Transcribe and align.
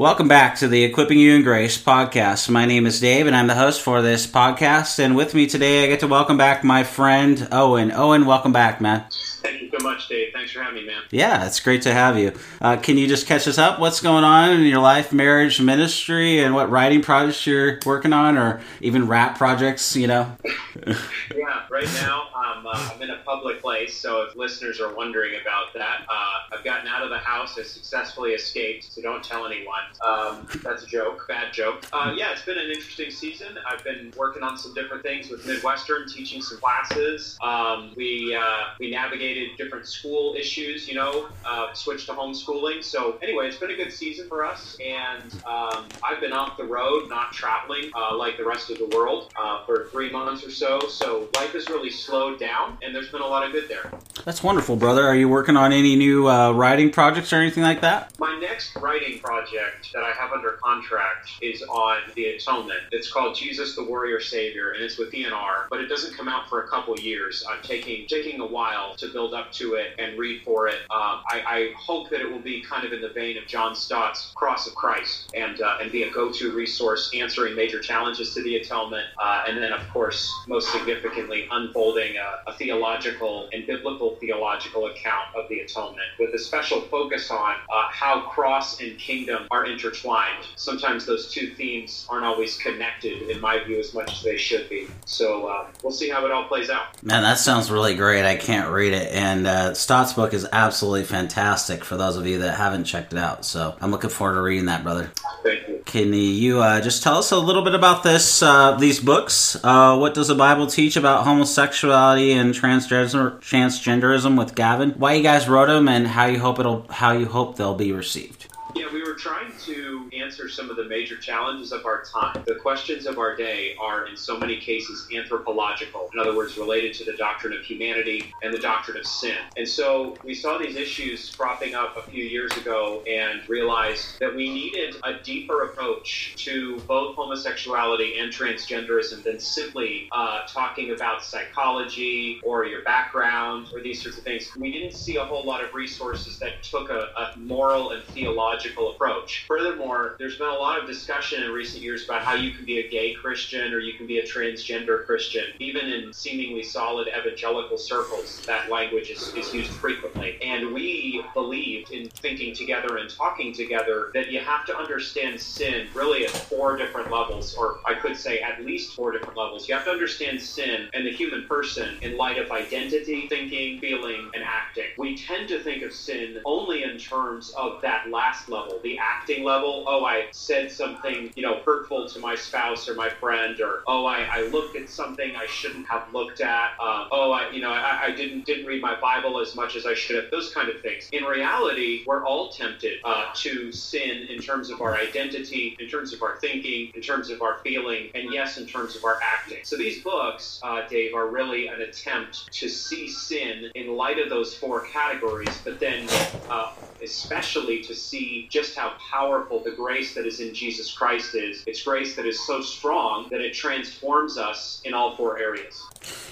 Welcome 0.00 0.28
back 0.28 0.56
to 0.60 0.66
the 0.66 0.82
Equipping 0.82 1.18
You 1.18 1.34
in 1.34 1.42
Grace 1.42 1.76
podcast. 1.76 2.48
My 2.48 2.64
name 2.64 2.86
is 2.86 3.00
Dave, 3.00 3.26
and 3.26 3.36
I'm 3.36 3.48
the 3.48 3.54
host 3.54 3.82
for 3.82 4.00
this 4.00 4.26
podcast. 4.26 4.98
And 4.98 5.14
with 5.14 5.34
me 5.34 5.46
today, 5.46 5.84
I 5.84 5.88
get 5.88 6.00
to 6.00 6.06
welcome 6.06 6.38
back 6.38 6.64
my 6.64 6.84
friend 6.84 7.46
Owen. 7.52 7.92
Owen, 7.92 8.24
welcome 8.24 8.50
back, 8.50 8.80
man. 8.80 9.04
Thank 9.42 9.60
you 9.60 9.69
much, 9.82 10.08
Dave. 10.08 10.32
Thanks 10.32 10.52
for 10.52 10.62
having 10.62 10.82
me, 10.82 10.86
man. 10.86 11.02
Yeah, 11.10 11.46
it's 11.46 11.60
great 11.60 11.82
to 11.82 11.92
have 11.92 12.18
you. 12.18 12.32
Uh, 12.60 12.76
can 12.76 12.98
you 12.98 13.06
just 13.06 13.26
catch 13.26 13.46
us 13.48 13.58
up? 13.58 13.80
What's 13.80 14.00
going 14.00 14.24
on 14.24 14.50
in 14.50 14.62
your 14.62 14.80
life, 14.80 15.12
marriage, 15.12 15.60
ministry, 15.60 16.40
and 16.40 16.54
what 16.54 16.70
writing 16.70 17.02
projects 17.02 17.46
you're 17.46 17.78
working 17.84 18.12
on, 18.12 18.36
or 18.36 18.60
even 18.80 19.06
rap 19.06 19.38
projects? 19.38 19.96
You 19.96 20.06
know. 20.06 20.36
yeah, 20.86 21.66
right 21.70 21.88
now 22.02 22.28
um, 22.60 22.66
uh, 22.66 22.90
I'm 22.94 23.02
in 23.02 23.10
a 23.10 23.18
public 23.24 23.60
place, 23.60 23.96
so 23.96 24.22
if 24.22 24.36
listeners 24.36 24.80
are 24.80 24.94
wondering 24.94 25.40
about 25.40 25.72
that, 25.74 26.06
uh, 26.08 26.56
I've 26.56 26.64
gotten 26.64 26.88
out 26.88 27.02
of 27.02 27.10
the 27.10 27.18
house. 27.18 27.58
I 27.58 27.62
successfully 27.62 28.32
escaped, 28.32 28.92
so 28.92 29.02
don't 29.02 29.22
tell 29.22 29.46
anyone. 29.46 29.80
Um, 30.04 30.46
that's 30.62 30.82
a 30.82 30.86
joke, 30.86 31.26
bad 31.28 31.52
joke. 31.52 31.84
Uh, 31.92 32.14
yeah, 32.16 32.32
it's 32.32 32.42
been 32.42 32.58
an 32.58 32.68
interesting 32.68 33.10
season. 33.10 33.58
I've 33.68 33.84
been 33.84 34.12
working 34.16 34.42
on 34.42 34.56
some 34.56 34.74
different 34.74 35.02
things 35.02 35.30
with 35.30 35.46
Midwestern, 35.46 36.08
teaching 36.08 36.42
some 36.42 36.58
classes. 36.58 37.38
Um, 37.42 37.92
we 37.96 38.34
uh, 38.34 38.64
we 38.78 38.90
navigated 38.90 39.56
different 39.56 39.69
school 39.84 40.34
issues, 40.34 40.88
you 40.88 40.94
know, 40.94 41.28
uh, 41.44 41.72
switched 41.72 42.06
to 42.06 42.12
homeschooling. 42.12 42.82
So 42.82 43.18
anyway, 43.22 43.48
it's 43.48 43.56
been 43.56 43.70
a 43.70 43.76
good 43.76 43.92
season 43.92 44.28
for 44.28 44.44
us, 44.44 44.76
and 44.84 45.32
um, 45.46 45.86
I've 46.02 46.20
been 46.20 46.32
off 46.32 46.56
the 46.56 46.64
road, 46.64 47.08
not 47.08 47.32
traveling 47.32 47.90
uh, 47.94 48.16
like 48.16 48.36
the 48.36 48.44
rest 48.44 48.70
of 48.70 48.78
the 48.78 48.86
world 48.96 49.32
uh, 49.40 49.64
for 49.64 49.88
three 49.90 50.10
months 50.10 50.44
or 50.44 50.50
so. 50.50 50.80
So 50.88 51.28
life 51.36 51.52
has 51.52 51.68
really 51.68 51.90
slowed 51.90 52.38
down, 52.38 52.78
and 52.82 52.94
there's 52.94 53.10
been 53.10 53.22
a 53.22 53.26
lot 53.26 53.46
of 53.46 53.52
good 53.52 53.68
there. 53.68 53.90
That's 54.24 54.42
wonderful, 54.42 54.76
brother. 54.76 55.06
Are 55.06 55.14
you 55.14 55.28
working 55.28 55.56
on 55.56 55.72
any 55.72 55.96
new 55.96 56.28
uh, 56.28 56.52
writing 56.52 56.90
projects 56.90 57.32
or 57.32 57.36
anything 57.36 57.62
like 57.62 57.80
that? 57.80 58.18
My 58.18 58.38
next 58.38 58.76
writing 58.76 59.18
project 59.20 59.92
that 59.94 60.02
I 60.02 60.12
have 60.12 60.32
under 60.32 60.52
contract 60.62 61.30
is 61.40 61.62
on 61.62 61.98
the 62.14 62.26
atonement. 62.26 62.80
It's 62.92 63.10
called 63.10 63.36
Jesus 63.36 63.76
the 63.76 63.84
Warrior 63.84 64.20
Savior, 64.20 64.72
and 64.72 64.82
it's 64.82 64.98
with 64.98 65.12
ENR, 65.12 65.66
but 65.70 65.80
it 65.80 65.86
doesn't 65.86 66.16
come 66.16 66.28
out 66.28 66.48
for 66.48 66.62
a 66.62 66.68
couple 66.68 66.98
years. 66.98 67.44
I'm 67.48 67.62
taking 67.62 68.06
taking 68.06 68.40
a 68.40 68.46
while 68.46 68.94
to 68.96 69.08
build 69.08 69.34
up 69.34 69.52
to 69.52 69.59
it 69.74 69.94
and 69.98 70.18
read 70.18 70.42
for 70.42 70.68
it. 70.68 70.80
Um, 70.90 71.22
I, 71.28 71.42
I, 71.46 71.72
hope 71.76 72.10
that 72.10 72.20
it 72.20 72.30
will 72.30 72.40
be 72.40 72.62
kind 72.62 72.84
of 72.84 72.92
in 72.92 73.00
the 73.00 73.08
vein 73.08 73.38
of 73.38 73.46
John 73.46 73.74
Stott's 73.74 74.32
Cross 74.34 74.66
of 74.66 74.74
Christ 74.74 75.30
and 75.34 75.60
uh, 75.60 75.78
and 75.80 75.90
be 75.90 76.02
a 76.04 76.10
go-to 76.10 76.52
resource 76.52 77.10
answering 77.14 77.54
major 77.54 77.80
challenges 77.80 78.34
to 78.34 78.42
the 78.42 78.56
atonement, 78.56 79.06
uh, 79.20 79.44
and 79.46 79.56
then 79.58 79.72
of 79.72 79.86
course 79.90 80.32
most 80.46 80.70
significantly 80.72 81.46
unfolding 81.50 82.16
a, 82.16 82.50
a 82.50 82.54
theological 82.54 83.48
and 83.52 83.66
biblical 83.66 84.16
theological 84.16 84.86
account 84.86 85.34
of 85.36 85.48
the 85.48 85.60
atonement 85.60 86.06
with 86.18 86.34
a 86.34 86.38
special 86.38 86.80
focus 86.82 87.30
on 87.30 87.54
uh, 87.72 87.88
how 87.90 88.22
cross 88.22 88.80
and 88.80 88.98
kingdom 88.98 89.46
are 89.50 89.66
intertwined. 89.66 90.46
Sometimes 90.56 91.06
those 91.06 91.30
two 91.30 91.54
themes 91.54 92.06
aren't 92.08 92.24
always 92.24 92.56
connected, 92.58 93.30
in 93.30 93.40
my 93.40 93.62
view, 93.64 93.78
as 93.78 93.94
much 93.94 94.12
as 94.12 94.22
they 94.22 94.36
should 94.36 94.68
be. 94.68 94.86
So 95.06 95.46
uh, 95.46 95.66
we'll 95.82 95.92
see 95.92 96.08
how 96.08 96.24
it 96.24 96.32
all 96.32 96.44
plays 96.44 96.70
out. 96.70 97.02
Man, 97.02 97.22
that 97.22 97.38
sounds 97.38 97.70
really 97.70 97.94
great. 97.94 98.24
I 98.24 98.36
can't 98.36 98.70
read 98.70 98.92
it, 98.92 99.12
and 99.12 99.46
uh, 99.50 99.74
Stott's 99.74 100.12
book 100.12 100.32
is 100.32 100.46
absolutely 100.52 101.04
fantastic 101.04 101.84
for 101.84 101.96
those 101.96 102.16
of 102.16 102.26
you 102.26 102.38
that 102.38 102.56
haven't 102.56 102.84
checked 102.84 103.12
it 103.12 103.18
out. 103.18 103.44
So 103.44 103.74
I'm 103.80 103.90
looking 103.90 104.10
forward 104.10 104.34
to 104.34 104.42
reading 104.42 104.66
that, 104.66 104.82
brother. 104.82 105.10
Thank 105.42 105.68
you. 105.68 105.82
Can 105.84 106.12
you 106.12 106.60
uh, 106.60 106.80
just 106.80 107.02
tell 107.02 107.16
us 107.16 107.32
a 107.32 107.38
little 107.38 107.62
bit 107.62 107.74
about 107.74 108.02
this? 108.02 108.42
Uh, 108.42 108.76
these 108.76 109.00
books. 109.00 109.56
Uh, 109.62 109.96
what 109.96 110.14
does 110.14 110.28
the 110.28 110.34
Bible 110.34 110.66
teach 110.66 110.96
about 110.96 111.24
homosexuality 111.24 112.32
and 112.32 112.54
transgender 112.54 113.40
transgenderism 113.40 114.38
with 114.38 114.54
Gavin? 114.54 114.90
Why 114.90 115.14
you 115.14 115.22
guys 115.22 115.48
wrote 115.48 115.66
them, 115.66 115.88
and 115.88 116.06
how 116.06 116.26
you 116.26 116.38
hope 116.38 116.58
it'll 116.58 116.86
how 116.88 117.12
you 117.12 117.26
hope 117.26 117.56
they'll 117.56 117.74
be 117.74 117.92
received. 117.92 118.46
Yeah, 118.76 118.92
we 118.92 119.02
were 119.02 119.14
trying 119.14 119.52
to 119.66 120.09
answer 120.22 120.48
some 120.48 120.70
of 120.70 120.76
the 120.76 120.84
major 120.84 121.16
challenges 121.16 121.72
of 121.72 121.84
our 121.86 122.02
time. 122.02 122.42
The 122.46 122.56
questions 122.56 123.06
of 123.06 123.18
our 123.18 123.36
day 123.36 123.74
are, 123.80 124.06
in 124.06 124.16
so 124.16 124.38
many 124.38 124.58
cases, 124.58 125.08
anthropological. 125.14 126.10
In 126.12 126.18
other 126.18 126.36
words, 126.36 126.56
related 126.56 126.94
to 126.94 127.04
the 127.04 127.16
doctrine 127.16 127.52
of 127.52 127.64
humanity 127.64 128.32
and 128.42 128.52
the 128.52 128.58
doctrine 128.58 128.96
of 128.96 129.06
sin. 129.06 129.36
And 129.56 129.68
so 129.68 130.16
we 130.24 130.34
saw 130.34 130.58
these 130.58 130.76
issues 130.76 131.34
cropping 131.36 131.74
up 131.74 131.96
a 131.96 132.02
few 132.10 132.24
years 132.24 132.56
ago 132.56 133.02
and 133.06 133.48
realized 133.48 134.18
that 134.20 134.34
we 134.34 134.52
needed 134.52 134.96
a 135.04 135.14
deeper 135.22 135.64
approach 135.64 136.34
to 136.36 136.78
both 136.86 137.16
homosexuality 137.16 138.18
and 138.18 138.32
transgenderism 138.32 139.22
than 139.22 139.38
simply 139.38 140.08
uh, 140.12 140.40
talking 140.46 140.92
about 140.92 141.24
psychology 141.24 142.40
or 142.44 142.64
your 142.64 142.82
background 142.82 143.68
or 143.72 143.80
these 143.80 144.02
sorts 144.02 144.18
of 144.18 144.24
things. 144.24 144.50
We 144.56 144.72
didn't 144.72 144.92
see 144.94 145.16
a 145.16 145.24
whole 145.24 145.44
lot 145.44 145.62
of 145.62 145.74
resources 145.74 146.38
that 146.38 146.62
took 146.62 146.90
a, 146.90 147.08
a 147.16 147.38
moral 147.38 147.90
and 147.90 148.02
theological 148.04 148.92
approach. 148.92 149.44
Furthermore, 149.46 150.09
there's 150.18 150.38
been 150.38 150.48
a 150.48 150.52
lot 150.52 150.80
of 150.80 150.86
discussion 150.86 151.42
in 151.42 151.50
recent 151.50 151.82
years 151.82 152.04
about 152.04 152.22
how 152.24 152.34
you 152.34 152.52
can 152.52 152.64
be 152.64 152.78
a 152.80 152.88
gay 152.90 153.14
Christian 153.14 153.72
or 153.72 153.78
you 153.78 153.94
can 153.94 154.06
be 154.06 154.18
a 154.18 154.24
transgender 154.24 155.04
Christian. 155.06 155.44
Even 155.60 155.86
in 155.88 156.12
seemingly 156.12 156.62
solid 156.62 157.08
evangelical 157.08 157.78
circles, 157.78 158.44
that 158.46 158.70
language 158.70 159.10
is, 159.10 159.32
is 159.34 159.52
used 159.52 159.74
frequently. 159.76 160.34
And 160.42 160.72
we 160.72 161.24
believed 161.34 161.90
in 161.90 162.10
thinking 162.22 162.54
together 162.54 162.96
and 162.96 163.10
talking 163.10 163.52
together 163.54 164.10
that 164.14 164.30
you 164.30 164.40
have 164.40 164.66
to 164.66 164.76
understand 164.76 165.40
sin 165.40 165.88
really 165.94 166.26
at 166.26 166.32
four 166.48 166.76
different 166.76 167.10
levels, 167.10 167.54
or 167.58 167.78
I 167.86 167.94
could 167.94 168.16
say 168.16 168.40
at 168.40 168.64
least 168.64 168.94
four 168.94 169.12
different 169.12 169.38
levels. 169.38 169.68
You 169.68 169.74
have 169.74 169.84
to 169.84 169.90
understand 169.90 170.40
sin 170.40 170.88
and 170.94 171.06
the 171.06 171.12
human 171.12 171.46
person 171.48 171.98
in 172.02 172.16
light 172.16 172.38
of 172.38 172.50
identity, 172.50 173.28
thinking, 173.28 173.80
feeling, 173.80 174.30
and 174.34 174.42
acting. 174.44 174.86
We 174.98 175.16
tend 175.16 175.48
to 175.48 175.62
think 175.62 175.82
of 175.82 175.92
sin 175.92 176.38
only 176.44 176.84
in 176.84 176.98
terms 176.98 177.52
of 177.56 177.80
that 177.82 178.10
last 178.10 178.48
level, 178.48 178.80
the 178.82 178.98
acting 178.98 179.44
level. 179.44 179.84
Oh, 179.88 179.99
I 180.04 180.26
said 180.32 180.70
something, 180.70 181.32
you 181.34 181.42
know, 181.42 181.60
hurtful 181.64 182.08
to 182.08 182.18
my 182.18 182.34
spouse 182.34 182.88
or 182.88 182.94
my 182.94 183.08
friend, 183.08 183.60
or 183.60 183.82
oh, 183.86 184.06
I, 184.06 184.22
I 184.30 184.42
looked 184.48 184.76
at 184.76 184.88
something 184.88 185.34
I 185.36 185.46
shouldn't 185.46 185.86
have 185.86 186.12
looked 186.12 186.40
at. 186.40 186.72
Uh, 186.80 187.08
oh, 187.10 187.32
I, 187.32 187.50
you 187.50 187.60
know, 187.60 187.70
I, 187.70 188.06
I, 188.06 188.10
didn't 188.10 188.44
didn't 188.44 188.66
read 188.66 188.82
my 188.82 188.98
Bible 189.00 189.40
as 189.40 189.54
much 189.54 189.76
as 189.76 189.86
I 189.86 189.94
should 189.94 190.16
have. 190.16 190.30
Those 190.30 190.52
kind 190.52 190.68
of 190.68 190.80
things. 190.80 191.08
In 191.12 191.24
reality, 191.24 192.04
we're 192.06 192.24
all 192.24 192.50
tempted 192.50 192.98
uh, 193.04 193.30
to 193.34 193.72
sin 193.72 194.26
in 194.28 194.40
terms 194.40 194.70
of 194.70 194.80
our 194.80 194.96
identity, 194.96 195.76
in 195.78 195.88
terms 195.88 196.12
of 196.12 196.22
our 196.22 196.36
thinking, 196.38 196.90
in 196.94 197.00
terms 197.02 197.30
of 197.30 197.42
our 197.42 197.58
feeling, 197.58 198.10
and 198.14 198.32
yes, 198.32 198.58
in 198.58 198.66
terms 198.66 198.96
of 198.96 199.04
our 199.04 199.18
acting. 199.22 199.58
So 199.64 199.76
these 199.76 200.02
books, 200.02 200.60
uh, 200.62 200.86
Dave, 200.88 201.14
are 201.14 201.28
really 201.28 201.68
an 201.68 201.80
attempt 201.82 202.52
to 202.52 202.68
see 202.68 203.08
sin 203.08 203.70
in 203.74 203.96
light 203.96 204.18
of 204.18 204.28
those 204.28 204.54
four 204.54 204.86
categories, 204.86 205.60
but 205.64 205.80
then 205.80 206.06
uh, 206.48 206.72
especially 207.02 207.82
to 207.82 207.94
see 207.94 208.46
just 208.50 208.76
how 208.76 208.94
powerful 209.10 209.60
the 209.60 209.70
grace 209.80 210.14
that 210.14 210.26
is 210.26 210.40
in 210.40 210.52
Jesus 210.52 210.92
Christ 210.92 211.34
is. 211.34 211.62
It's 211.66 211.82
grace 211.82 212.14
that 212.16 212.26
is 212.26 212.38
so 212.46 212.60
strong 212.60 213.28
that 213.30 213.40
it 213.40 213.54
transforms 213.54 214.36
us 214.36 214.80
in 214.84 214.92
all 214.92 215.16
four 215.16 215.38
areas. 215.38 215.82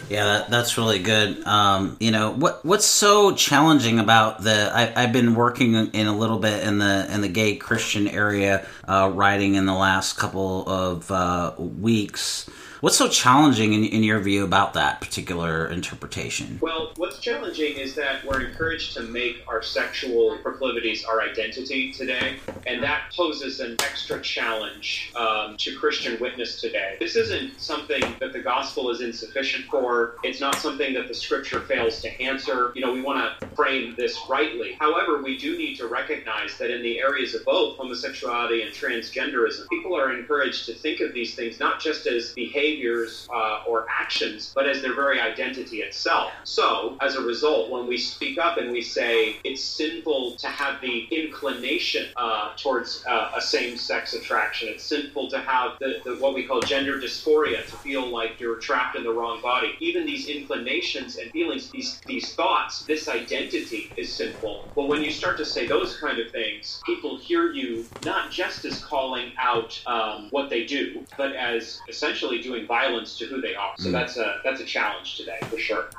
Yeah, 0.09 0.25
that, 0.25 0.51
that's 0.51 0.77
really 0.77 0.99
good. 0.99 1.47
Um, 1.47 1.97
you 2.01 2.11
know 2.11 2.31
what 2.31 2.65
what's 2.65 2.87
so 2.87 3.35
challenging 3.35 3.99
about 3.99 4.43
the? 4.43 4.71
I, 4.75 5.01
have 5.01 5.13
been 5.13 5.35
working 5.35 5.75
in 5.75 6.07
a 6.07 6.17
little 6.17 6.39
bit 6.39 6.63
in 6.63 6.79
the 6.79 7.07
in 7.13 7.21
the 7.21 7.29
gay 7.29 7.57
Christian 7.57 8.09
area, 8.09 8.67
uh, 8.87 9.11
writing 9.13 9.55
in 9.55 9.67
the 9.67 9.75
last 9.75 10.17
couple 10.17 10.69
of 10.69 11.11
uh, 11.11 11.53
weeks. 11.59 12.49
What's 12.81 12.97
so 12.97 13.09
challenging 13.09 13.73
in, 13.73 13.83
in 13.83 14.05
your 14.05 14.21
view 14.21 14.45
about 14.45 14.75
that 14.75 15.01
particular 15.01 15.67
interpretation? 15.67 16.61
Well, 16.63 16.93
what's 16.95 17.19
challenging 17.19 17.77
is 17.77 17.97
that 17.97 18.25
we're 18.25 18.41
encouraged 18.41 18.95
to 18.95 19.03
make 19.03 19.43
our 19.49 19.63
sexual 19.63 20.39
proclivities 20.45 21.05
our 21.05 21.21
identity 21.21 21.91
today, 21.91 22.37
and 22.69 22.81
that 22.85 23.13
poses 23.17 23.59
an 23.59 23.75
extra 23.81 24.23
challenge 24.23 25.13
um, 25.17 25.57
to 25.57 25.77
Christian 25.77 26.21
witness 26.21 26.61
today. 26.61 26.97
This 27.01 27.17
isn't 27.17 27.61
something 27.61 28.01
that 28.21 28.33
the 28.33 28.39
gospel 28.39 28.91
is 28.91 29.01
insufficient 29.01 29.65
for. 29.65 30.15
It's 30.23 30.41
not 30.41 30.55
something 30.55 30.95
that 30.95 31.09
the 31.09 31.15
scripture 31.15 31.63
fails 31.63 32.01
to 32.03 32.23
answer. 32.23 32.71
You 32.77 32.83
know, 32.83 32.93
we 32.93 33.03
want 33.03 33.41
to 33.41 33.47
frame 33.57 33.97
this 33.97 34.17
rightly. 34.31 34.77
However, 34.79 35.21
we 35.21 35.37
do 35.37 35.59
need 35.59 35.75
to 35.79 35.89
recognize 35.89 36.57
that 36.59 36.71
in 36.71 36.83
the 36.83 37.01
areas 37.01 37.35
of 37.35 37.45
both 37.45 37.77
homosexuality 37.77 38.63
and 38.63 38.73
transgenderism, 38.73 39.69
people 39.69 39.97
are 39.97 40.17
encouraged 40.17 40.67
to 40.67 40.75
think 40.75 41.01
of 41.01 41.13
these 41.13 41.35
things 41.35 41.59
not 41.59 41.81
just 41.81 42.07
as 42.07 42.33
behavior 42.35 42.68
behaviors 42.69 43.27
uh, 43.33 43.63
or 43.69 43.87
actions, 43.89 44.53
but 44.55 44.69
as 44.69 44.83
their 44.83 44.95
very 44.95 45.21
identity 45.21 45.79
itself. 45.79 46.33
So, 46.45 46.97
as 47.01 47.17
a 47.17 47.23
result, 47.23 47.71
when 47.71 47.87
we 47.87 47.99
speak 47.99 48.39
up 48.39 48.59
and 48.59 48.71
we 48.73 48.83
say 48.83 49.37
it's 49.45 49.63
sinful 49.65 50.37
to 50.39 50.49
have 50.49 50.81
the 50.81 51.07
inclination 51.11 52.07
uh, 52.17 52.51
towards 52.57 53.05
uh, 53.09 53.31
a 53.37 53.41
same-sex 53.41 54.15
attraction, 54.15 54.69
it's 54.69 54.85
sinful 54.85 55.31
to 55.31 55.41
have 55.41 55.73
the, 55.81 56.01
the, 56.05 56.17
what 56.17 56.35
we 56.35 56.47
call 56.47 56.63
gender 56.65 56.99
dysphoria, 57.01 57.67
to 57.69 57.77
feel 57.77 58.07
like 58.13 58.41
you're 58.41 58.57
trapped 58.61 58.97
in 58.97 59.05
the 59.05 59.13
wrong 59.13 59.41
body. 59.43 59.73
Even 59.81 60.07
these 60.07 60.29
inclinations 60.29 61.17
and 61.17 61.31
feelings, 61.31 61.71
these 61.71 62.03
these 62.07 62.35
thoughts, 62.35 62.85
this 62.87 63.09
identity 63.09 63.93
is 63.97 64.15
sinful. 64.17 64.65
But 64.75 64.89
when 64.89 65.03
you 65.03 65.11
start 65.11 65.37
to 65.39 65.45
say 65.45 65.67
those 65.67 65.97
kind 65.99 66.19
of 66.19 66.31
things, 66.31 66.81
people 66.87 67.19
hear 67.19 67.53
you 67.53 67.89
not 68.01 68.31
just 68.31 68.65
as 68.65 68.83
calling 68.83 69.33
out 69.39 69.81
um, 69.87 70.29
what 70.31 70.51
they 70.51 70.65
do, 70.65 71.07
but 71.17 71.35
as 71.35 71.83
essentially 71.89 72.41
doing 72.43 72.58
violence 72.67 73.17
to 73.19 73.27
who 73.27 73.41
they 73.41 73.55
are. 73.55 73.75
So 73.79 73.89
mm. 73.89 73.93
that's 73.93 74.17
a 74.17 74.41
that's 74.45 74.61
a 74.61 74.65
challenge 74.65 75.17
today 75.17 75.39
for 75.43 75.59
sure. 75.59 75.91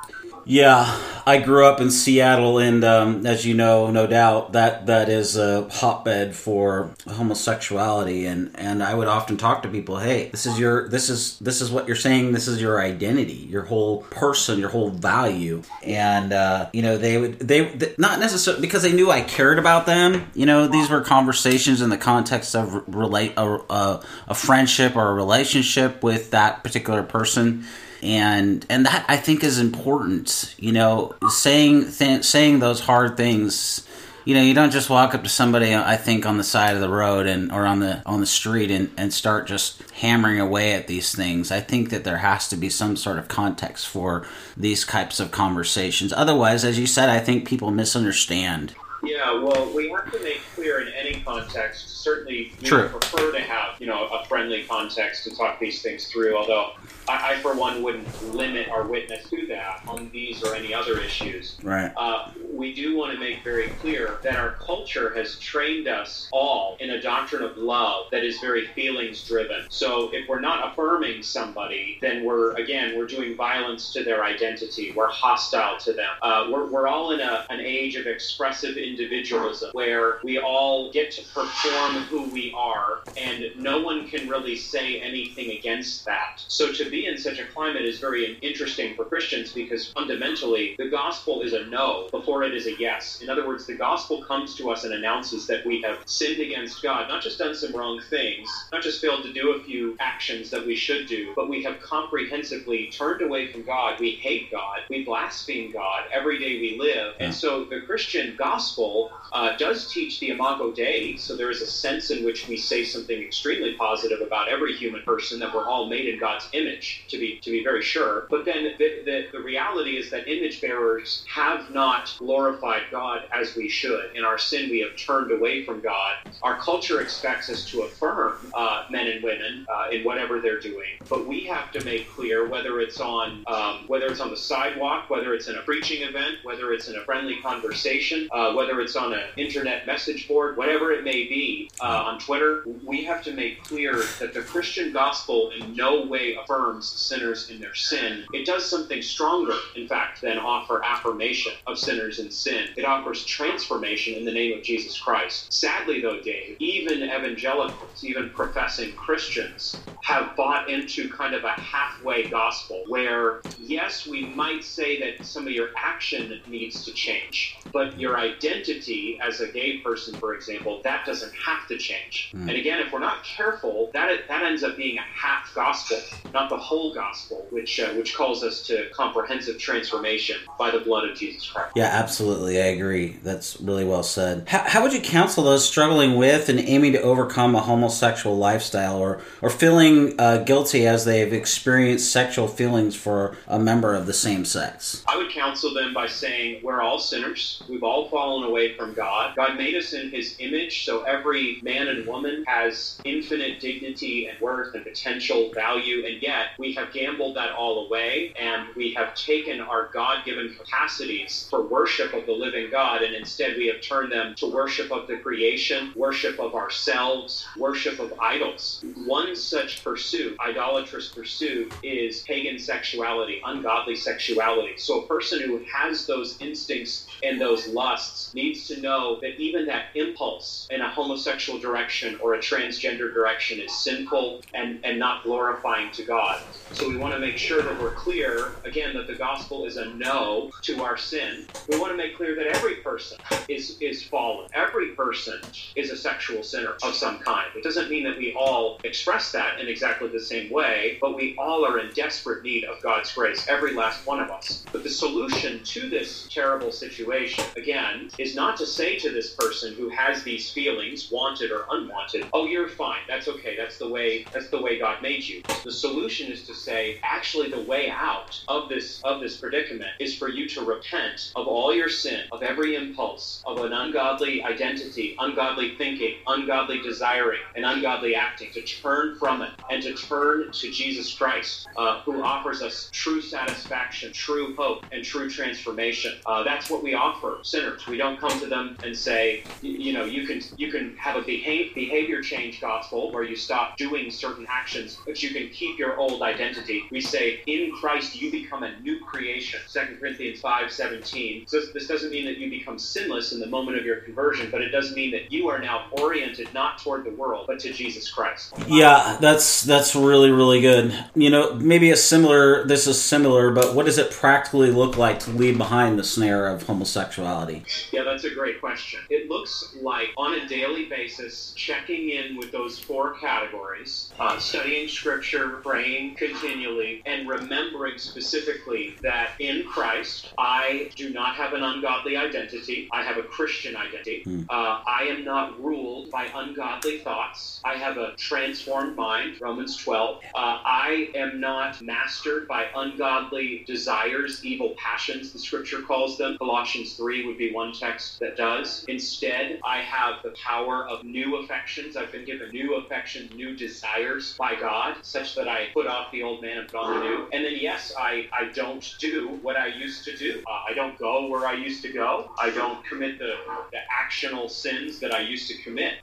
Yeah, 0.44 0.98
I 1.26 1.38
grew 1.38 1.66
up 1.66 1.80
in 1.80 1.90
Seattle, 1.90 2.58
and 2.58 2.82
um, 2.82 3.26
as 3.26 3.44
you 3.44 3.54
know, 3.54 3.90
no 3.90 4.06
doubt 4.06 4.52
that 4.52 4.86
that 4.86 5.08
is 5.08 5.36
a 5.36 5.68
hotbed 5.68 6.34
for 6.34 6.90
homosexuality. 7.06 8.26
And, 8.26 8.50
and 8.56 8.82
I 8.82 8.94
would 8.94 9.06
often 9.06 9.36
talk 9.36 9.62
to 9.62 9.68
people, 9.68 9.98
hey, 9.98 10.28
this 10.30 10.46
is 10.46 10.58
your 10.58 10.88
this 10.88 11.08
is 11.08 11.38
this 11.38 11.60
is 11.60 11.70
what 11.70 11.86
you're 11.86 11.96
saying. 11.96 12.32
This 12.32 12.48
is 12.48 12.60
your 12.60 12.80
identity, 12.80 13.46
your 13.50 13.62
whole 13.62 13.98
person, 14.04 14.58
your 14.58 14.70
whole 14.70 14.90
value. 14.90 15.62
And 15.84 16.32
uh, 16.32 16.70
you 16.72 16.82
know, 16.82 16.96
they 16.96 17.18
would 17.18 17.38
they, 17.38 17.66
they 17.66 17.94
not 17.98 18.18
necessarily 18.18 18.60
because 18.60 18.82
they 18.82 18.92
knew 18.92 19.10
I 19.10 19.20
cared 19.20 19.58
about 19.58 19.86
them. 19.86 20.30
You 20.34 20.46
know, 20.46 20.66
these 20.66 20.88
were 20.88 21.02
conversations 21.02 21.80
in 21.82 21.90
the 21.90 21.98
context 21.98 22.56
of 22.56 22.82
relate 22.88 23.34
a, 23.36 23.60
a, 23.70 24.04
a 24.28 24.34
friendship 24.34 24.96
or 24.96 25.10
a 25.10 25.14
relationship 25.14 26.02
with 26.02 26.30
that 26.30 26.49
particular 26.62 27.02
person 27.02 27.64
and 28.02 28.64
and 28.68 28.86
that 28.86 29.04
I 29.08 29.16
think 29.16 29.44
is 29.44 29.58
important. 29.58 30.54
You 30.58 30.72
know, 30.72 31.14
saying 31.28 31.92
th- 31.92 32.24
saying 32.24 32.60
those 32.60 32.80
hard 32.80 33.16
things. 33.16 33.86
You 34.26 34.34
know, 34.34 34.42
you 34.42 34.52
don't 34.52 34.70
just 34.70 34.90
walk 34.90 35.14
up 35.14 35.22
to 35.22 35.30
somebody. 35.30 35.74
I 35.74 35.96
think 35.96 36.26
on 36.26 36.36
the 36.36 36.44
side 36.44 36.74
of 36.74 36.82
the 36.82 36.90
road 36.90 37.26
and 37.26 37.50
or 37.50 37.66
on 37.66 37.80
the 37.80 38.02
on 38.06 38.20
the 38.20 38.26
street 38.26 38.70
and 38.70 38.90
and 38.96 39.12
start 39.12 39.46
just 39.46 39.82
hammering 39.92 40.38
away 40.38 40.74
at 40.74 40.86
these 40.86 41.14
things. 41.14 41.50
I 41.50 41.60
think 41.60 41.90
that 41.90 42.04
there 42.04 42.18
has 42.18 42.46
to 42.48 42.56
be 42.56 42.68
some 42.68 42.96
sort 42.96 43.18
of 43.18 43.28
context 43.28 43.88
for 43.88 44.26
these 44.56 44.84
types 44.84 45.20
of 45.20 45.30
conversations. 45.30 46.12
Otherwise, 46.12 46.64
as 46.64 46.78
you 46.78 46.86
said, 46.86 47.08
I 47.08 47.18
think 47.18 47.48
people 47.48 47.70
misunderstand. 47.70 48.74
Yeah, 49.02 49.42
well, 49.42 49.72
we 49.74 49.88
have 49.88 50.12
to 50.12 50.22
make 50.22 50.42
clear 50.54 50.84
any 51.10 51.22
context. 51.22 52.02
Certainly, 52.02 52.52
we 52.60 52.68
True. 52.68 52.88
prefer 52.88 53.32
to 53.32 53.40
have 53.40 53.80
you 53.80 53.86
know 53.86 54.06
a 54.08 54.24
friendly 54.26 54.64
context 54.64 55.24
to 55.24 55.34
talk 55.34 55.58
these 55.58 55.82
things 55.82 56.06
through. 56.08 56.36
Although 56.36 56.72
I, 57.08 57.34
I, 57.34 57.38
for 57.40 57.54
one, 57.54 57.82
wouldn't 57.82 58.34
limit 58.34 58.68
our 58.68 58.84
witness 58.84 59.28
to 59.30 59.46
that 59.48 59.82
on 59.86 60.10
these 60.12 60.42
or 60.42 60.54
any 60.54 60.72
other 60.72 60.98
issues. 61.00 61.58
Right. 61.62 61.92
Uh, 61.96 62.30
we 62.52 62.74
do 62.74 62.96
want 62.96 63.12
to 63.14 63.18
make 63.18 63.42
very 63.42 63.68
clear 63.80 64.18
that 64.22 64.36
our 64.36 64.50
culture 64.52 65.14
has 65.14 65.38
trained 65.38 65.88
us 65.88 66.28
all 66.30 66.76
in 66.78 66.90
a 66.90 67.00
doctrine 67.00 67.42
of 67.42 67.56
love 67.56 68.06
that 68.12 68.22
is 68.22 68.38
very 68.38 68.66
feelings 68.68 69.26
driven. 69.26 69.64
So 69.70 70.10
if 70.12 70.28
we're 70.28 70.40
not 70.40 70.70
affirming 70.70 71.22
somebody, 71.22 71.98
then 72.02 72.22
we're, 72.22 72.52
again, 72.56 72.98
we're 72.98 73.06
doing 73.06 73.34
violence 73.34 73.92
to 73.94 74.04
their 74.04 74.24
identity. 74.24 74.92
We're 74.92 75.08
hostile 75.08 75.78
to 75.78 75.94
them. 75.94 76.10
Uh, 76.20 76.48
we're, 76.52 76.66
we're 76.66 76.86
all 76.86 77.12
in 77.12 77.20
a, 77.20 77.46
an 77.48 77.60
age 77.60 77.96
of 77.96 78.06
expressive 78.06 78.76
individualism 78.76 79.70
where 79.72 80.18
we 80.22 80.38
all 80.38 80.92
get 80.92 80.99
to 81.08 81.22
perform 81.32 81.94
who 82.04 82.30
we 82.30 82.52
are 82.56 83.00
and 83.16 83.44
no 83.56 83.80
one 83.80 84.08
can 84.08 84.28
really 84.28 84.56
say 84.56 85.00
anything 85.00 85.50
against 85.58 86.04
that. 86.04 86.42
So 86.48 86.72
to 86.72 86.90
be 86.90 87.06
in 87.06 87.18
such 87.18 87.38
a 87.38 87.46
climate 87.46 87.84
is 87.84 87.98
very 87.98 88.38
interesting 88.40 88.94
for 88.96 89.04
Christians 89.04 89.52
because 89.52 89.90
fundamentally 89.92 90.74
the 90.78 90.88
gospel 90.88 91.42
is 91.42 91.52
a 91.52 91.66
no 91.66 92.08
before 92.10 92.44
it 92.44 92.54
is 92.54 92.66
a 92.66 92.78
yes. 92.78 93.20
In 93.20 93.28
other 93.28 93.46
words, 93.46 93.66
the 93.66 93.76
gospel 93.76 94.24
comes 94.24 94.54
to 94.56 94.70
us 94.70 94.84
and 94.84 94.94
announces 94.94 95.46
that 95.46 95.66
we 95.66 95.82
have 95.82 95.98
sinned 96.06 96.40
against 96.40 96.82
God, 96.82 97.08
not 97.08 97.22
just 97.22 97.38
done 97.38 97.54
some 97.54 97.74
wrong 97.74 98.00
things, 98.10 98.48
not 98.72 98.82
just 98.82 99.00
failed 99.00 99.24
to 99.24 99.32
do 99.32 99.52
a 99.52 99.64
few 99.64 99.96
actions 100.00 100.50
that 100.50 100.66
we 100.66 100.76
should 100.76 101.06
do, 101.06 101.32
but 101.36 101.48
we 101.48 101.62
have 101.62 101.80
comprehensively 101.80 102.90
turned 102.90 103.22
away 103.22 103.52
from 103.52 103.62
God. 103.64 103.98
We 104.00 104.12
hate 104.12 104.50
God. 104.50 104.80
We 104.88 105.04
blaspheme 105.04 105.72
God 105.72 106.04
every 106.12 106.38
day 106.38 106.60
we 106.60 106.78
live. 106.78 107.14
And 107.20 107.34
so 107.34 107.64
the 107.64 107.80
Christian 107.82 108.36
gospel 108.36 109.10
uh, 109.32 109.56
does 109.56 109.92
teach 109.92 110.20
the 110.20 110.30
imago 110.30 110.72
Dei, 110.72 110.89
so 111.16 111.36
there 111.36 111.50
is 111.50 111.62
a 111.62 111.66
sense 111.66 112.10
in 112.10 112.24
which 112.24 112.48
we 112.48 112.56
say 112.56 112.84
something 112.84 113.20
extremely 113.22 113.74
positive 113.74 114.20
about 114.20 114.48
every 114.48 114.76
human 114.76 115.02
person 115.02 115.38
that 115.38 115.54
we're 115.54 115.68
all 115.68 115.86
made 115.88 116.08
in 116.08 116.18
God's 116.18 116.48
image, 116.52 117.04
to 117.08 117.18
be 117.18 117.38
to 117.40 117.50
be 117.50 117.62
very 117.62 117.82
sure. 117.82 118.26
But 118.28 118.44
then 118.44 118.74
the, 118.78 119.02
the, 119.04 119.26
the 119.32 119.40
reality 119.40 119.96
is 119.96 120.10
that 120.10 120.26
image 120.28 120.60
bearers 120.60 121.24
have 121.32 121.70
not 121.70 122.14
glorified 122.18 122.82
God 122.90 123.22
as 123.32 123.54
we 123.54 123.68
should. 123.68 124.16
In 124.16 124.24
our 124.24 124.38
sin, 124.38 124.68
we 124.70 124.80
have 124.80 124.96
turned 124.96 125.30
away 125.30 125.64
from 125.64 125.80
God. 125.80 126.14
Our 126.42 126.58
culture 126.58 127.00
expects 127.00 127.48
us 127.50 127.64
to 127.70 127.82
affirm 127.82 128.38
uh, 128.54 128.86
men 128.90 129.06
and 129.06 129.22
women 129.22 129.66
uh, 129.72 129.90
in 129.90 130.02
whatever 130.02 130.40
they're 130.40 130.60
doing, 130.60 130.90
but 131.08 131.26
we 131.26 131.44
have 131.44 131.70
to 131.72 131.84
make 131.84 132.10
clear 132.10 132.48
whether 132.48 132.80
it's 132.80 133.00
on 133.00 133.44
um, 133.46 133.84
whether 133.86 134.06
it's 134.06 134.20
on 134.20 134.30
the 134.30 134.36
sidewalk, 134.36 135.08
whether 135.08 135.34
it's 135.34 135.48
in 135.48 135.56
a 135.56 135.62
preaching 135.62 136.02
event, 136.02 136.38
whether 136.42 136.72
it's 136.72 136.88
in 136.88 136.96
a 136.96 137.04
friendly 137.04 137.36
conversation, 137.40 138.28
uh, 138.32 138.52
whether 138.54 138.80
it's 138.80 138.96
on 138.96 139.12
an 139.12 139.28
internet 139.36 139.86
message 139.86 140.26
board, 140.26 140.56
whatever 140.56 140.69
it 140.78 141.04
may 141.04 141.26
be, 141.26 141.70
uh, 141.80 142.04
on 142.06 142.18
Twitter, 142.18 142.62
we 142.84 143.04
have 143.04 143.22
to 143.24 143.32
make 143.32 143.62
clear 143.64 143.94
that 144.18 144.32
the 144.34 144.42
Christian 144.42 144.92
gospel 144.92 145.50
in 145.50 145.74
no 145.74 146.04
way 146.06 146.36
affirms 146.42 146.88
sinners 146.88 147.50
in 147.50 147.60
their 147.60 147.74
sin. 147.74 148.24
It 148.32 148.46
does 148.46 148.68
something 148.68 149.02
stronger, 149.02 149.54
in 149.74 149.88
fact, 149.88 150.20
than 150.22 150.38
offer 150.38 150.82
affirmation 150.84 151.52
of 151.66 151.78
sinners 151.78 152.18
in 152.18 152.30
sin. 152.30 152.68
It 152.76 152.84
offers 152.84 153.24
transformation 153.24 154.14
in 154.14 154.24
the 154.24 154.32
name 154.32 154.56
of 154.56 154.62
Jesus 154.62 154.98
Christ. 155.00 155.52
Sadly, 155.52 156.00
though, 156.00 156.20
Dave, 156.20 156.56
even 156.60 157.02
evangelicals, 157.02 158.04
even 158.04 158.30
professing 158.30 158.92
Christians, 158.92 159.80
have 160.02 160.36
bought 160.36 160.68
into 160.68 161.08
kind 161.10 161.34
of 161.34 161.44
a 161.44 161.52
halfway 161.52 162.28
gospel 162.28 162.84
where, 162.88 163.40
yes, 163.58 164.06
we 164.06 164.26
might 164.34 164.64
say 164.64 165.00
that 165.00 165.24
some 165.26 165.46
of 165.46 165.52
your 165.52 165.68
action 165.76 166.40
needs 166.48 166.84
to 166.84 166.92
change, 166.92 167.56
but 167.72 167.98
your 167.98 168.18
identity 168.18 169.18
as 169.22 169.40
a 169.40 169.48
gay 169.48 169.78
person, 169.78 170.14
for 170.14 170.34
example, 170.34 170.59
that 170.84 171.04
doesn't 171.04 171.32
have 171.34 171.66
to 171.68 171.76
change. 171.76 172.32
Mm. 172.34 172.48
And 172.48 172.50
again, 172.50 172.80
if 172.80 172.92
we're 172.92 173.00
not 173.00 173.24
careful, 173.24 173.90
that 173.92 174.28
that 174.28 174.42
ends 174.42 174.62
up 174.62 174.76
being 174.76 174.98
a 174.98 175.02
half 175.02 175.52
gospel, 175.54 175.98
not 176.32 176.48
the 176.48 176.56
whole 176.56 176.94
gospel, 176.94 177.46
which 177.50 177.78
uh, 177.80 177.92
which 177.94 178.16
calls 178.16 178.42
us 178.42 178.62
to 178.68 178.88
comprehensive 178.90 179.58
transformation 179.58 180.38
by 180.58 180.70
the 180.70 180.80
blood 180.80 181.08
of 181.08 181.16
Jesus 181.16 181.50
Christ. 181.50 181.72
Yeah, 181.76 181.90
absolutely, 181.92 182.60
I 182.60 182.66
agree. 182.66 183.18
That's 183.22 183.60
really 183.60 183.84
well 183.84 184.02
said. 184.02 184.48
How, 184.48 184.64
how 184.66 184.82
would 184.82 184.92
you 184.92 185.00
counsel 185.00 185.44
those 185.44 185.68
struggling 185.68 186.16
with 186.16 186.48
and 186.48 186.58
aiming 186.58 186.92
to 186.92 187.02
overcome 187.02 187.54
a 187.54 187.60
homosexual 187.60 188.36
lifestyle, 188.36 188.98
or 188.98 189.20
or 189.42 189.50
feeling 189.50 190.14
uh, 190.18 190.38
guilty 190.38 190.86
as 190.86 191.04
they've 191.04 191.32
experienced 191.32 192.10
sexual 192.10 192.48
feelings 192.48 192.96
for 192.96 193.36
a 193.46 193.58
member 193.58 193.94
of 193.94 194.06
the 194.06 194.14
same 194.14 194.44
sex? 194.44 195.04
I 195.08 195.16
would 195.16 195.30
counsel 195.30 195.74
them 195.74 195.92
by 195.92 196.06
saying 196.06 196.60
we're 196.62 196.80
all 196.80 196.98
sinners. 196.98 197.62
We've 197.68 197.82
all 197.82 198.08
fallen 198.08 198.48
away 198.48 198.76
from 198.76 198.94
God. 198.94 199.10
God. 199.10 199.34
God 199.34 199.56
made 199.56 199.74
us 199.74 199.92
in 199.92 200.10
his 200.10 200.36
image, 200.38 200.49
so 200.70 201.02
every 201.02 201.60
man 201.62 201.88
and 201.88 202.06
woman 202.06 202.44
has 202.46 203.00
infinite 203.04 203.60
dignity 203.60 204.26
and 204.26 204.40
worth 204.40 204.74
and 204.74 204.84
potential 204.84 205.52
value, 205.54 206.04
and 206.06 206.20
yet 206.20 206.48
we 206.58 206.72
have 206.74 206.92
gambled 206.92 207.36
that 207.36 207.52
all 207.52 207.86
away 207.86 208.32
and 208.38 208.66
we 208.74 208.92
have 208.94 209.14
taken 209.14 209.60
our 209.60 209.88
God 209.92 210.24
given 210.24 210.54
capacities 210.54 211.46
for 211.50 211.62
worship 211.62 212.12
of 212.14 212.26
the 212.26 212.32
living 212.32 212.68
God, 212.70 213.02
and 213.02 213.14
instead 213.14 213.56
we 213.56 213.68
have 213.68 213.80
turned 213.80 214.10
them 214.10 214.34
to 214.36 214.52
worship 214.52 214.90
of 214.90 215.06
the 215.06 215.18
creation, 215.18 215.92
worship 215.94 216.40
of 216.40 216.54
ourselves, 216.54 217.46
worship 217.56 218.00
of 218.00 218.12
idols. 218.18 218.82
One 219.06 219.36
such 219.36 219.84
pursuit, 219.84 220.36
idolatrous 220.40 221.08
pursuit, 221.08 221.72
is 221.82 222.22
pagan 222.22 222.58
sexuality, 222.58 223.40
ungodly 223.44 223.94
sexuality. 223.94 224.78
So 224.78 225.02
a 225.02 225.06
person 225.06 225.40
who 225.42 225.64
has 225.72 226.06
those 226.06 226.36
instincts 226.40 227.06
and 227.22 227.40
those 227.40 227.68
lusts 227.68 228.34
needs 228.34 228.66
to 228.68 228.80
know 228.80 229.20
that 229.20 229.38
even 229.38 229.66
that 229.66 229.86
impulse 229.94 230.39
in 230.70 230.80
a 230.80 230.90
homosexual 230.90 231.58
direction 231.58 232.18
or 232.22 232.34
a 232.34 232.38
transgender 232.38 233.12
direction 233.12 233.60
is 233.60 233.74
sinful 233.76 234.40
and, 234.54 234.80
and 234.84 234.98
not 234.98 235.22
glorifying 235.22 235.90
to 235.92 236.02
God. 236.04 236.40
So 236.72 236.88
we 236.88 236.96
want 236.96 237.14
to 237.14 237.20
make 237.20 237.36
sure 237.36 237.62
that 237.62 237.80
we're 237.80 237.92
clear, 237.92 238.52
again, 238.64 238.94
that 238.94 239.06
the 239.06 239.14
gospel 239.14 239.64
is 239.64 239.76
a 239.76 239.86
no 239.86 240.50
to 240.62 240.82
our 240.82 240.96
sin. 240.96 241.46
We 241.68 241.78
want 241.78 241.92
to 241.92 241.96
make 241.96 242.16
clear 242.16 242.34
that 242.36 242.46
every 242.46 242.76
person 242.76 243.18
is 243.48 243.76
is 243.80 244.02
fallen. 244.02 244.48
Every 244.54 244.88
person 244.90 245.40
is 245.74 245.90
a 245.90 245.96
sexual 245.96 246.42
sinner 246.42 246.74
of 246.82 246.94
some 246.94 247.18
kind. 247.18 247.48
It 247.56 247.64
doesn't 247.64 247.90
mean 247.90 248.04
that 248.04 248.16
we 248.16 248.34
all 248.34 248.78
express 248.84 249.32
that 249.32 249.60
in 249.60 249.68
exactly 249.68 250.08
the 250.08 250.20
same 250.20 250.50
way, 250.50 250.98
but 251.00 251.16
we 251.16 251.34
all 251.38 251.64
are 251.64 251.78
in 251.78 251.92
desperate 251.94 252.42
need 252.42 252.64
of 252.64 252.80
God's 252.82 253.12
grace, 253.12 253.46
every 253.48 253.74
last 253.74 254.06
one 254.06 254.20
of 254.20 254.30
us. 254.30 254.64
But 254.72 254.84
the 254.84 254.90
solution 254.90 255.62
to 255.64 255.88
this 255.88 256.28
terrible 256.30 256.72
situation, 256.72 257.44
again, 257.56 258.10
is 258.18 258.34
not 258.34 258.56
to 258.58 258.66
say 258.66 258.98
to 258.98 259.10
this 259.10 259.34
person 259.34 259.74
who 259.74 259.88
has 259.88 260.22
these 260.30 260.50
feelings, 260.58 261.10
wanted 261.10 261.50
or 261.50 261.62
unwanted, 261.70 262.22
"Oh, 262.32 262.44
you're 262.46 262.68
fine. 262.68 263.02
That's 263.12 263.28
okay. 263.34 263.54
That's 263.56 263.78
the 263.78 263.88
way 263.88 264.24
that's 264.32 264.50
the 264.54 264.62
way 264.66 264.78
God 264.78 265.02
made 265.02 265.22
you." 265.30 265.42
The 265.64 265.72
solution 265.72 266.30
is 266.30 266.46
to 266.46 266.54
say, 266.54 266.98
actually 267.02 267.48
the 267.50 267.64
way 267.72 267.90
out 267.90 268.32
of 268.48 268.68
this 268.68 268.86
of 269.02 269.20
this 269.20 269.36
predicament 269.36 269.90
is 269.98 270.16
for 270.16 270.28
you 270.28 270.48
to 270.54 270.60
repent 270.74 271.32
of 271.36 271.46
all 271.48 271.74
your 271.74 271.88
sin, 271.88 272.20
of 272.32 272.42
every 272.42 272.76
impulse, 272.76 273.42
of 273.46 273.56
an 273.66 273.72
ungodly 273.72 274.42
identity, 274.42 275.16
ungodly 275.18 275.74
thinking, 275.76 276.14
ungodly 276.26 276.80
desiring, 276.80 277.40
and 277.56 277.64
ungodly 277.64 278.14
acting, 278.14 278.50
to 278.52 278.62
turn 278.62 279.16
from 279.18 279.42
it 279.42 279.50
and 279.70 279.82
to 279.82 279.92
turn 279.94 280.50
to 280.52 280.70
Jesus 280.70 281.12
Christ, 281.12 281.68
uh, 281.76 282.00
who 282.02 282.22
offers 282.22 282.62
us 282.62 282.88
true 282.92 283.20
satisfaction, 283.20 284.12
true 284.12 284.54
hope, 284.56 284.84
and 284.92 285.04
true 285.04 285.28
transformation. 285.28 286.12
Uh, 286.26 286.42
that's 286.42 286.70
what 286.70 286.82
we 286.82 286.94
offer 286.94 287.38
sinners. 287.42 287.86
We 287.86 287.96
don't 287.96 288.18
come 288.18 288.38
to 288.40 288.46
them 288.46 288.76
and 288.84 288.96
say, 288.96 289.44
you, 289.62 289.72
you 289.72 289.92
know, 289.92 290.04
you 290.04 290.19
can 290.26 290.40
you 290.56 290.70
can 290.70 290.96
have 290.96 291.16
a 291.16 291.22
behave, 291.22 291.74
behavior 291.74 292.22
change 292.22 292.60
gospel 292.60 293.12
where 293.12 293.22
you 293.22 293.36
stop 293.36 293.76
doing 293.76 294.10
certain 294.10 294.46
actions, 294.48 294.98
but 295.06 295.22
you 295.22 295.30
can 295.30 295.48
keep 295.50 295.78
your 295.78 295.96
old 295.96 296.22
identity. 296.22 296.84
We 296.90 297.00
say, 297.00 297.42
in 297.46 297.72
Christ 297.72 298.20
you 298.20 298.30
become 298.30 298.62
a 298.62 298.78
new 298.80 299.00
creation. 299.00 299.60
2 299.72 299.96
Corinthians 299.98 300.40
5 300.40 300.70
17. 300.70 301.46
So 301.46 301.60
this 301.72 301.86
doesn't 301.86 302.10
mean 302.10 302.24
that 302.26 302.38
you 302.38 302.50
become 302.50 302.78
sinless 302.78 303.32
in 303.32 303.40
the 303.40 303.46
moment 303.46 303.78
of 303.78 303.84
your 303.84 303.96
conversion, 303.96 304.50
but 304.50 304.60
it 304.60 304.70
does 304.70 304.94
mean 304.94 305.10
that 305.12 305.30
you 305.30 305.48
are 305.48 305.58
now 305.58 305.86
oriented 305.92 306.52
not 306.54 306.78
toward 306.78 307.04
the 307.04 307.10
world, 307.10 307.46
but 307.46 307.58
to 307.60 307.72
Jesus 307.72 308.10
Christ. 308.10 308.52
Yeah, 308.66 309.16
that's 309.20 309.62
that's 309.62 309.94
really 309.94 310.30
really 310.30 310.60
good. 310.60 310.92
You 311.14 311.30
know, 311.30 311.54
maybe 311.54 311.90
a 311.90 311.96
similar. 311.96 312.64
This 312.66 312.86
is 312.86 313.00
similar, 313.00 313.50
but 313.50 313.74
what 313.74 313.86
does 313.86 313.98
it 313.98 314.10
practically 314.10 314.70
look 314.70 314.96
like 314.96 315.20
to 315.20 315.30
leave 315.30 315.58
behind 315.58 315.98
the 315.98 316.04
snare 316.04 316.48
of 316.48 316.62
homosexuality? 316.62 317.64
Yeah, 317.92 318.04
that's 318.04 318.24
a 318.24 318.34
great 318.34 318.60
question. 318.60 319.00
It 319.10 319.28
looks 319.28 319.76
like 319.80 320.08
on 320.16 320.34
a 320.34 320.48
daily 320.48 320.86
basis, 320.86 321.52
checking 321.56 322.10
in 322.10 322.36
with 322.36 322.52
those 322.52 322.78
four 322.78 323.14
categories, 323.14 324.12
uh, 324.18 324.38
studying 324.38 324.88
Scripture, 324.88 325.60
praying 325.62 326.14
continually, 326.16 327.02
and 327.06 327.28
remembering 327.28 327.98
specifically 327.98 328.94
that 329.02 329.30
in 329.38 329.64
Christ 329.64 330.32
I 330.38 330.90
do 330.96 331.10
not 331.10 331.34
have 331.36 331.52
an 331.52 331.62
ungodly 331.62 332.16
identity. 332.16 332.88
I 332.92 333.02
have 333.02 333.16
a 333.16 333.22
Christian 333.22 333.76
identity. 333.76 334.22
Hmm. 334.24 334.42
Uh, 334.48 334.82
I 334.86 335.04
am 335.08 335.24
not 335.24 335.62
ruled 335.62 336.10
by 336.10 336.26
ungodly 336.34 336.98
thoughts. 336.98 337.60
I 337.64 337.74
have 337.74 337.96
a 337.96 338.14
transformed 338.16 338.96
mind. 338.96 339.40
Romans 339.40 339.76
12. 339.76 340.18
Uh, 340.34 340.38
I 340.64 341.10
am 341.14 341.40
not 341.40 341.80
mastered 341.82 342.48
by 342.48 342.66
ungodly 342.74 343.64
desires, 343.66 344.44
evil 344.44 344.74
passions, 344.76 345.32
the 345.32 345.38
Scripture 345.38 345.82
calls 345.82 346.18
them. 346.18 346.36
Colossians 346.38 346.94
3 346.94 347.26
would 347.26 347.38
be 347.38 347.52
one 347.52 347.72
text 347.72 348.18
that 348.20 348.36
does. 348.36 348.84
Instead, 348.88 349.60
I 349.64 349.78
have 349.80 349.99
the 350.22 350.34
power 350.44 350.86
of 350.88 351.04
new 351.04 351.36
affections. 351.36 351.96
I've 351.96 352.12
been 352.12 352.24
given 352.24 352.50
new 352.50 352.76
affections, 352.76 353.32
new 353.34 353.56
desires 353.56 354.34
by 354.38 354.54
God, 354.54 354.96
such 355.02 355.34
that 355.36 355.48
I 355.48 355.68
put 355.74 355.86
off 355.86 356.10
the 356.12 356.22
old 356.22 356.42
man 356.42 356.58
and 356.58 356.68
put 356.68 356.80
on 356.80 356.98
the 356.98 357.04
new. 357.04 357.28
And 357.32 357.44
then, 357.44 357.56
yes, 357.60 357.92
I, 357.98 358.28
I 358.32 358.46
don't 358.52 358.94
do 358.98 359.38
what 359.42 359.56
I 359.56 359.66
used 359.66 360.04
to 360.04 360.16
do. 360.16 360.42
Uh, 360.46 360.70
I 360.70 360.74
don't 360.74 360.98
go 360.98 361.28
where 361.28 361.46
I 361.46 361.54
used 361.54 361.82
to 361.82 361.92
go. 361.92 362.30
I 362.38 362.50
don't 362.50 362.84
commit 362.84 363.18
the, 363.18 363.34
the 363.72 363.78
actional 363.90 364.50
sins 364.50 365.00
that 365.00 365.14
I 365.14 365.20
used 365.20 365.48
to 365.48 365.56
commit. 365.62 365.94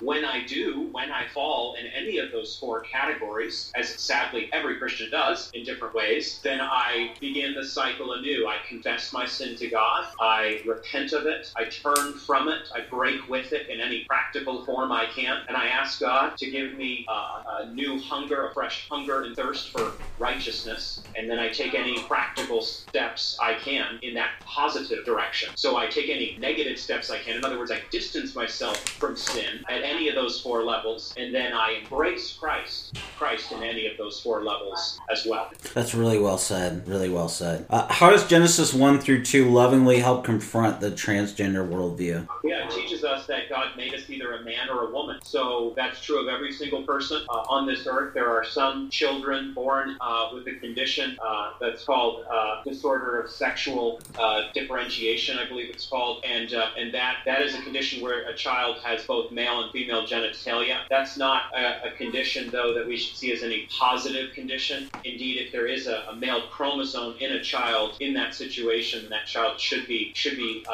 When 0.00 0.24
I 0.24 0.44
do, 0.46 0.88
when 0.92 1.10
I 1.10 1.26
fall 1.32 1.76
in 1.76 1.86
any 1.86 2.18
of 2.18 2.32
those 2.32 2.58
four 2.58 2.80
categories, 2.80 3.72
as 3.74 3.88
sadly 3.88 4.50
every 4.52 4.78
Christian 4.78 5.10
does 5.10 5.50
in 5.54 5.64
different 5.64 5.94
ways, 5.94 6.40
then 6.42 6.60
I 6.60 7.14
begin 7.20 7.54
the 7.54 7.64
cycle 7.64 8.12
anew. 8.14 8.46
I 8.46 8.56
confess 8.68 9.12
my 9.12 9.26
sin 9.26 9.56
to 9.56 9.68
God. 9.68 10.06
I 10.20 10.62
repent 10.66 11.12
of 11.12 11.26
it. 11.26 11.52
I 11.56 11.64
turn 11.64 12.14
from 12.14 12.48
it. 12.48 12.68
I 12.74 12.80
break 12.80 13.28
with 13.28 13.35
it 13.44 13.68
in 13.68 13.80
any 13.80 14.04
practical 14.04 14.64
form 14.64 14.92
I 14.92 15.06
can. 15.06 15.42
And 15.48 15.56
I 15.56 15.66
ask 15.66 16.00
God 16.00 16.36
to 16.38 16.50
give 16.50 16.74
me 16.74 17.06
uh, 17.08 17.42
a 17.60 17.70
new 17.72 17.98
hunger, 17.98 18.48
a 18.48 18.54
fresh 18.54 18.88
hunger 18.88 19.22
and 19.22 19.36
thirst 19.36 19.70
for 19.70 19.92
righteousness. 20.18 21.02
And 21.16 21.28
then 21.28 21.38
I 21.38 21.48
take 21.48 21.74
any 21.74 22.02
practical 22.04 22.62
steps 22.62 23.38
I 23.40 23.54
can 23.54 23.98
in 24.02 24.14
that 24.14 24.30
positive 24.40 25.04
direction. 25.04 25.50
So 25.56 25.76
I 25.76 25.86
take 25.86 26.08
any 26.08 26.36
negative 26.38 26.78
steps 26.78 27.10
I 27.10 27.18
can. 27.18 27.36
In 27.36 27.44
other 27.44 27.58
words, 27.58 27.70
I 27.70 27.80
distance 27.90 28.34
myself 28.34 28.76
from 28.88 29.16
sin 29.16 29.64
at 29.68 29.82
any 29.82 30.08
of 30.08 30.14
those 30.14 30.40
four 30.40 30.64
levels. 30.64 31.14
And 31.16 31.34
then 31.34 31.52
I 31.52 31.80
embrace 31.82 32.32
Christ, 32.32 32.98
Christ 33.18 33.52
in 33.52 33.62
any 33.62 33.86
of 33.86 33.96
those 33.96 34.20
four 34.20 34.42
levels 34.42 34.98
as 35.10 35.26
well. 35.26 35.50
That's 35.74 35.94
really 35.94 36.18
well 36.18 36.38
said. 36.38 36.86
Really 36.88 37.08
well 37.08 37.28
said. 37.28 37.66
Uh, 37.70 37.86
how 37.92 38.10
does 38.10 38.26
Genesis 38.26 38.72
1 38.72 39.00
through 39.00 39.24
2 39.24 39.50
lovingly 39.50 39.98
help 39.98 40.24
confront 40.24 40.80
the 40.80 40.90
transgender 40.90 41.66
worldview? 41.68 42.26
Yeah, 42.44 42.66
it 42.66 42.70
teaches 42.70 43.04
us 43.04 43.15
that 43.26 43.48
God 43.48 43.76
made 43.76 43.94
us 43.94 44.08
either 44.10 44.34
a 44.34 44.44
man 44.44 44.68
or 44.68 44.88
a 44.88 44.90
woman. 44.90 45.18
So 45.22 45.72
that's 45.76 46.02
true 46.02 46.20
of 46.20 46.28
every 46.28 46.52
single 46.52 46.82
person 46.82 47.22
uh, 47.28 47.44
on 47.48 47.66
this 47.66 47.86
earth. 47.86 48.14
There 48.14 48.30
are 48.30 48.44
some 48.44 48.90
children 48.90 49.54
born 49.54 49.96
uh, 50.00 50.30
with 50.34 50.46
a 50.48 50.54
condition 50.60 51.16
uh, 51.24 51.52
that's 51.60 51.84
called 51.84 52.24
uh, 52.30 52.62
disorder 52.64 53.20
of 53.20 53.30
sexual 53.30 54.00
uh, 54.18 54.42
differentiation, 54.54 55.38
I 55.38 55.48
believe 55.48 55.70
it's 55.70 55.86
called, 55.86 56.24
and 56.24 56.52
uh, 56.52 56.70
and 56.78 56.92
that 56.94 57.18
that 57.26 57.42
is 57.42 57.54
a 57.54 57.62
condition 57.62 58.02
where 58.02 58.28
a 58.28 58.34
child 58.34 58.78
has 58.84 59.04
both 59.04 59.30
male 59.30 59.62
and 59.62 59.72
female 59.72 60.06
genitalia. 60.06 60.80
That's 60.90 61.16
not 61.16 61.42
a, 61.54 61.88
a 61.88 61.90
condition 61.96 62.50
though 62.50 62.74
that 62.74 62.86
we 62.86 62.96
should 62.96 63.16
see 63.16 63.32
as 63.32 63.42
any 63.42 63.68
positive 63.78 64.34
condition. 64.34 64.88
Indeed, 65.04 65.38
if 65.46 65.52
there 65.52 65.66
is 65.66 65.86
a, 65.86 66.04
a 66.10 66.16
male 66.16 66.42
chromosome 66.50 67.16
in 67.20 67.32
a 67.32 67.42
child 67.42 67.96
in 68.00 68.14
that 68.14 68.34
situation, 68.34 69.08
that 69.10 69.26
child 69.26 69.60
should 69.60 69.86
be 69.86 70.12
should 70.14 70.36
be 70.36 70.64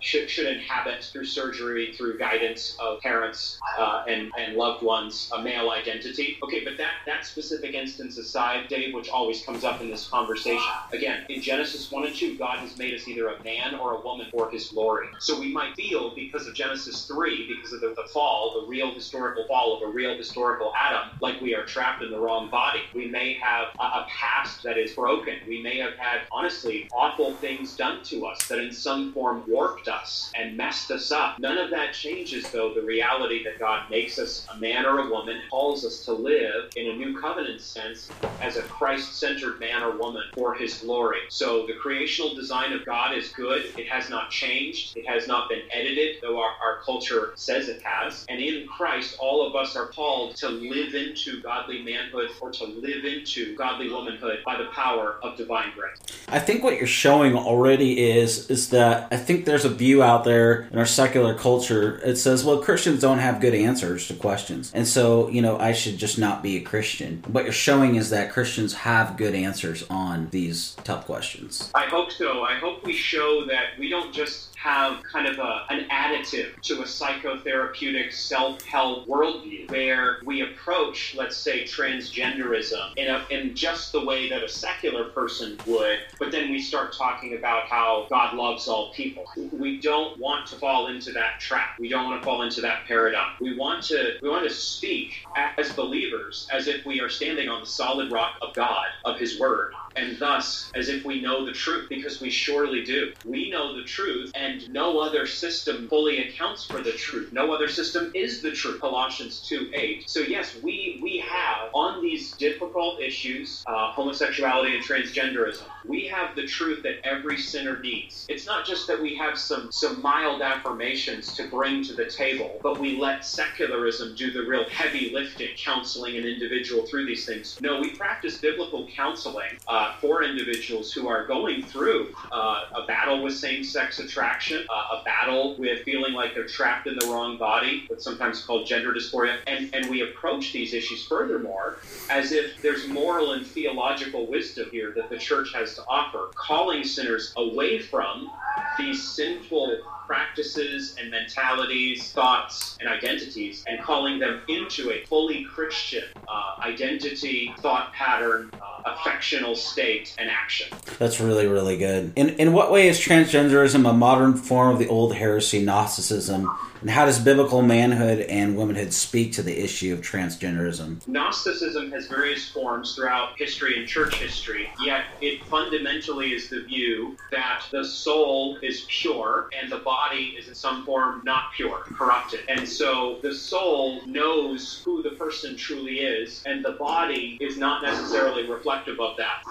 should 0.00 0.28
should 0.28 0.46
inhabit 0.46 1.04
through 1.04 1.24
surgery, 1.24 1.75
through 1.94 2.18
guidance 2.18 2.76
of 2.80 3.00
parents 3.00 3.58
uh, 3.78 4.04
and 4.08 4.32
and 4.38 4.56
loved 4.56 4.82
ones, 4.82 5.30
a 5.36 5.42
male 5.42 5.70
identity. 5.70 6.38
Okay, 6.42 6.64
but 6.64 6.76
that 6.78 6.92
that 7.06 7.26
specific 7.26 7.74
instance 7.74 8.16
aside, 8.18 8.68
Dave, 8.68 8.94
which 8.94 9.08
always 9.08 9.44
comes 9.44 9.64
up 9.64 9.80
in 9.80 9.90
this 9.90 10.08
conversation. 10.08 10.72
Again, 10.92 11.24
in 11.28 11.42
Genesis 11.42 11.90
one 11.90 12.04
and 12.06 12.14
two, 12.14 12.36
God 12.38 12.58
has 12.60 12.76
made 12.78 12.94
us 12.94 13.06
either 13.06 13.28
a 13.28 13.42
man 13.42 13.74
or 13.74 13.96
a 13.96 14.00
woman 14.00 14.26
for 14.30 14.50
His 14.50 14.68
glory. 14.68 15.08
So 15.18 15.38
we 15.38 15.52
might 15.52 15.74
feel 15.74 16.14
because 16.14 16.46
of 16.46 16.54
Genesis 16.54 17.06
three, 17.06 17.46
because 17.54 17.72
of 17.72 17.80
the, 17.80 17.94
the 18.00 18.08
fall, 18.12 18.60
the 18.60 18.66
real 18.66 18.92
historical 18.92 19.46
fall 19.46 19.76
of 19.76 19.88
a 19.88 19.92
real 19.92 20.16
historical 20.16 20.72
Adam, 20.78 21.10
like 21.20 21.40
we 21.40 21.54
are 21.54 21.64
trapped 21.64 22.02
in 22.02 22.10
the 22.10 22.18
wrong 22.18 22.50
body. 22.50 22.80
We 22.94 23.08
may 23.08 23.34
have 23.34 23.68
a, 23.78 23.82
a 23.82 24.06
past 24.08 24.62
that 24.62 24.78
is 24.78 24.92
broken. 24.92 25.34
We 25.46 25.60
may 25.62 25.78
have 25.78 25.94
had, 25.94 26.22
honestly, 26.30 26.88
awful 26.94 27.34
things 27.34 27.76
done 27.76 28.02
to 28.04 28.26
us 28.26 28.46
that 28.48 28.58
in 28.58 28.72
some 28.72 29.12
form 29.12 29.42
warped 29.46 29.88
us 29.88 30.30
and 30.34 30.56
messed 30.56 30.90
us 30.90 31.10
up. 31.10 31.38
None 31.38 31.58
of 31.58 31.65
that 31.70 31.92
changes, 31.92 32.50
though, 32.50 32.74
the 32.74 32.82
reality 32.82 33.42
that 33.44 33.58
God 33.58 33.90
makes 33.90 34.18
us 34.18 34.46
a 34.52 34.56
man 34.58 34.84
or 34.84 35.00
a 35.00 35.10
woman, 35.10 35.40
calls 35.50 35.84
us 35.84 36.04
to 36.04 36.12
live 36.12 36.70
in 36.76 36.90
a 36.90 36.96
new 36.96 37.18
covenant 37.18 37.60
sense 37.60 38.08
as 38.40 38.56
a 38.56 38.62
Christ 38.62 39.18
centered 39.18 39.58
man 39.60 39.82
or 39.82 39.96
woman 39.96 40.24
for 40.34 40.54
his 40.54 40.78
glory. 40.78 41.20
So 41.28 41.66
the 41.66 41.74
creational 41.74 42.34
design 42.34 42.72
of 42.72 42.84
God 42.84 43.16
is 43.16 43.28
good. 43.30 43.66
It 43.76 43.88
has 43.88 44.10
not 44.10 44.30
changed, 44.30 44.96
it 44.96 45.06
has 45.06 45.26
not 45.26 45.48
been 45.48 45.62
edited, 45.72 46.16
though 46.22 46.40
our, 46.40 46.52
our 46.62 46.80
culture 46.84 47.32
says 47.34 47.68
it 47.68 47.82
has. 47.82 48.24
And 48.28 48.40
in 48.40 48.66
Christ, 48.66 49.16
all 49.18 49.46
of 49.46 49.54
us 49.54 49.76
are 49.76 49.86
called 49.86 50.36
to 50.36 50.48
live 50.48 50.94
into 50.94 51.40
godly 51.42 51.82
manhood 51.82 52.30
or 52.40 52.50
to 52.52 52.64
live 52.64 53.04
into 53.04 53.56
godly 53.56 53.90
womanhood 53.90 54.40
by 54.44 54.56
the 54.56 54.66
power 54.66 55.16
of 55.22 55.36
divine 55.36 55.72
grace. 55.76 55.96
I 56.28 56.38
think 56.38 56.62
what 56.62 56.76
you're 56.76 56.86
showing 56.86 57.34
already 57.36 58.10
is 58.10 58.50
is 58.50 58.70
that 58.70 59.08
I 59.10 59.16
think 59.16 59.44
there's 59.44 59.64
a 59.64 59.68
view 59.68 60.02
out 60.02 60.24
there 60.24 60.68
in 60.72 60.78
our 60.78 60.86
secular 60.86 61.34
culture. 61.34 61.55
It 61.60 62.16
says, 62.16 62.44
well, 62.44 62.58
Christians 62.58 63.00
don't 63.00 63.18
have 63.18 63.40
good 63.40 63.54
answers 63.54 64.08
to 64.08 64.14
questions, 64.14 64.72
and 64.74 64.86
so 64.86 65.28
you 65.28 65.42
know 65.42 65.58
I 65.58 65.72
should 65.72 65.98
just 65.98 66.18
not 66.18 66.42
be 66.42 66.56
a 66.56 66.60
Christian. 66.60 67.22
What 67.28 67.44
you're 67.44 67.52
showing 67.52 67.96
is 67.96 68.10
that 68.10 68.32
Christians 68.32 68.74
have 68.74 69.16
good 69.16 69.34
answers 69.34 69.84
on 69.90 70.28
these 70.30 70.76
tough 70.84 71.06
questions. 71.06 71.70
I 71.74 71.86
hope 71.86 72.10
so. 72.10 72.42
I 72.42 72.54
hope 72.58 72.84
we 72.84 72.92
show 72.92 73.44
that 73.46 73.78
we 73.78 73.88
don't 73.88 74.12
just 74.12 74.55
have 74.62 75.02
kind 75.12 75.28
of 75.28 75.38
a, 75.38 75.62
an 75.70 75.88
additive 75.90 76.60
to 76.62 76.82
a 76.82 76.84
psychotherapeutic 76.84 78.12
self-help 78.12 79.08
worldview 79.08 79.70
where 79.70 80.18
we 80.26 80.42
approach, 80.42 81.14
let's 81.16 81.36
say, 81.36 81.64
transgenderism 81.64 82.92
in, 82.96 83.08
a, 83.08 83.26
in 83.30 83.54
just 83.56 83.92
the 83.92 84.04
way 84.04 84.28
that 84.30 84.42
a 84.42 84.48
secular 84.48 85.10
person 85.10 85.60
would, 85.66 85.98
but 86.18 86.32
then 86.32 86.50
we 86.50 86.60
start 86.60 86.94
talking 86.96 87.36
about 87.38 87.68
how 87.68 88.06
God 88.10 88.34
loves 88.34 88.68
all 88.68 88.92
people. 88.94 89.26
We 89.52 89.80
don't 89.80 90.18
want 90.20 90.46
to 90.48 90.56
fall 90.56 90.88
into 90.88 91.12
that 91.12 91.40
trap. 91.40 91.70
We 91.78 91.88
don't 91.88 92.04
want 92.06 92.20
to 92.20 92.24
fall 92.24 92.42
into 92.42 92.60
that 92.62 92.86
paradigm. 92.86 93.32
We 93.40 93.56
want 93.56 93.84
to 93.84 94.14
we 94.22 94.30
want 94.30 94.48
to 94.48 94.54
speak 94.54 95.12
as 95.58 95.74
believers 95.74 96.46
as 96.52 96.68
if 96.68 96.84
we 96.86 97.00
are 97.00 97.08
standing 97.10 97.48
on 97.48 97.60
the 97.60 97.66
solid 97.66 98.12
rock 98.12 98.34
of 98.42 98.54
God, 98.56 98.86
of 99.04 99.18
His 99.18 99.38
Word. 99.40 99.72
And 99.96 100.18
thus 100.18 100.70
as 100.74 100.88
if 100.88 101.04
we 101.04 101.20
know 101.20 101.44
the 101.44 101.52
truth, 101.52 101.88
because 101.88 102.20
we 102.20 102.30
surely 102.30 102.84
do. 102.84 103.12
We 103.24 103.50
know 103.50 103.76
the 103.76 103.84
truth, 103.84 104.30
and 104.34 104.68
no 104.70 105.00
other 105.00 105.26
system 105.26 105.88
fully 105.88 106.28
accounts 106.28 106.64
for 106.64 106.82
the 106.82 106.92
truth. 106.92 107.32
No 107.32 107.52
other 107.52 107.68
system 107.68 108.12
is 108.14 108.42
the 108.42 108.52
truth. 108.52 108.80
Colossians 108.80 109.42
2 109.48 109.70
8. 109.74 110.08
So, 110.08 110.20
yes, 110.20 110.56
we, 110.62 111.00
we 111.02 111.24
have 111.28 111.70
on 111.74 112.02
these 112.02 112.36
difficult 112.36 113.00
issues, 113.00 113.62
uh, 113.66 113.92
homosexuality 113.92 114.74
and 114.74 114.84
transgenderism, 114.84 115.66
we 115.86 116.06
have 116.06 116.34
the 116.34 116.46
truth 116.46 116.82
that 116.82 117.04
every 117.04 117.38
sinner 117.38 117.78
needs. 117.80 118.26
It's 118.28 118.46
not 118.46 118.66
just 118.66 118.86
that 118.88 119.00
we 119.00 119.16
have 119.16 119.38
some, 119.38 119.70
some 119.70 120.02
mild 120.02 120.42
affirmations 120.42 121.34
to 121.34 121.48
bring 121.48 121.82
to 121.84 121.94
the 121.94 122.06
table, 122.06 122.58
but 122.62 122.80
we 122.80 122.98
let 122.98 123.24
secularism 123.24 124.14
do 124.16 124.32
the 124.32 124.42
real 124.42 124.68
heavy 124.68 125.12
lifting, 125.12 125.48
counseling 125.64 126.16
an 126.16 126.24
individual 126.24 126.86
through 126.86 127.06
these 127.06 127.26
things. 127.26 127.56
No, 127.60 127.80
we 127.80 127.96
practice 127.96 128.38
biblical 128.38 128.88
counseling 128.94 129.58
uh, 129.68 129.85
for 130.00 130.22
individuals 130.22 130.92
who 130.92 131.08
are 131.08 131.26
going 131.26 131.62
through 131.62 132.14
uh, 132.32 132.64
a 132.74 132.86
battle 132.86 133.22
with 133.22 133.34
same 133.34 133.64
sex 133.64 133.98
attraction, 133.98 134.66
uh, 134.70 135.00
a 135.00 135.04
battle 135.04 135.56
with 135.58 135.82
feeling 135.82 136.12
like 136.12 136.34
they're 136.34 136.46
trapped 136.46 136.86
in 136.86 136.96
the 136.98 137.06
wrong 137.06 137.38
body, 137.38 137.84
what's 137.88 138.04
sometimes 138.04 138.44
called 138.44 138.66
gender 138.66 138.92
dysphoria. 138.92 139.38
And, 139.46 139.74
and 139.74 139.88
we 139.90 140.02
approach 140.02 140.52
these 140.52 140.74
issues 140.74 141.06
furthermore 141.06 141.78
as 142.10 142.32
if 142.32 142.60
there's 142.62 142.88
moral 142.88 143.32
and 143.32 143.46
theological 143.46 144.26
wisdom 144.26 144.68
here 144.70 144.92
that 144.96 145.10
the 145.10 145.18
church 145.18 145.52
has 145.54 145.74
to 145.76 145.84
offer, 145.88 146.30
calling 146.34 146.84
sinners 146.84 147.32
away 147.36 147.78
from 147.78 148.30
these 148.78 149.02
sinful 149.02 149.78
practices 150.06 150.96
and 151.00 151.10
mentalities, 151.10 152.12
thoughts 152.12 152.76
and 152.80 152.88
identities, 152.88 153.64
and 153.66 153.82
calling 153.82 154.18
them 154.18 154.40
into 154.48 154.92
a 154.92 155.04
fully 155.06 155.44
Christian 155.44 156.04
uh, 156.28 156.56
identity, 156.60 157.52
thought 157.58 157.92
pattern, 157.92 158.50
uh, 158.54 158.92
affectional 158.92 159.56
state, 159.76 160.14
and 160.16 160.30
action. 160.30 160.68
That's 160.98 161.20
really, 161.20 161.46
really 161.46 161.76
good. 161.76 162.14
In, 162.16 162.30
in 162.30 162.54
what 162.54 162.72
way 162.72 162.88
is 162.88 162.98
transgenderism 162.98 163.86
a 163.86 163.92
modern 163.92 164.32
form 164.32 164.72
of 164.72 164.78
the 164.78 164.88
old 164.88 165.14
heresy, 165.14 165.62
Gnosticism? 165.62 166.48
And 166.80 166.90
how 166.90 167.06
does 167.06 167.18
biblical 167.18 167.62
manhood 167.62 168.20
and 168.20 168.56
womanhood 168.56 168.92
speak 168.92 169.32
to 169.32 169.42
the 169.42 169.62
issue 169.62 169.92
of 169.94 170.00
transgenderism? 170.00 171.06
Gnosticism 171.08 171.90
has 171.92 172.06
various 172.06 172.48
forms 172.48 172.94
throughout 172.94 173.30
history 173.38 173.78
and 173.78 173.88
church 173.88 174.16
history, 174.16 174.68
yet 174.84 175.04
it 175.20 175.44
fundamentally 175.44 176.32
is 176.32 176.48
the 176.48 176.62
view 176.62 177.16
that 177.30 177.62
the 177.72 177.84
soul 177.84 178.58
is 178.62 178.86
pure 178.88 179.48
and 179.60 179.70
the 179.70 179.78
body 179.78 180.36
is 180.38 180.48
in 180.48 180.54
some 180.54 180.84
form 180.84 181.22
not 181.24 181.52
pure, 181.56 181.80
corrupted. 181.96 182.40
And 182.48 182.68
so 182.68 183.18
the 183.22 183.34
soul 183.34 184.04
knows 184.06 184.82
who 184.84 185.02
the 185.02 185.10
person 185.10 185.56
truly 185.56 186.00
is, 186.00 186.42
and 186.46 186.64
the 186.64 186.72
body 186.72 187.38
is 187.40 187.56
not 187.56 187.82
necessarily 187.82 188.48
reflective 188.48 189.00
of 189.00 189.16
that. 189.16 189.42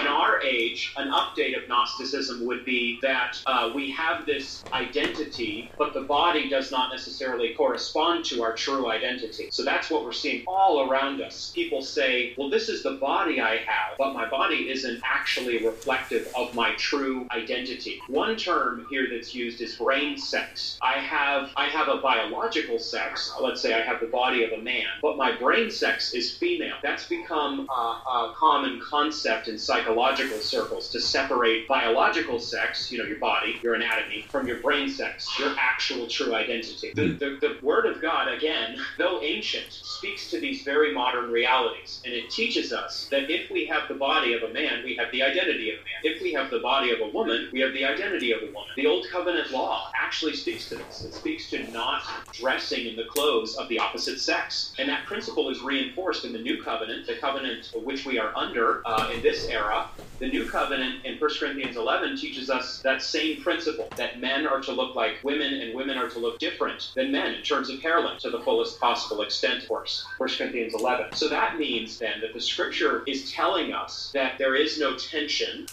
In 0.00 0.06
our 0.06 0.40
age, 0.42 0.92
an 0.96 1.10
update 1.10 1.56
of 1.60 1.68
Gnosticism 1.68 2.44
would 2.46 2.64
be 2.64 2.98
that 3.02 3.38
uh, 3.46 3.70
we 3.74 3.90
have 3.90 4.26
this 4.26 4.64
identity, 4.72 5.72
but 5.78 5.94
the 5.94 6.02
body 6.02 6.41
does 6.48 6.70
not 6.70 6.90
necessarily 6.90 7.54
correspond 7.54 8.24
to 8.26 8.42
our 8.42 8.54
true 8.54 8.90
identity. 8.90 9.48
So 9.50 9.64
that's 9.64 9.90
what 9.90 10.04
we're 10.04 10.12
seeing 10.12 10.44
all 10.46 10.88
around 10.88 11.20
us. 11.20 11.52
People 11.54 11.82
say, 11.82 12.34
well, 12.36 12.50
this 12.50 12.68
is 12.68 12.82
the 12.82 12.92
body 12.92 13.40
I 13.40 13.56
have, 13.56 13.96
but 13.98 14.14
my 14.14 14.28
body 14.28 14.70
isn't 14.70 15.00
actually 15.04 15.64
reflective 15.64 16.30
of 16.36 16.54
my 16.54 16.74
true 16.76 17.26
identity. 17.30 18.00
One 18.08 18.36
term 18.36 18.86
here 18.90 19.08
that's 19.10 19.34
used 19.34 19.60
is 19.60 19.76
brain 19.76 20.18
sex. 20.18 20.78
I 20.82 20.94
have 20.94 21.50
I 21.56 21.66
have 21.66 21.88
a 21.88 21.98
biological 21.98 22.78
sex. 22.78 23.32
Let's 23.40 23.60
say 23.60 23.74
I 23.74 23.82
have 23.82 24.00
the 24.00 24.06
body 24.06 24.44
of 24.44 24.52
a 24.52 24.62
man, 24.62 24.86
but 25.00 25.16
my 25.16 25.32
brain 25.36 25.70
sex 25.70 26.14
is 26.14 26.36
female. 26.36 26.76
That's 26.82 27.06
become 27.08 27.68
a, 27.68 27.72
a 27.72 28.34
common 28.36 28.80
concept 28.80 29.48
in 29.48 29.58
psychological 29.58 30.38
circles 30.38 30.88
to 30.90 31.00
separate 31.00 31.68
biological 31.68 32.38
sex, 32.38 32.90
you 32.90 32.98
know, 32.98 33.04
your 33.04 33.18
body, 33.18 33.58
your 33.62 33.74
anatomy, 33.74 34.26
from 34.28 34.46
your 34.46 34.58
brain 34.58 34.88
sex, 34.88 35.28
your 35.38 35.54
actual 35.58 36.06
true 36.06 36.31
identity. 36.34 36.92
The, 36.96 37.16
the, 37.18 37.38
the 37.40 37.58
Word 37.62 37.86
of 37.86 38.02
God, 38.02 38.28
again, 38.28 38.76
though 38.98 39.22
ancient, 39.22 39.72
speaks 39.72 40.30
to 40.30 40.40
these 40.40 40.62
very 40.64 40.94
modern 40.94 41.30
realities, 41.30 42.02
and 42.04 42.14
it 42.14 42.30
teaches 42.30 42.72
us 42.72 43.08
that 43.10 43.30
if 43.30 43.50
we 43.50 43.66
have 43.66 43.88
the 43.88 43.94
body 43.94 44.34
of 44.34 44.42
a 44.42 44.52
man, 44.52 44.84
we 44.84 44.96
have 44.96 45.12
the 45.12 45.22
identity 45.22 45.70
of 45.70 45.76
a 45.76 45.78
man. 45.78 46.14
If 46.14 46.22
we 46.22 46.32
have 46.34 46.50
the 46.50 46.60
body 46.60 46.92
of 46.92 47.00
a 47.00 47.10
woman, 47.12 47.48
we 47.52 47.60
have 47.60 47.72
the 47.72 47.84
identity 47.84 48.32
of 48.32 48.40
a 48.42 48.46
woman. 48.46 48.70
The 48.76 48.86
Old 48.86 49.06
Covenant 49.12 49.52
law 49.52 49.90
actually 50.00 50.34
speaks 50.34 50.68
to 50.70 50.76
this. 50.76 51.04
It 51.04 51.14
speaks 51.14 51.50
to 51.50 51.70
not 51.70 52.02
dressing 52.32 52.86
in 52.86 52.96
the 52.96 53.04
clothes 53.04 53.56
of 53.56 53.68
the 53.68 53.78
opposite 53.78 54.20
sex. 54.20 54.74
And 54.78 54.88
that 54.88 55.06
principle 55.06 55.50
is 55.50 55.62
reinforced 55.62 56.24
in 56.24 56.32
the 56.32 56.40
New 56.40 56.62
Covenant, 56.62 57.06
the 57.06 57.16
covenant 57.16 57.66
which 57.74 58.06
we 58.06 58.18
are 58.18 58.32
under 58.36 58.82
uh, 58.86 59.10
in 59.14 59.22
this 59.22 59.46
era. 59.50 59.86
The 60.20 60.30
New 60.30 60.50
Covenant 60.50 61.04
in 61.04 61.18
1 61.18 61.30
Corinthians 61.40 61.76
11 61.76 62.16
teaches 62.16 62.50
us 62.50 62.80
that 62.84 63.02
same 63.02 63.42
principle 63.42 63.90
that 63.98 64.20
men 64.20 64.46
are 64.46 64.60
to 64.62 64.72
look 64.72 64.96
like 64.96 65.16
women 65.24 65.52
and 65.54 65.74
women 65.76 65.98
are 65.98 66.08
to 66.10 66.20
look 66.22 66.38
different 66.38 66.92
than 66.94 67.12
men 67.12 67.34
in 67.34 67.42
terms 67.42 67.68
of 67.68 67.80
hair 67.80 68.00
length 68.00 68.22
to 68.22 68.30
the 68.30 68.40
fullest 68.40 68.80
possible 68.80 69.22
extent, 69.22 69.62
of 69.62 69.68
course. 69.68 70.06
1 70.18 70.28
Corinthians 70.30 70.74
11. 70.74 71.12
So 71.14 71.28
that 71.28 71.58
means 71.58 71.98
then 71.98 72.20
that 72.20 72.32
the 72.32 72.40
scripture 72.40 73.02
is 73.06 73.30
telling 73.32 73.72
us 73.72 74.10
that 74.14 74.38
there 74.38 74.54
is 74.54 74.78
no 74.78 74.96
tension 74.96 75.66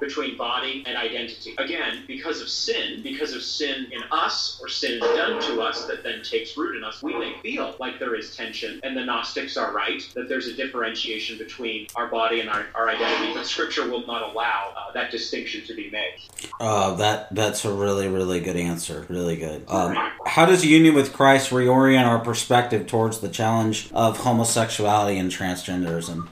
between 0.00 0.36
body 0.36 0.84
and 0.86 0.96
identity. 0.96 1.54
Again, 1.58 2.04
because 2.06 2.40
of 2.40 2.48
sin, 2.48 3.02
because 3.02 3.32
of 3.32 3.42
sin 3.42 3.86
in 3.90 4.02
us 4.10 4.58
or 4.60 4.68
sin 4.68 5.00
done 5.00 5.40
to 5.42 5.60
us 5.60 5.86
that 5.86 6.02
then 6.02 6.22
takes 6.22 6.56
root 6.56 6.76
in 6.76 6.84
us, 6.84 7.02
we 7.02 7.16
may 7.18 7.34
feel 7.42 7.74
like 7.78 7.98
there 7.98 8.14
is 8.14 8.36
tension, 8.36 8.80
and 8.82 8.96
the 8.96 9.04
Gnostics 9.04 9.56
are 9.56 9.72
right, 9.72 10.02
that 10.14 10.28
there's 10.28 10.46
a 10.46 10.54
differentiation 10.54 11.38
between 11.38 11.86
our 11.96 12.06
body 12.06 12.40
and 12.40 12.48
our, 12.48 12.66
our 12.74 12.88
identity, 12.88 13.32
but 13.34 13.46
scripture 13.46 13.88
will 13.88 14.06
not 14.06 14.30
allow 14.30 14.72
uh, 14.76 14.92
that 14.92 15.10
distinction 15.10 15.64
to 15.66 15.74
be 15.74 15.90
made. 15.90 16.14
Uh, 16.60 16.94
that 16.94 17.34
that's 17.34 17.64
a 17.64 17.72
really 17.72 18.08
really 18.08 18.40
good 18.40 18.56
answer. 18.56 19.06
Really 19.08 19.36
good. 19.36 19.64
Um, 19.68 19.93
how 20.26 20.46
does 20.46 20.66
union 20.66 20.94
with 20.94 21.12
Christ 21.12 21.50
reorient 21.50 22.06
our 22.06 22.18
perspective 22.18 22.86
towards 22.86 23.20
the 23.20 23.28
challenge 23.28 23.88
of 23.92 24.18
homosexuality 24.18 25.16
and 25.16 25.30
transgenderism? 25.30 26.28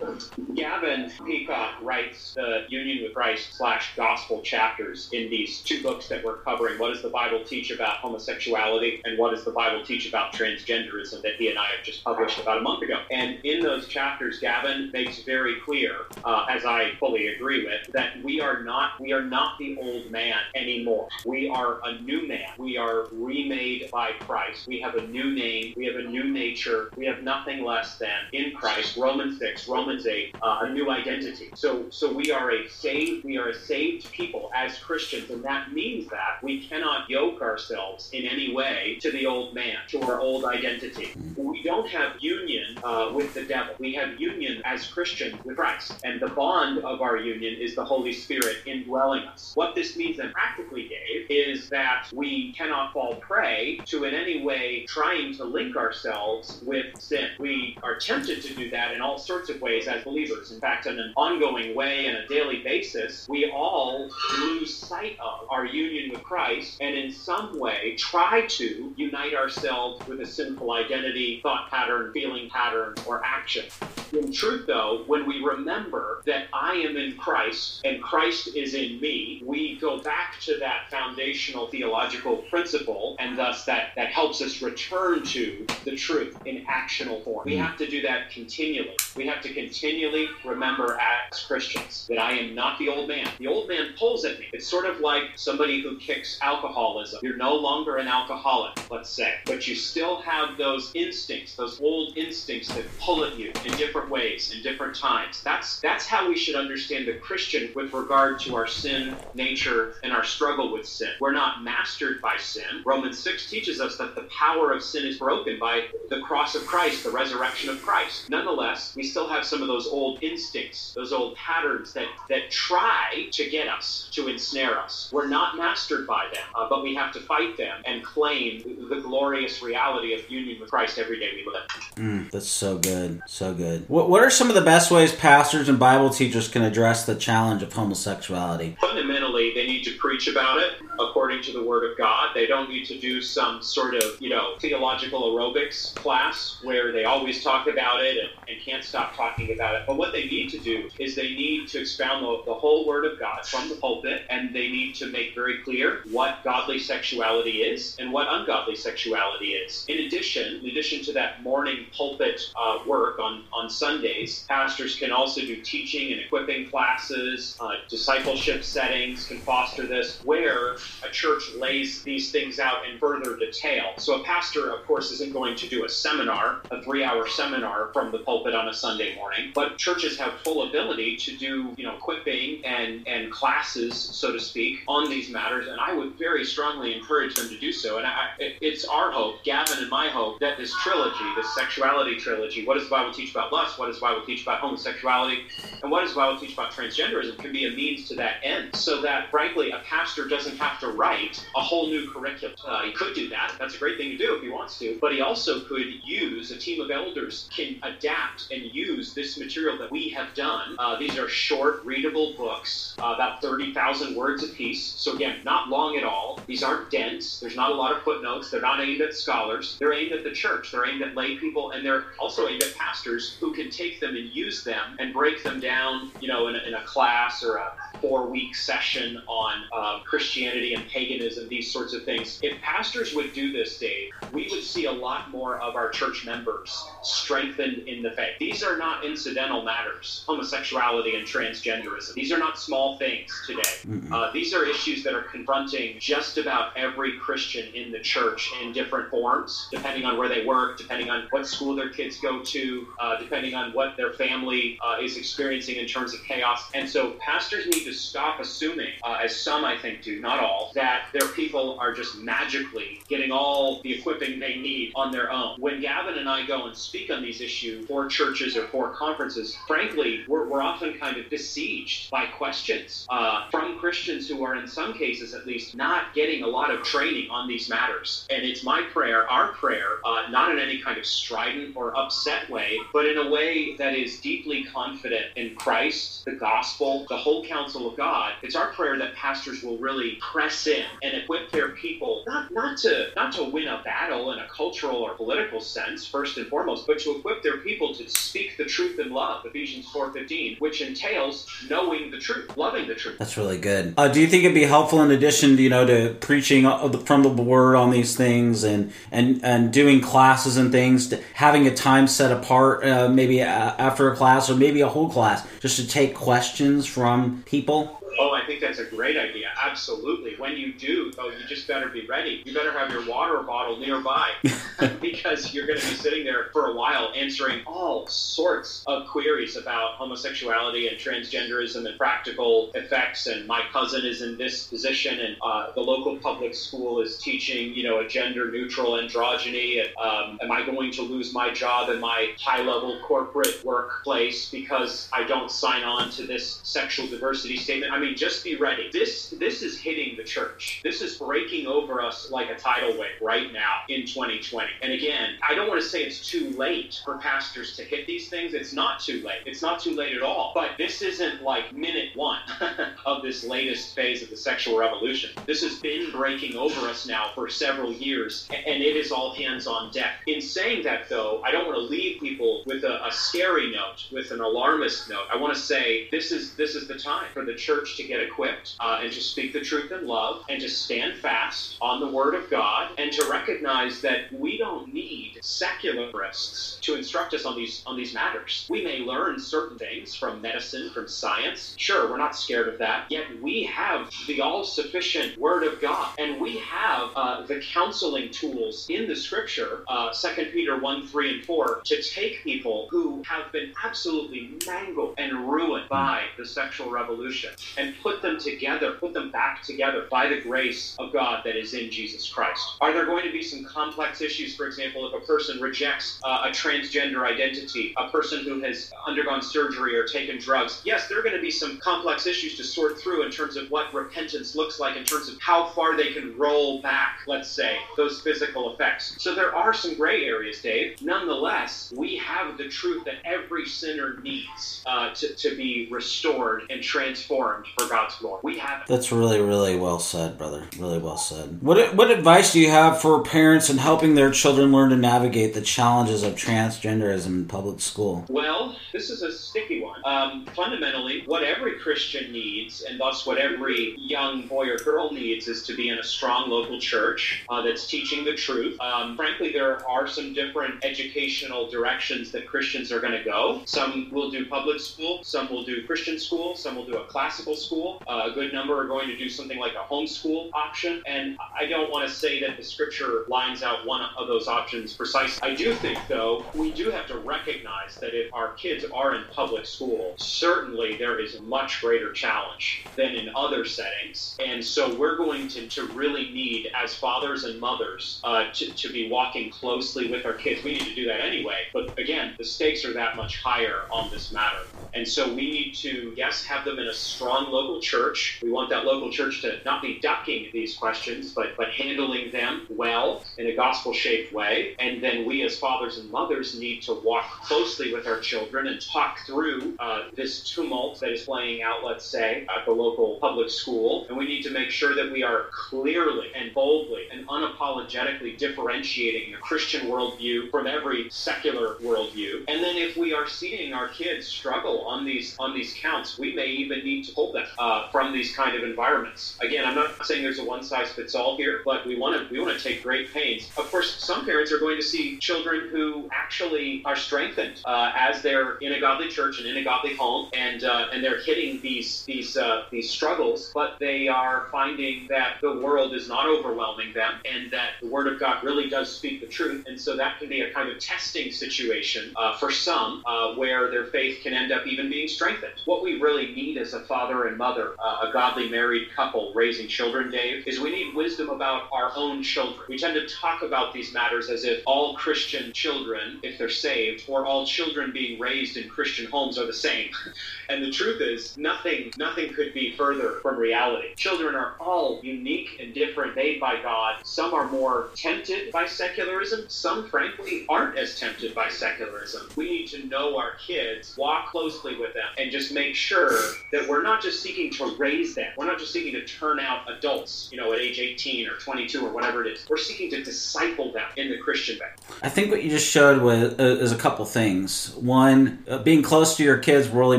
Gavin 0.57 1.13
Peacock 1.25 1.75
writes 1.83 2.35
the 2.35 2.65
Union 2.69 3.05
with 3.05 3.15
Christ 3.15 3.55
slash 3.55 3.95
Gospel 3.97 4.43
chapters 4.43 5.09
in 5.13 5.31
these 5.31 5.61
two 5.61 5.83
books 5.83 6.09
that 6.09 6.25
we're 6.25 6.39
covering. 6.39 6.79
What 6.79 6.93
does 6.93 7.03
the 7.03 7.11
Bible 7.11 7.45
teach 7.45 7.71
about 7.71 7.99
homosexuality, 7.99 9.01
and 9.05 9.19
what 9.19 9.31
does 9.35 9.45
the 9.45 9.53
Bible 9.53 9.85
teach 9.85 10.09
about 10.09 10.33
transgenderism 10.33 11.23
that 11.23 11.37
he 11.37 11.49
and 11.49 11.59
I 11.59 11.67
have 11.77 11.85
just 11.85 12.03
published 12.03 12.41
about 12.41 12.59
a 12.59 12.61
month 12.61 12.83
ago? 12.83 13.03
And 13.11 13.39
in 13.45 13.63
those 13.63 13.87
chapters, 13.87 14.41
Gavin 14.41 14.91
makes 14.93 15.23
very 15.23 15.61
clear, 15.61 16.07
uh, 16.25 16.47
as 16.49 16.65
I 16.65 16.95
fully 16.99 17.29
agree 17.29 17.65
with, 17.65 17.93
that 17.93 18.23
we 18.23 18.41
are 18.41 18.63
not 18.63 19.01
we 19.01 19.13
are 19.13 19.23
not 19.23 19.59
the 19.59 19.77
old 19.81 20.11
man 20.11 20.39
anymore. 20.55 21.09
We 21.25 21.49
are 21.49 21.81
a 21.85 22.01
new 22.01 22.27
man. 22.27 22.49
We 22.59 22.77
are 22.77 23.07
remade 23.13 23.52
by 23.91 24.13
Christ. 24.21 24.67
We 24.67 24.81
have 24.81 24.95
a 24.95 25.07
new 25.09 25.35
name. 25.35 25.75
We 25.77 25.85
have 25.87 25.97
a 25.97 26.09
new 26.09 26.25
nature. 26.25 26.91
We 26.97 27.05
have 27.07 27.23
nothing 27.23 27.65
less 27.65 27.99
than 27.99 28.09
in 28.33 28.53
Christ. 28.53 28.97
Romans 28.97 29.39
six, 29.39 29.69
Romans 29.69 30.07
eight, 30.07 30.35
uh, 30.41 30.61
a 30.63 30.73
new 30.73 30.91
identity. 30.91 31.51
So 31.55 31.85
so 31.91 32.13
we 32.13 32.33
are 32.33 32.51
a 32.51 32.69
saved 32.69 33.25
we 33.25 33.37
are 33.37 33.49
a 33.49 33.55
saved 33.55 34.11
people 34.11 34.51
as 34.55 34.79
Christians, 34.79 35.31
and 35.31 35.43
that 35.45 35.73
means 35.73 36.09
that 36.09 36.43
we 36.43 36.67
cannot 36.67 37.11
yoke 37.11 37.43
ourselves 37.43 38.11
in 38.13 38.25
any 38.25 38.55
way 38.55 38.99
to 39.01 39.11
the 39.11 39.27
old 39.27 39.55
man, 39.55 39.77
to 39.89 40.01
our 40.03 40.19
old 40.19 40.45
identity. 40.45 41.11
We 41.37 41.63
don't 41.63 41.89
have 41.89 42.13
union 42.21 42.79
uh, 42.83 43.13
with 43.15 43.35
the 43.35 43.45
devil. 43.45 43.75
We 43.79 43.95
have 43.95 44.21
union 44.21 44.63
as 44.65 44.87
Christians 44.87 45.37
with 45.45 45.57
Christ, 45.57 45.93
and 46.05 46.21
the 46.21 46.29
bond 46.29 46.79
of 46.85 47.03
our 47.03 47.19
union 47.19 47.55
is 47.61 47.75
the 47.75 47.85
Holy 47.85 48.13
Spirit 48.13 48.59
indwelling 48.67 49.25
us. 49.25 49.53
What 49.55 49.75
this 49.75 49.97
means 49.97 50.17
then 50.17 50.33
practically, 50.33 50.89
Dave, 50.89 51.27
is 51.29 51.69
that 51.69 52.09
we 52.15 52.53
cannot 52.55 52.93
fall 52.93 53.17
prey 53.17 53.42
to 53.87 54.05
in 54.05 54.15
any 54.15 54.43
way 54.43 54.85
trying 54.87 55.35
to 55.37 55.45
link 55.45 55.77
ourselves 55.77 56.61
with 56.65 57.01
sin. 57.01 57.31
We 57.39 57.77
are 57.83 57.97
tempted 57.97 58.43
to 58.43 58.55
do 58.55 58.71
that 58.71 58.93
in 58.93 59.01
all 59.01 59.19
sorts 59.19 59.51
of 59.51 59.61
ways 59.61 59.89
as 59.89 60.05
believers. 60.05 60.53
In 60.53 60.61
fact, 60.61 60.87
in 60.87 60.99
an 60.99 61.13
ongoing 61.17 61.75
way, 61.75 62.07
and 62.07 62.17
a 62.17 62.27
daily 62.29 62.63
basis, 62.63 63.29
we 63.29 63.51
all 63.51 64.11
lose 64.39 64.75
sight 64.77 65.17
of 65.19 65.49
our 65.51 65.67
union 65.67 66.11
with 66.11 66.23
Christ 66.23 66.79
and 66.81 66.95
in 66.95 67.11
some 67.11 67.59
way 67.59 67.97
try 67.97 68.47
to 68.47 68.93
unite 68.97 69.35
ourselves 69.35 70.07
with 70.07 70.21
a 70.21 70.27
sinful 70.27 70.73
identity, 70.73 71.41
thought 71.43 71.71
pattern, 71.71 72.13
feeling 72.13 72.49
pattern, 72.51 72.95
or 73.07 73.23
action. 73.25 73.65
In 74.13 74.33
truth, 74.33 74.67
though, 74.67 75.05
when 75.07 75.27
we 75.27 75.43
remember 75.43 76.23
that 76.27 76.47
I 76.53 76.75
am 76.75 76.97
in 76.97 77.17
Christ 77.17 77.81
and 77.85 78.03
Christ 78.03 78.49
is 78.55 78.75
in 78.75 79.01
me, 79.01 79.43
we 79.45 79.79
go 79.79 80.01
back 80.01 80.39
to 80.43 80.59
that 80.59 80.91
foundational 80.91 81.69
theological 81.69 82.37
principle, 82.51 83.17
and 83.19 83.32
thus 83.37 83.65
that, 83.65 83.91
that 83.97 84.09
helps 84.09 84.41
us 84.41 84.63
return 84.63 85.25
to 85.25 85.67
the 85.85 85.97
truth 85.97 86.37
in 86.45 86.65
actional 86.67 87.23
form. 87.25 87.45
We 87.45 87.57
hmm. 87.57 87.63
have 87.63 87.77
to 87.79 87.87
do 87.89 88.03
that 88.03 88.31
continually. 88.31 88.97
We 89.17 89.27
have 89.27 89.43
to 89.43 89.53
continually 89.53 90.29
remember 90.45 90.99
as 91.01 91.43
Christians 91.43 92.07
that 92.09 92.19
I 92.19 92.33
am 92.33 92.55
not 92.55 92.79
the 92.79 92.89
old 92.89 93.09
man. 93.09 93.29
The 93.39 93.47
old 93.47 93.69
man 93.69 93.95
pulls 93.99 94.25
at 94.25 94.39
me. 94.39 94.47
It's 94.53 94.67
sort 94.67 94.87
of 94.87 95.01
like 95.01 95.25
somebody 95.37 95.83
who 95.83 95.99
kicks 95.99 96.39
alcoholism. 96.41 97.21
You're 97.23 97.37
no 97.37 97.55
longer 97.55 97.97
an 97.97 98.09
alcoholic, 98.09 98.91
let's 98.91 99.11
say, 99.11 99.35
but 99.47 99.67
you 99.67 99.75
still 99.75 100.21
have 100.23 100.57
those 100.57 100.91
instincts, 100.95 101.55
those 101.55 101.81
old 101.81 102.17
instincts 102.17 102.69
that 102.75 102.85
pull 102.99 103.25
at 103.25 103.39
you 103.39 103.53
in 103.65 103.73
different 103.77 104.11
ways, 104.11 104.53
in 104.55 104.63
different 104.63 104.95
times. 104.97 105.43
That's 105.43 105.81
that's 105.81 106.07
how 106.07 106.29
we 106.29 106.37
should 106.37 106.55
understand 106.55 107.07
the 107.07 107.15
Christian 107.15 107.71
with 107.75 107.93
regard 107.93 108.41
to 108.41 108.57
our 108.57 108.67
sin 108.67 109.17
nature 109.35 109.95
and 110.03 110.13
our 110.13 110.25
struggle 110.25 110.73
with 110.73 110.87
sin. 110.87 111.11
We're 111.21 111.33
not 111.33 111.63
mastered 111.63 112.21
by 112.21 112.37
sin. 112.39 112.83
Romans 112.85 113.19
6 113.23 113.51
teaches 113.51 113.81
us 113.81 113.97
that 113.99 114.15
the 114.15 114.23
power 114.37 114.73
of 114.73 114.83
sin 114.83 115.07
is 115.07 115.19
broken 115.19 115.59
by 115.59 115.85
the 116.11 116.21
cross 116.21 116.55
of 116.55 116.67
Christ, 116.67 117.05
the 117.05 117.11
resurrection 117.11 117.71
of 117.71 117.81
Christ. 117.83 118.29
Nonetheless, 118.29 118.95
we 118.97 119.03
still 119.03 119.29
have 119.29 119.45
some 119.45 119.63
of 119.63 119.69
those 119.69 119.87
old 119.87 120.23
instincts, 120.23 120.93
those 120.95 121.13
old 121.13 121.37
patterns 121.37 121.93
that, 121.93 122.09
that 122.29 122.51
try 122.51 123.29
to 123.33 123.49
get 123.49 123.69
us, 123.69 124.09
to 124.13 124.29
ensnare 124.29 124.79
us. 124.79 125.11
We're 125.13 125.29
not 125.29 125.57
mastered 125.57 126.07
by 126.07 126.29
them, 126.33 126.45
uh, 126.55 126.69
but 126.69 126.83
we 126.83 126.95
have 126.95 127.13
to 127.13 127.21
fight 127.21 127.57
them 127.57 127.83
and 127.85 128.03
claim 128.03 128.63
the 128.89 129.01
glorious 129.01 129.63
reality 129.63 130.15
of 130.15 130.29
union 130.31 130.61
with 130.61 130.71
Christ 130.71 130.99
every 130.99 131.19
day 131.19 131.31
we 131.35 131.51
live. 131.51 131.69
Mm, 131.97 132.31
that's 132.31 132.49
so 132.49 132.79
good. 132.79 133.23
So 133.27 133.55
good. 133.55 133.89
What, 133.89 134.11
what 134.11 134.23
are 134.23 134.31
some 134.31 134.49
of 134.49 134.55
the 134.55 134.63
best 134.63 134.91
ways 134.91 135.13
pastors 135.15 135.69
and 135.69 135.79
Bible 135.79 136.11
teachers 136.11 136.49
can 136.49 136.63
address 136.63 137.07
the 137.07 137.15
challenge 137.15 137.63
of 137.63 137.73
homosexuality? 137.73 138.77
Fundamentally, 138.81 139.32
they 139.33 139.67
need 139.67 139.83
to 139.85 139.97
preach 139.97 140.29
about 140.29 140.59
it 140.59 140.75
according 141.01 141.43
to 141.43 141.53
the 141.53 141.63
Word 141.63 141.91
of 141.91 141.97
God. 141.97 142.31
They 142.35 142.47
don't 142.47 142.69
need 142.69 142.85
to 142.87 142.99
do 142.99 143.21
some 143.21 143.63
sort 143.63 143.95
of, 143.95 144.21
you 144.21 144.29
know, 144.29 144.57
theological 144.61 145.23
aerobics 145.33 145.95
class 145.95 146.59
where 146.63 146.93
they 146.93 147.05
always 147.05 147.43
talk 147.43 147.67
about 147.67 148.03
it 148.03 148.19
and, 148.19 148.29
and 148.49 148.63
can't 148.63 148.85
stop 148.85 149.17
talking 149.17 149.53
about 149.53 149.75
it. 149.75 149.83
But 149.87 149.97
what 149.97 150.13
they 150.13 150.25
need 150.25 150.51
to 150.51 150.59
do 150.59 150.91
is 150.99 151.15
they 151.15 151.35
need 151.35 151.69
to 151.69 151.81
expound 151.81 152.25
the, 152.25 152.43
the 152.47 152.55
whole 152.55 152.87
Word 152.87 153.05
of 153.05 153.19
God 153.19 153.47
from 153.47 153.69
the 153.69 153.77
pulpit, 153.77 154.23
and 154.31 154.55
they 154.55 154.69
need 154.69 154.95
to 154.97 155.07
make 155.07 155.35
very 155.35 155.63
clear 155.63 156.03
what 156.11 156.45
godly 156.45 156.79
sexuality 156.79 157.63
is 157.63 157.97
and 157.99 158.13
what 158.13 158.27
ungodly 158.29 158.77
sexuality 158.77 159.53
is. 159.53 159.85
In 159.89 160.07
addition, 160.07 160.61
in 160.61 160.67
addition 160.67 161.03
to 161.05 161.13
that 161.15 161.43
morning 161.43 161.87
pulpit 161.97 162.41
uh, 162.61 162.81
work 162.87 163.19
on, 163.19 163.45
on 163.53 163.71
Sundays, 163.71 164.45
pastors 164.49 164.97
can 164.97 165.11
also 165.11 165.41
do 165.41 165.57
teaching 165.63 166.13
and 166.13 166.21
equipping 166.21 166.69
classes, 166.69 167.57
uh, 167.61 167.71
discipleship 167.89 168.63
settings 168.63 169.27
can 169.33 169.41
foster 169.43 169.87
this, 169.87 170.21
where 170.25 170.75
a 171.05 171.11
church 171.11 171.43
lays 171.57 172.03
these 172.03 172.31
things 172.31 172.59
out 172.59 172.87
in 172.89 172.99
further 172.99 173.37
detail. 173.37 173.93
So 173.99 174.21
a 174.21 174.25
pastor, 174.25 174.73
of 174.73 174.85
course, 174.87 175.11
isn't 175.13 175.33
going 175.33 175.57
to 175.57 175.69
do 175.69 175.85
a 175.85 175.89
seminar, 175.89 176.61
a 176.71 176.83
three-hour 176.83 177.29
seminar 177.29 177.91
from 177.93 178.13
the 178.13 178.19
pulpit 178.19 178.55
on 178.55 178.69
a 178.69 178.75
Sunday 178.75 179.15
morning, 179.17 179.53
but 179.55 179.79
churches 179.79 180.19
have 180.19 180.33
full 180.45 180.69
ability 180.69 181.17
to 181.17 181.37
do, 181.37 181.75
you 181.77 181.85
know, 181.85 181.97
equipping 181.97 182.65
and 182.65 183.07
and 183.07 183.33
classes, 183.33 183.95
so 183.95 184.33
to 184.33 184.41
speak, 184.41 184.81
on 184.87 185.09
these 185.09 185.31
matters. 185.31 185.67
And 185.67 185.81
I 185.81 185.93
would 185.95 186.15
very 186.19 186.45
strongly 186.45 186.95
encourage 186.95 187.35
them 187.35 187.49
to 187.49 187.59
do 187.59 187.73
so. 187.73 187.99
And 187.99 188.07
I, 188.07 188.31
it's 188.39 188.85
our 188.85 189.11
hope, 189.11 189.43
Gavin 189.45 189.79
and 189.79 189.91
my 189.91 190.09
hope, 190.09 190.41
that 190.41 190.59
this 190.59 190.75
trilogy, 190.83 191.25
this 191.37 191.55
sexuality 191.55 192.17
trilogy, 192.17 192.67
what 192.67 192.75
does 192.75 192.85
the 192.85 192.91
Bible 192.91 193.13
teach 193.13 193.31
about 193.31 193.53
lust? 193.53 193.79
What 193.79 193.87
does 193.87 193.97
the 193.97 194.03
Bible 194.03 194.25
teach 194.27 194.43
about 194.43 194.61
homosexuality? 194.61 195.43
And 195.83 195.91
what 195.91 196.03
does 196.03 196.11
the 196.11 196.17
Bible 196.17 196.39
teach 196.41 196.53
about 196.55 196.73
transgenderism? 196.73 197.39
Can 197.39 197.53
be 197.53 197.67
a 197.67 197.71
means 197.71 198.09
to 198.09 198.15
that 198.17 198.37
end, 198.43 198.75
so 198.75 199.01
that 199.03 199.12
frankly, 199.31 199.71
a 199.71 199.79
pastor 199.79 200.29
doesn't 200.29 200.57
have 200.59 200.79
to 200.81 200.89
write 200.89 201.45
a 201.57 201.61
whole 201.61 201.89
new 201.89 202.11
curriculum. 202.11 202.57
Uh, 202.67 202.83
he 202.83 202.93
could 202.93 203.15
do 203.15 203.29
that. 203.29 203.55
That's 203.59 203.75
a 203.75 203.79
great 203.79 203.97
thing 203.99 204.11
to 204.11 204.17
do 204.17 204.35
if 204.35 204.43
he 204.43 204.49
wants 204.49 204.79
to. 204.79 204.99
But 205.01 205.13
he 205.13 205.21
also 205.21 205.61
could 205.61 205.87
use 206.05 206.51
a 206.51 206.59
team 206.59 206.81
of 206.81 206.91
elders 206.91 207.49
can 207.55 207.77
adapt 207.83 208.51
and 208.51 208.63
use 208.75 209.15
this 209.15 209.39
material 209.39 209.79
that 209.79 209.91
we 209.91 210.09
have 210.11 210.35
done. 210.35 210.77
Uh, 210.79 210.99
these 210.99 211.19
are 211.19 211.29
short, 211.29 211.85
readable 211.85 212.35
books, 212.37 212.95
uh, 213.01 213.13
about 213.15 213.43
30,000 213.43 214.15
words 214.15 214.45
apiece. 214.45 214.83
So 214.83 215.15
again, 215.15 215.41
not 215.45 215.69
long 215.69 215.97
at 215.97 216.05
all. 216.05 216.41
These 216.47 216.63
aren't 216.63 216.91
dense. 216.91 217.41
There's 217.41 217.57
not 217.57 217.71
a 217.71 217.75
lot 217.75 217.97
of 217.97 218.03
footnotes. 218.03 218.51
They're 218.51 218.61
not 218.61 218.81
aimed 218.81 219.01
at 219.01 219.15
scholars. 219.15 219.77
They're 219.79 219.93
aimed 219.93 220.13
at 220.13 220.25
the 220.25 220.33
church. 220.33 220.73
They're 220.73 220.87
aimed 220.87 221.03
at 221.03 221.15
lay 221.15 221.37
people, 221.37 221.73
and 221.73 221.85
they're 221.85 222.05
also 222.19 222.49
aimed 222.49 222.63
at 222.63 222.75
pastors 222.77 223.37
who 223.41 223.53
can 223.53 223.71
take 223.71 224.01
them 224.01 224.17
and 224.17 224.29
use 224.35 224.65
them 224.65 224.97
and 224.99 225.13
break 225.13 225.43
them 225.43 225.61
down, 225.61 226.11
you 226.21 226.29
know, 226.29 226.49
in 226.49 226.57
a, 226.57 226.61
in 226.61 226.75
a 226.75 226.83
class 226.85 227.43
or 227.43 227.57
a 227.57 227.73
four-week 228.01 228.55
session 228.55 229.02
on 229.27 229.55
uh, 229.73 230.01
Christianity 230.05 230.75
and 230.75 230.85
paganism, 230.89 231.49
these 231.49 231.73
sorts 231.73 231.93
of 231.95 232.05
things. 232.05 232.39
If 232.43 232.61
pastors 232.61 233.15
would 233.15 233.33
do 233.33 233.53
this, 233.53 233.79
Dave, 233.79 234.11
we 234.33 234.49
would 234.51 234.63
see 234.63 234.87
a 234.87 234.93
lot 234.93 235.31
more 235.31 235.59
of 235.61 235.75
our 235.77 235.91
church 235.91 236.25
members 236.25 236.71
strengthened 237.03 237.89
in 237.89 238.03
the 238.03 238.11
faith. 238.13 238.35
These 238.39 238.63
are 238.63 238.77
not 238.77 239.05
incidental 239.05 239.63
matters, 239.63 240.25
homosexuality 240.27 241.17
and 241.17 241.27
transgenderism. 241.27 242.15
These 242.15 242.33
are 242.33 242.39
not 242.39 242.59
small 242.59 242.99
things 242.99 243.31
today. 243.47 243.77
Uh, 244.13 244.33
these 244.33 244.55
are 244.55 244.65
issues 244.65 245.03
that 245.05 245.15
are 245.15 245.23
confronting 245.23 245.97
just 245.99 246.39
about 246.39 246.77
every 246.77 247.19
Christian 247.19 247.73
in 247.75 247.93
the 247.93 248.01
church 248.01 248.51
in 248.63 248.73
different 248.73 249.11
forms, 249.11 249.69
depending 249.71 250.05
on 250.05 250.17
where 250.19 250.29
they 250.29 250.45
work, 250.45 250.79
depending 250.79 251.11
on 251.11 251.27
what 251.31 251.47
school 251.47 251.75
their 251.75 251.91
kids 251.91 252.19
go 252.21 252.43
to, 252.43 252.87
uh, 253.01 253.19
depending 253.19 253.55
on 253.55 253.73
what 253.73 253.97
their 253.97 254.13
family 254.13 254.79
uh, 254.85 254.97
is 255.01 255.17
experiencing 255.17 255.77
in 255.77 255.87
terms 255.87 256.15
of 256.15 256.23
chaos. 256.25 256.71
And 256.75 256.89
so 256.89 257.13
pastors 257.21 257.67
need 257.67 257.85
to 257.85 257.93
stop 257.93 258.41
assuming, 258.41 258.92
uh, 259.03 259.19
as 259.23 259.35
some 259.35 259.65
I 259.65 259.77
think 259.79 260.03
do, 260.03 260.21
not 260.21 260.41
all, 260.41 260.73
that 260.75 261.07
their 261.13 261.29
people 261.29 261.79
are 261.81 261.93
just 261.93 262.19
magically 262.19 263.01
getting 263.09 263.31
all 263.31 263.81
the 263.83 263.93
equipping 263.93 264.39
they 264.39 264.57
need 264.57 264.93
on 264.95 265.13
their 265.13 265.31
own. 265.31 265.57
When 265.59 265.81
Gavin 265.81 266.19
and 266.19 266.29
I 266.29 266.47
go 266.47 266.67
and 266.67 266.77
speak 266.77 267.11
on 267.11 267.23
these 267.23 267.41
issues 267.41 267.87
for 267.87 268.07
churches 268.07 268.57
or 268.57 268.67
for 268.69 268.91
conferences, 268.91 269.57
frankly, 269.67 270.25
we're, 270.29 270.49
we're 270.49 270.63
often 270.63 270.99
kind 270.99 271.17
of 271.17 271.29
besieged 271.31 272.11
by 272.11 272.27
questions 272.27 273.07
uh, 273.11 273.49
from 273.51 273.79
Christians 273.79 274.29
who 274.29 274.45
are, 274.45 274.57
in 274.57 274.67
some 274.67 274.95
cases 274.95 275.35
at 275.35 275.47
least, 275.47 275.75
not 275.77 276.15
getting 276.15 276.43
a 276.43 276.47
lot 276.47 276.71
of 276.71 276.83
training 276.83 277.31
on 277.31 277.49
these 277.49 277.69
matters. 277.69 278.27
And 278.31 278.45
it's 278.45 278.65
my 278.65 278.83
prayer, 278.93 279.31
our 279.31 279.53
prayer, 279.53 279.99
uh, 280.05 280.25
not 280.31 280.51
in 280.53 280.59
any 280.59 280.81
kind 280.81 280.99
of 280.99 281.07
strident 281.07 281.77
or 281.77 281.97
upset 281.97 282.49
way, 282.51 282.79
but 282.93 283.07
in 283.07 283.19
a 283.19 283.31
way 283.31 283.77
that 283.77 283.95
is 283.95 284.21
deeply 284.21 284.65
confident 284.65 285.27
in 285.37 285.55
Christ, 285.55 286.25
the 286.25 286.33
gospel, 286.33 287.07
the 287.09 287.17
whole 287.17 287.45
counsel 287.45 287.89
of 287.89 287.97
God. 287.97 288.33
It's 288.43 288.57
our 288.57 288.73
prayer 288.73 288.82
that 288.83 289.15
pastors 289.15 289.63
will 289.63 289.79
really 289.79 290.19
press 290.21 290.67
in 290.67 290.85
and 291.03 291.15
equip 291.15 291.51
their 291.51 291.71
people 291.71 292.25
not 292.27 292.51
not 292.53 292.77
to 292.79 293.11
not 293.17 293.33
to 293.33 293.45
win 293.45 293.69
a 293.69 293.81
battle 293.83 294.33
in 294.33 294.39
a 294.39 294.49
cultural 294.49 294.97
or 294.97 295.15
political 295.15 295.61
sense 295.61 296.07
first 296.07 296.37
and 296.37 296.47
foremost, 296.49 296.87
but 296.87 296.99
to 296.99 297.17
equip 297.17 297.43
their 297.43 297.59
people 297.59 297.95
to 297.95 298.09
speak 298.09 298.57
the 298.57 298.65
truth 298.65 298.99
in 298.99 299.11
love. 299.11 299.45
Ephesians 299.47 299.89
four 299.91 300.13
fifteen, 300.13 300.57
which 300.59 300.81
entails 300.81 301.49
knowing 301.71 302.11
the 302.11 302.19
truth, 302.19 302.57
loving 302.57 302.87
the 302.87 302.95
truth. 302.95 303.19
That's 303.19 303.37
really 303.37 303.59
good. 303.59 303.95
Uh, 303.97 304.09
do 304.09 304.21
you 304.21 304.27
think 304.27 304.45
it'd 304.45 304.55
be 304.55 304.65
helpful 304.65 305.03
in 305.03 305.11
addition, 305.11 305.57
you 305.59 305.71
know, 305.71 305.87
to 305.87 306.15
preaching 306.21 306.65
from 307.05 307.23
the 307.23 307.29
word 307.29 307.77
on 307.77 307.91
these 307.91 308.17
things 308.17 308.65
and 308.65 308.93
and 309.11 309.43
and 309.45 309.73
doing 309.73 310.01
classes 310.01 310.57
and 310.57 310.73
things, 310.73 311.09
to 311.09 311.23
having 311.35 311.67
a 311.67 311.75
time 311.75 312.07
set 312.07 312.33
apart, 312.33 312.85
uh, 312.85 313.09
maybe 313.09 313.41
after 313.41 314.11
a 314.11 314.17
class 314.17 314.51
or 314.51 314.57
maybe 314.57 314.81
a 314.81 314.89
whole 314.89 315.09
class, 315.09 315.47
just 315.61 315.77
to 315.77 315.87
take 315.87 316.15
questions 316.15 316.87
from 316.87 317.43
people? 317.47 317.99
Oh, 318.19 318.33
I 318.33 318.45
think 318.47 318.61
that's 318.61 318.79
a 318.79 318.85
great 318.85 319.17
idea. 319.17 319.49
Absolutely. 319.63 320.35
When 320.37 320.57
you 320.57 320.73
do, 320.73 321.13
though, 321.13 321.29
you 321.29 321.45
just 321.47 321.67
better 321.67 321.89
be 321.89 322.07
ready. 322.07 322.43
You 322.45 322.55
better 322.55 322.73
have 322.73 322.91
your 322.91 323.07
water 323.07 323.43
bottle 323.43 323.79
nearby 323.79 324.31
because 325.01 325.55
you're 325.55 325.67
going 325.67 325.79
to 325.79 325.89
be 325.89 325.95
sitting 325.95 326.25
there 326.25 326.51
for 326.53 326.67
a 326.69 326.75
while 326.75 327.13
answering 327.15 327.63
all 327.67 328.07
sorts 328.07 328.83
of 328.87 329.07
queries 329.09 329.57
about 329.57 329.95
homosexuality 329.95 330.89
and 330.89 330.99
transgenderism 330.99 331.87
and 331.87 331.99
practical 331.99 332.71
effects. 332.75 333.27
And 333.27 333.47
my 333.47 333.63
cousin 333.73 334.05
is 334.05 334.23
in 334.23 334.37
this 334.37 334.67
position, 334.67 335.19
and 335.21 335.37
uh, 335.43 335.73
the 335.73 335.81
local 335.81 336.17
public 336.19 336.55
school 336.55 337.01
is 337.01 337.19
teaching, 337.19 337.75
you 337.75 337.85
know, 337.85 338.01
a 338.01 338.09
gender 338.09 338.51
neutral 338.51 338.93
androgyny. 338.93 339.85
And 339.85 339.97
um, 339.97 340.39
am 340.43 340.53
I 340.53 340.65
going 340.65 340.91
to 340.93 341.03
lose 341.03 341.33
my 341.33 341.53
job 341.53 341.89
in 341.89 342.01
my 342.01 342.33
high 342.39 342.63
level 342.63 342.99
corporate 343.03 343.65
workplace 343.65 344.51
because 344.51 345.09
I 345.13 345.25
don't 345.25 345.51
sign 345.51 345.85
on 345.85 346.11
to 346.11 346.27
this 346.27 346.61
sexual 346.63 347.07
diversity 347.07 347.57
statement? 347.57 347.93
I 347.93 348.02
mean, 348.03 348.17
just 348.17 348.45
be 348.45 348.57
ready. 348.57 348.91
This 348.93 349.31
this 349.31 349.63
is 349.63 349.79
hitting 349.79 350.17
the 350.17 350.25
church. 350.25 350.81
This 350.83 351.01
is 351.01 351.17
breaking 351.17 351.67
over 351.67 352.03
us 352.03 352.31
like 352.31 352.51
a 352.51 352.57
tidal 352.57 352.99
wave 352.99 353.21
right 353.21 353.53
now 353.53 353.81
in 353.89 354.07
2020. 354.07 354.69
And 354.83 354.93
again, 354.93 355.37
I 355.49 355.55
don't 355.55 355.69
want 355.69 355.81
to 355.81 355.89
say 355.89 356.03
it's 356.03 356.29
too 356.29 356.51
late 356.51 357.01
for 357.05 357.19
pastors 357.19 357.77
to 357.77 357.85
hit 357.85 358.07
these 358.07 358.29
things. 358.29 358.55
It's 358.55 358.73
not 358.73 359.01
too 359.01 359.23
late. 359.25 359.43
It's 359.47 359.63
not 359.63 359.81
too 359.81 359.95
late 359.95 360.15
at 360.15 360.23
all. 360.23 360.53
But 360.55 360.73
this 360.79 361.03
isn't 361.03 361.43
like 361.43 361.73
minute 361.73 362.11
one 362.15 362.41
of 363.07 363.23
this 363.23 363.45
latest 363.45 363.95
phase 363.95 364.23
of 364.23 364.31
the 364.31 364.37
sexual 364.37 364.79
revolution. 364.79 365.31
This 365.47 365.63
has 365.63 365.79
been 365.79 366.11
breaking 366.11 366.57
over 366.57 366.89
us 366.89 367.07
now 367.07 367.31
for 367.35 367.49
several 367.49 367.93
years, 367.93 368.49
and 368.51 368.83
it 368.83 368.97
is 368.97 369.13
all 369.13 369.35
hands 369.35 369.67
on 369.67 369.93
deck. 369.93 370.15
In 370.27 370.41
saying 370.41 370.83
that, 370.85 371.09
though, 371.09 371.41
I 371.45 371.53
don't 371.53 371.67
want 371.67 371.79
to 371.79 371.85
leave 371.85 372.21
people 372.21 372.63
with 372.67 372.85
a, 372.85 373.07
a 373.07 373.13
scary 373.13 373.71
note, 373.71 374.07
with 374.11 374.31
an 374.33 374.41
alarmist 374.41 375.09
note. 375.09 375.27
I 375.33 375.37
want 375.37 375.55
to 375.55 375.61
say 375.61 376.09
this 376.11 376.33
is 376.33 376.55
this 376.55 376.75
is 376.75 376.89
the 376.89 376.99
time 376.99 377.27
for 377.33 377.45
the 377.45 377.55
church 377.55 377.92
to 377.97 378.05
get 378.05 378.21
equipped 378.21 378.77
uh, 378.81 379.01
and 379.03 379.13
to 379.13 379.21
speak 379.21 379.53
the 379.53 379.61
truth 379.61 379.93
in 379.93 380.07
love 380.07 380.45
and 380.49 380.61
to 380.61 380.69
stand 380.69 381.19
fast 381.19 381.77
on 381.81 382.01
the 382.01 382.07
Word 382.07 382.35
of 382.35 382.51
God 382.51 382.91
and 382.99 383.13
to 383.13 383.29
recognize 383.31 384.01
that 384.01 384.33
we 384.33 384.59
don't 384.59 384.93
need 384.93 385.39
secularists 385.41 386.79
to 386.83 386.95
instruct 386.95 387.35
us 387.35 387.45
on 387.45 387.57
these 387.57 387.83
on 387.87 387.97
these 387.97 388.15
matters. 388.15 388.67
We 388.71 388.85
may 388.85 389.01
learn 389.01 389.39
certain 389.39 389.79
things 389.79 390.15
from 390.15 390.41
medicine, 390.41 390.91
from 390.91 391.09
science. 391.09 391.75
Sure, 391.77 392.11
we're 392.11 392.19
not 392.19 392.37
scared 392.37 392.69
of 392.69 392.79
that. 392.79 393.07
Yet 393.11 393.41
we 393.41 393.65
have 393.65 394.11
the 394.27 394.41
all-sufficient 394.41 395.39
Word 395.39 395.65
of 395.65 395.81
God, 395.81 396.15
and 396.19 396.41
we 396.41 396.59
have 396.59 397.11
uh, 397.15 397.47
the 397.47 397.61
counseling 397.61 398.31
tools 398.31 398.87
in 398.89 399.07
the 399.09 399.17
scripture, 399.17 399.85
uh, 399.89 400.13
2 400.13 400.51
Peter 400.53 400.79
1, 400.79 401.07
3, 401.07 401.35
and 401.35 401.45
4, 401.45 401.81
to 401.85 402.03
take 402.03 402.43
people 402.43 402.89
who 402.91 403.23
have 403.27 403.51
been 403.53 403.73
absolutely 403.85 404.51
mangled 404.67 405.15
and 405.19 405.49
ruined 405.51 405.89
by 405.89 406.25
the 406.37 406.47
sexual 406.47 406.91
revolution 406.91 407.51
and 407.83 407.95
put 408.01 408.23
them 408.23 408.39
together, 408.39 408.93
put 408.93 409.13
them 409.13 409.31
back 409.33 409.63
together 409.65 410.07
by 410.11 410.29
the 410.29 410.41
grace 410.41 410.95
of 411.01 411.13
God 411.13 411.43
that 411.45 411.57
is 411.57 411.75
in 411.75 411.91
Jesus 411.91 412.33
Christ. 412.33 412.63
Are 412.81 412.93
there 412.93 413.07
going 413.07 413.25
to 413.25 413.33
be 413.33 413.43
some 413.43 413.65
complex 413.65 414.21
issues, 414.21 414.55
for 414.55 414.67
example, 414.67 415.09
if 415.09 415.21
a 415.21 415.27
person 415.27 415.61
rejects 415.61 416.21
uh, 416.25 416.45
a 416.45 416.51
transgender 416.51 417.27
identity, 417.27 417.93
a 417.99 418.09
person 418.09 418.45
who 418.45 418.61
has 418.61 418.91
undergone 419.07 419.43
surgery 419.43 419.97
or 419.97 420.05
taken 420.05 420.39
drugs? 420.39 420.81
Yes, 420.85 421.09
there 421.09 421.19
are 421.19 421.23
going 421.23 421.35
to 421.35 421.43
be 421.43 421.51
some 421.51 421.79
complex 421.83 422.27
issues 422.27 422.57
to 422.57 422.65
sort 422.65 423.01
through 423.01 423.25
in 423.25 423.33
terms 423.33 423.57
of 423.57 423.69
what 423.69 423.93
repentance 423.93 424.55
looks 424.55 424.79
like, 424.79 424.97
in 424.97 425.05
terms 425.05 425.29
of 425.29 425.37
how 425.41 425.67
far 425.71 425.97
they 425.97 426.13
can 426.13 426.37
roll 426.39 426.81
back, 426.83 427.19
let's 427.27 427.51
say, 427.51 427.79
those 427.97 428.21
physical 428.21 428.73
effects. 428.75 429.17
So 429.19 429.35
there 429.35 429.55
are 429.55 429.75
some 429.75 429.95
gray 429.95 430.25
areas, 430.25 430.61
Dave. 430.61 430.97
Nonetheless, 431.01 431.93
we 431.97 432.17
have 432.19 432.57
the 432.59 432.69
truth 432.69 433.05
that 433.07 433.17
every 433.25 433.67
sinner 433.67 434.21
needs 434.23 434.83
uh, 434.87 435.13
to, 435.15 435.35
to 435.35 435.57
be 435.57 435.89
restored 435.91 436.63
and 436.71 436.81
transformed 436.83 437.67
for 437.79 437.89
God's 437.89 438.17
glory. 438.17 438.41
We 438.43 438.59
have. 438.59 438.87
That's 438.87 439.13
really, 439.13 439.41
really 439.41 439.77
well 439.77 439.99
said, 439.99 440.39
brother. 440.39 440.65
Really 440.79 440.99
well 440.99 441.17
said. 441.17 441.63
What 441.63 441.95
what 441.95 442.11
advice 442.11 442.53
do 442.53 442.61
you 442.61 442.71
have 442.71 443.01
for 443.01 443.23
parents 443.23 443.71
in 443.71 443.79
helping 443.79 444.15
their 444.15 444.31
children 444.31 444.73
learn 444.73 444.91
to 444.91 444.97
navigate 444.97 445.55
the 445.55 445.63
challenges 445.63 446.23
of 446.23 446.35
transgenderism 446.35 447.27
in 447.27 447.45
public 447.47 447.81
school? 447.81 448.25
Well, 448.29 448.77
this 448.93 449.11
is 449.11 449.23
a 449.23 449.33
sticky 449.33 449.83
one. 449.83 450.01
Um, 450.05 450.47
fundamentally, 450.55 451.23
what 451.27 451.43
every 451.43 451.79
Christian 451.79 452.33
needs, 452.33 452.83
and 452.83 452.99
thus 452.99 453.27
what 453.27 453.39
every 453.39 453.95
young 453.99 454.47
boy 454.47 454.69
or 454.69 454.77
girl 454.79 455.13
needs, 455.13 455.49
is 455.49 455.63
to 455.65 455.75
be 455.75 455.89
in 455.89 455.99
a 455.99 456.05
strong 456.05 456.51
local 456.51 456.81
church 456.81 457.45
uh, 457.49 457.63
that's 457.63 457.87
teaching 457.87 458.25
the 458.25 458.35
truth. 458.35 458.79
Um, 458.81 459.17
frankly, 459.17 459.53
there 459.53 459.87
are 459.89 460.07
some 460.07 460.33
different 460.33 460.85
educational 460.85 461.71
directions 461.71 462.33
that 462.33 462.47
Christians 462.47 462.93
are 462.93 463.01
going 463.01 463.13
to 463.13 463.25
go. 463.25 463.63
Some 463.65 464.11
will 464.11 464.31
do 464.31 464.47
public 464.47 464.81
school, 464.81 465.23
some 465.25 465.51
will 465.51 465.65
do 465.65 465.87
Christian 465.87 466.19
school, 466.19 466.57
some 466.57 466.77
will 466.77 466.87
do 466.87 466.97
a 466.97 467.05
classical 467.05 467.55
school. 467.63 468.03
Uh, 468.07 468.29
a 468.31 468.33
good 468.33 468.53
number 468.53 468.81
are 468.81 468.87
going 468.87 469.09
to 469.09 469.17
do 469.17 469.29
something 469.29 469.59
like 469.59 469.73
a 469.75 469.93
homeschool 469.93 470.51
option. 470.53 471.03
And 471.07 471.39
I 471.59 471.67
don't 471.67 471.91
want 471.91 472.09
to 472.09 472.15
say 472.15 472.41
that 472.41 472.57
the 472.57 472.65
scripture 472.65 473.25
lines 473.29 473.63
out 473.63 473.87
one 473.87 474.03
of 474.19 474.27
those 474.27 474.49
options 474.49 474.93
precisely. 474.95 475.49
I 475.49 475.55
do 475.55 475.75
think, 475.75 475.99
though, 476.09 476.45
we 476.55 476.73
do 476.73 476.91
have 476.91 477.07
to 477.09 477.19
recognize 477.19 477.97
that 477.97 478.15
if 478.15 478.33
our 478.33 478.53
kids 478.55 478.85
are 478.93 479.15
in 479.15 479.25
public 479.33 479.67
school, 479.67 480.15
certainly 480.17 480.97
there 480.97 481.19
is 481.19 481.37
a 481.37 481.43
much 481.43 481.81
greater 481.81 482.13
challenge 482.13 482.85
than 482.97 483.15
in 483.15 483.31
other 483.35 483.65
settings. 483.65 484.37
And 484.45 484.65
so 484.65 484.95
we're 484.95 485.17
going 485.17 485.49
to, 485.49 485.67
to 485.69 485.87
really 485.89 486.31
need, 486.31 486.71
as 486.75 486.95
fathers 486.95 487.45
and 487.45 487.61
mothers, 487.61 488.21
uh, 488.25 488.51
to, 488.53 488.73
to 488.73 488.93
be 488.93 489.11
walking 489.11 489.51
closely 489.51 490.11
with 490.11 490.27
our 490.27 490.35
kids. 490.35 490.63
We 490.65 490.73
need 490.73 490.85
to 490.85 490.95
do 490.95 491.07
that 491.07 491.21
anyway. 491.21 491.61
But 491.73 491.99
again, 491.99 492.35
the 492.39 492.45
stakes 492.45 492.85
are 492.85 492.93
that 492.95 493.17
much 493.17 493.43
higher 493.43 493.83
on 493.91 494.11
this 494.11 494.33
matter. 494.33 494.65
And 494.95 495.07
so 495.07 495.33
we 495.33 495.51
need 495.51 495.75
to, 495.77 496.13
yes, 496.17 496.45
have 496.45 496.65
them 496.65 496.79
in 496.79 496.87
a 496.87 496.95
strong 496.95 497.42
local 497.51 497.81
church. 497.81 498.41
We 498.43 498.51
want 498.51 498.71
that 498.71 498.85
local 498.85 499.11
church 499.11 499.43
to 499.43 499.59
not 499.65 499.83
be 499.83 499.99
ducking 500.01 500.49
these 500.53 500.77
questions, 500.77 501.33
but, 501.33 501.57
but 501.57 501.71
handling 501.71 502.31
them 502.31 502.67
well 502.71 503.25
in 503.39 503.47
a 503.47 503.55
gospel 503.55 503.93
shaped 503.93 504.33
way. 504.33 504.75
And 504.79 505.03
then 505.03 505.25
we, 505.25 505.43
as 505.43 505.59
fathers 505.59 505.99
and 505.99 506.11
mothers, 506.11 506.59
need 506.59 506.83
to 506.83 506.95
walk 506.95 507.25
closely 507.43 507.93
with 507.93 508.07
our 508.07 508.21
children 508.21 508.67
and 508.67 508.81
talk 508.81 509.21
through 509.27 509.75
uh, 509.79 510.05
this 510.15 510.43
tumult 510.43 511.01
that 511.01 511.11
is 511.11 511.25
playing 511.25 511.63
out, 511.63 511.85
let's 511.85 512.05
say, 512.05 512.47
at 512.57 512.65
the 512.65 512.73
local 512.73 513.19
public 513.21 513.51
school. 513.51 514.07
And 514.09 514.17
we 514.17 514.27
need 514.27 514.43
to 514.43 514.51
make 514.51 514.71
sure 514.71 514.95
that 514.95 515.11
we 515.11 515.23
are 515.23 515.47
clearly 515.53 516.33
and 516.35 516.53
boldly 516.55 517.09
and 517.13 517.27
unapologetically 517.29 518.37
differentiating 518.39 519.33
the 519.33 519.39
Christian 519.39 519.87
worldview 519.87 520.51
from 520.51 520.67
every 520.67 521.09
secular 521.11 521.75
worldview. 521.77 522.45
And 522.49 522.63
then 522.63 522.77
if 522.77 522.97
we 522.97 523.13
are 523.13 523.29
seeing 523.29 523.73
our 523.73 523.89
kids 523.89 524.27
struggle 524.27 524.83
on 524.87 525.05
these 525.05 525.37
on 525.39 525.55
these 525.55 525.75
counts, 525.75 526.19
we 526.19 526.35
may 526.35 526.47
even 526.47 526.85
need 526.85 527.05
to 527.05 527.13
uh, 527.59 527.91
from 527.91 528.13
these 528.13 528.35
kind 528.35 528.57
of 528.57 528.63
environments. 528.63 529.37
Again, 529.41 529.65
I'm 529.65 529.75
not 529.75 530.07
saying 530.07 530.23
there's 530.23 530.39
a 530.39 530.45
one 530.45 530.63
size 530.63 530.91
fits 530.93 531.15
all 531.15 531.37
here, 531.37 531.61
but 531.65 531.87
we 531.87 531.99
want 531.99 532.29
to 532.29 532.33
we 532.33 532.41
want 532.41 532.57
to 532.59 532.63
take 532.63 532.83
great 532.83 533.13
pains. 533.13 533.51
Of 533.57 533.71
course, 533.71 533.95
some 534.03 534.25
parents 534.25 534.53
are 534.53 534.59
going 534.59 534.77
to 534.77 534.83
see 534.83 535.19
children 535.19 535.69
who 535.71 536.09
actually 536.13 536.83
are 536.85 536.97
strengthened 536.97 537.61
uh, 537.65 537.93
as 537.97 538.23
they're 538.23 538.57
in 538.59 538.73
a 538.73 538.81
godly 538.81 539.09
church 539.09 539.39
and 539.39 539.47
in 539.47 539.57
a 539.57 539.65
godly 539.65 539.97
home, 539.97 540.31
and 540.33 540.65
uh, 540.65 540.87
and 540.93 541.03
they're 541.03 541.21
hitting 541.23 541.61
these 541.61 542.05
these 542.05 542.37
uh, 542.37 542.65
these 542.71 542.91
struggles, 542.91 543.51
but 543.55 543.77
they 543.81 544.09
are 544.09 544.49
finding 544.51 545.07
that 545.09 545.37
the 545.41 545.61
world 545.61 545.95
is 545.95 546.09
not 546.09 546.27
overwhelming 546.27 546.93
them, 546.93 547.15
and 547.25 547.51
that 547.51 547.71
the 547.81 547.87
Word 547.89 548.07
of 548.07 548.19
God 548.19 548.43
really 548.45 548.69
does 548.69 548.95
speak 548.95 549.21
the 549.21 549.27
truth, 549.27 549.65
and 549.67 549.81
so 549.81 549.97
that 549.97 550.19
can 550.19 550.29
be 550.29 550.41
a 550.41 550.53
kind 550.53 550.69
of 550.69 550.79
testing 550.79 551.31
situation 551.33 552.13
uh, 552.17 552.37
for 552.37 552.51
some 552.51 553.03
uh, 553.07 553.35
where 553.35 553.71
their 553.71 553.87
faith 553.87 554.21
can 554.23 554.33
end 554.35 554.53
up 554.53 554.67
even 554.67 554.89
being 554.91 555.09
strengthened. 555.09 555.55
What 555.65 555.83
we 555.83 556.01
really 556.01 556.35
need 556.35 556.59
as 556.59 556.75
a 556.75 556.81
father 556.81 557.22
and 557.27 557.37
mother, 557.37 557.75
uh, 557.79 558.09
a 558.09 558.13
godly 558.13 558.49
married 558.49 558.89
couple 558.95 559.33
raising 559.35 559.69
children, 559.69 560.11
Dave, 560.11 560.47
is 560.47 560.61
we 560.61 560.71
need 560.71 560.95
wisdom 560.95 561.31
about 561.31 561.69
our 561.73 561.93
own 561.97 562.23
children. 562.23 562.61
We 562.69 562.79
tend 562.79 562.95
to 562.95 563.15
talk 563.15 563.43
about 563.43 563.73
these 563.73 563.93
matters 563.93 564.29
as 564.29 564.45
if 564.45 564.63
all 564.67 564.95
Christian 564.95 565.53
children, 565.53 566.21
if 566.23 566.39
they're 566.39 566.49
saved, 566.49 567.05
or 567.09 567.25
all 567.27 567.47
children 567.47 567.93
being 567.93 568.19
raised 568.19 568.57
in 568.57 568.69
Christian 568.69 569.11
homes 569.11 569.39
are 569.39 569.47
the 569.47 569.53
same. 569.53 569.91
and 570.49 570.63
the 570.63 570.71
truth 570.71 571.01
is, 571.01 571.37
nothing, 571.37 571.93
nothing 571.97 572.33
could 572.33 572.53
be 572.55 572.75
further 572.77 573.21
from 573.23 573.39
reality. 573.39 573.95
Children 573.97 574.35
are 574.35 574.55
all 574.61 575.01
unique 575.03 575.59
and 575.61 575.75
different, 575.75 576.17
made 576.17 576.41
by 576.41 576.61
God. 576.63 576.97
Some 577.05 577.35
are 577.35 577.49
more 577.49 577.89
tempted 577.95 578.53
by 578.53 578.67
secularism. 578.67 579.49
Some, 579.49 579.89
frankly, 579.89 580.47
aren't 580.49 580.79
as 580.79 580.99
tempted 580.99 581.35
by 581.35 581.49
secularism. 581.49 582.29
We 582.37 582.51
need 582.51 582.69
to 582.69 582.87
know 582.87 583.17
our 583.17 583.33
kids, 583.47 583.97
walk 583.97 584.31
closely 584.31 584.79
with 584.79 584.95
them, 584.95 585.09
and 585.19 585.31
just 585.31 585.53
make 585.53 585.75
sure 585.75 586.11
that 586.51 586.69
we're 586.69 586.83
not 586.83 587.03
just 587.03 587.12
seeking 587.13 587.51
to 587.53 587.75
raise 587.77 588.15
them. 588.15 588.27
We're 588.37 588.47
not 588.47 588.59
just 588.59 588.73
seeking 588.73 588.93
to 588.93 589.05
turn 589.05 589.41
out 589.41 589.71
adults, 589.71 590.29
you 590.33 590.39
know, 590.39 590.53
at 590.53 590.61
age 590.61 590.79
18 590.79 591.29
or 591.29 591.35
22 591.35 591.87
or 591.87 591.93
whatever 591.93 592.25
it 592.25 592.33
is. 592.33 592.47
We're 592.49 592.57
seeking 592.57 592.91
to 592.91 593.03
disciple 593.03 593.73
them 593.73 593.89
in 593.97 594.11
the 594.11 594.19
Christian 594.19 594.59
way. 594.59 594.67
I 595.03 595.09
think 595.09 595.31
what 595.31 595.43
you 595.43 595.51
just 595.51 595.71
showed 595.71 596.03
was 596.03 596.39
uh, 596.39 596.59
is 596.61 596.73
a 596.73 596.77
couple 596.77 597.05
things. 597.05 597.75
One, 597.77 598.45
uh, 598.49 598.59
being 598.59 598.83
close 598.83 599.17
to 599.17 599.25
your 599.25 599.39
kids 599.39 599.69
really 599.69 599.99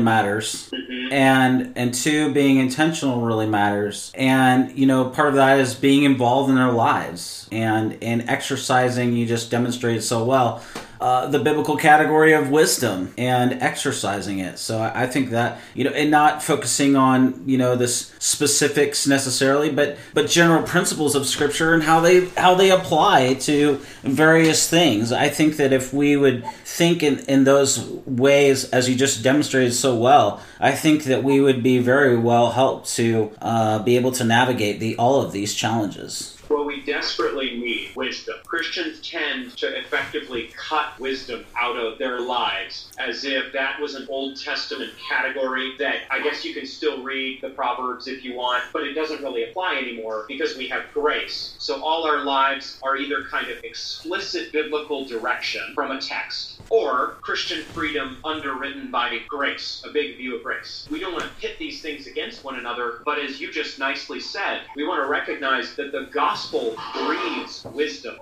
matters. 0.00 0.70
Mm-hmm. 1.04 1.12
and 1.12 1.72
and 1.76 1.94
two 1.94 2.32
being 2.32 2.58
intentional 2.58 3.22
really 3.22 3.46
matters 3.46 4.12
and 4.14 4.76
you 4.76 4.86
know 4.86 5.10
part 5.10 5.28
of 5.28 5.34
that 5.34 5.58
is 5.58 5.74
being 5.74 6.04
involved 6.04 6.50
in 6.50 6.56
their 6.56 6.72
lives 6.72 7.48
and 7.52 7.98
and 8.02 8.28
exercising 8.28 9.14
you 9.14 9.26
just 9.26 9.50
demonstrated 9.50 10.02
so 10.02 10.24
well 10.24 10.62
uh, 11.04 11.26
the 11.26 11.38
biblical 11.38 11.76
category 11.76 12.32
of 12.32 12.48
wisdom 12.48 13.12
and 13.18 13.62
exercising 13.62 14.38
it. 14.38 14.58
So 14.58 14.80
I, 14.80 15.06
think 15.06 15.32
that 15.32 15.60
you 15.74 15.84
know, 15.84 15.90
and 15.90 16.10
not 16.10 16.42
focusing 16.42 16.96
on 16.96 17.46
you 17.46 17.58
know 17.58 17.76
this 17.76 18.14
specifics 18.18 19.06
necessarily, 19.06 19.70
but 19.70 19.98
but 20.14 20.28
general 20.28 20.62
principles 20.62 21.14
of 21.14 21.26
Scripture 21.26 21.74
and 21.74 21.82
how 21.82 22.00
they 22.00 22.24
how 22.28 22.54
they 22.54 22.70
apply 22.70 23.34
to 23.34 23.82
various 24.02 24.66
things. 24.66 25.12
I 25.12 25.28
think 25.28 25.58
that 25.58 25.74
if 25.74 25.92
we 25.92 26.16
would 26.16 26.42
think 26.64 27.02
in 27.02 27.18
in 27.28 27.44
those 27.44 27.86
ways, 28.06 28.70
as 28.70 28.88
you 28.88 28.96
just 28.96 29.22
demonstrated 29.22 29.74
so 29.74 29.94
well, 29.94 30.40
I 30.58 30.72
think 30.72 31.04
that 31.04 31.22
we 31.22 31.38
would 31.38 31.62
be 31.62 31.80
very 31.80 32.16
well 32.16 32.52
helped 32.52 32.88
to 32.94 33.30
uh, 33.42 33.80
be 33.80 33.98
able 33.98 34.12
to 34.12 34.24
navigate 34.24 34.80
the 34.80 34.96
all 34.96 35.20
of 35.20 35.32
these 35.32 35.52
challenges. 35.52 36.33
Well, 36.50 36.66
we 36.66 36.82
desperately 36.82 37.56
need 37.56 37.90
wisdom. 37.96 38.36
Christians 38.46 39.00
tend 39.00 39.56
to 39.56 39.78
effectively 39.78 40.50
cut 40.56 40.98
wisdom 41.00 41.46
out 41.58 41.76
of 41.76 41.98
their 41.98 42.20
lives 42.20 42.92
as 42.98 43.24
if 43.24 43.52
that 43.52 43.80
was 43.80 43.94
an 43.94 44.06
Old 44.10 44.40
Testament 44.40 44.92
category 45.08 45.74
that 45.78 46.02
I 46.10 46.22
guess 46.22 46.44
you 46.44 46.54
can 46.54 46.66
still 46.66 47.02
read 47.02 47.40
the 47.40 47.50
Proverbs 47.50 48.08
if 48.08 48.24
you 48.24 48.34
want, 48.34 48.64
but 48.72 48.82
it 48.82 48.92
doesn't 48.92 49.22
really 49.22 49.44
apply 49.44 49.76
anymore 49.76 50.26
because 50.28 50.56
we 50.56 50.68
have 50.68 50.84
grace. 50.92 51.54
So 51.58 51.82
all 51.82 52.04
our 52.04 52.24
lives 52.24 52.78
are 52.82 52.96
either 52.96 53.24
kind 53.24 53.50
of 53.50 53.58
explicit 53.64 54.52
biblical 54.52 55.06
direction 55.06 55.62
from 55.74 55.92
a 55.92 56.00
text 56.00 56.60
or 56.70 57.18
Christian 57.20 57.62
freedom 57.62 58.18
underwritten 58.24 58.90
by 58.90 59.20
grace, 59.28 59.82
a 59.88 59.92
big 59.92 60.16
view 60.16 60.36
of 60.36 60.42
grace. 60.42 60.88
We 60.90 60.98
don't 60.98 61.12
want 61.12 61.24
to 61.24 61.30
pit 61.40 61.56
these 61.58 61.80
things 61.80 62.06
against 62.06 62.42
one 62.42 62.58
another, 62.58 63.02
but 63.04 63.18
as 63.18 63.40
you 63.40 63.52
just 63.52 63.78
nicely 63.78 64.18
said, 64.18 64.62
we 64.74 64.86
want 64.86 65.02
to 65.02 65.08
recognize 65.08 65.74
that 65.76 65.92
the 65.92 66.08
gospel 66.12 66.33
breeds 66.34 67.66
wisdom. 67.72 68.16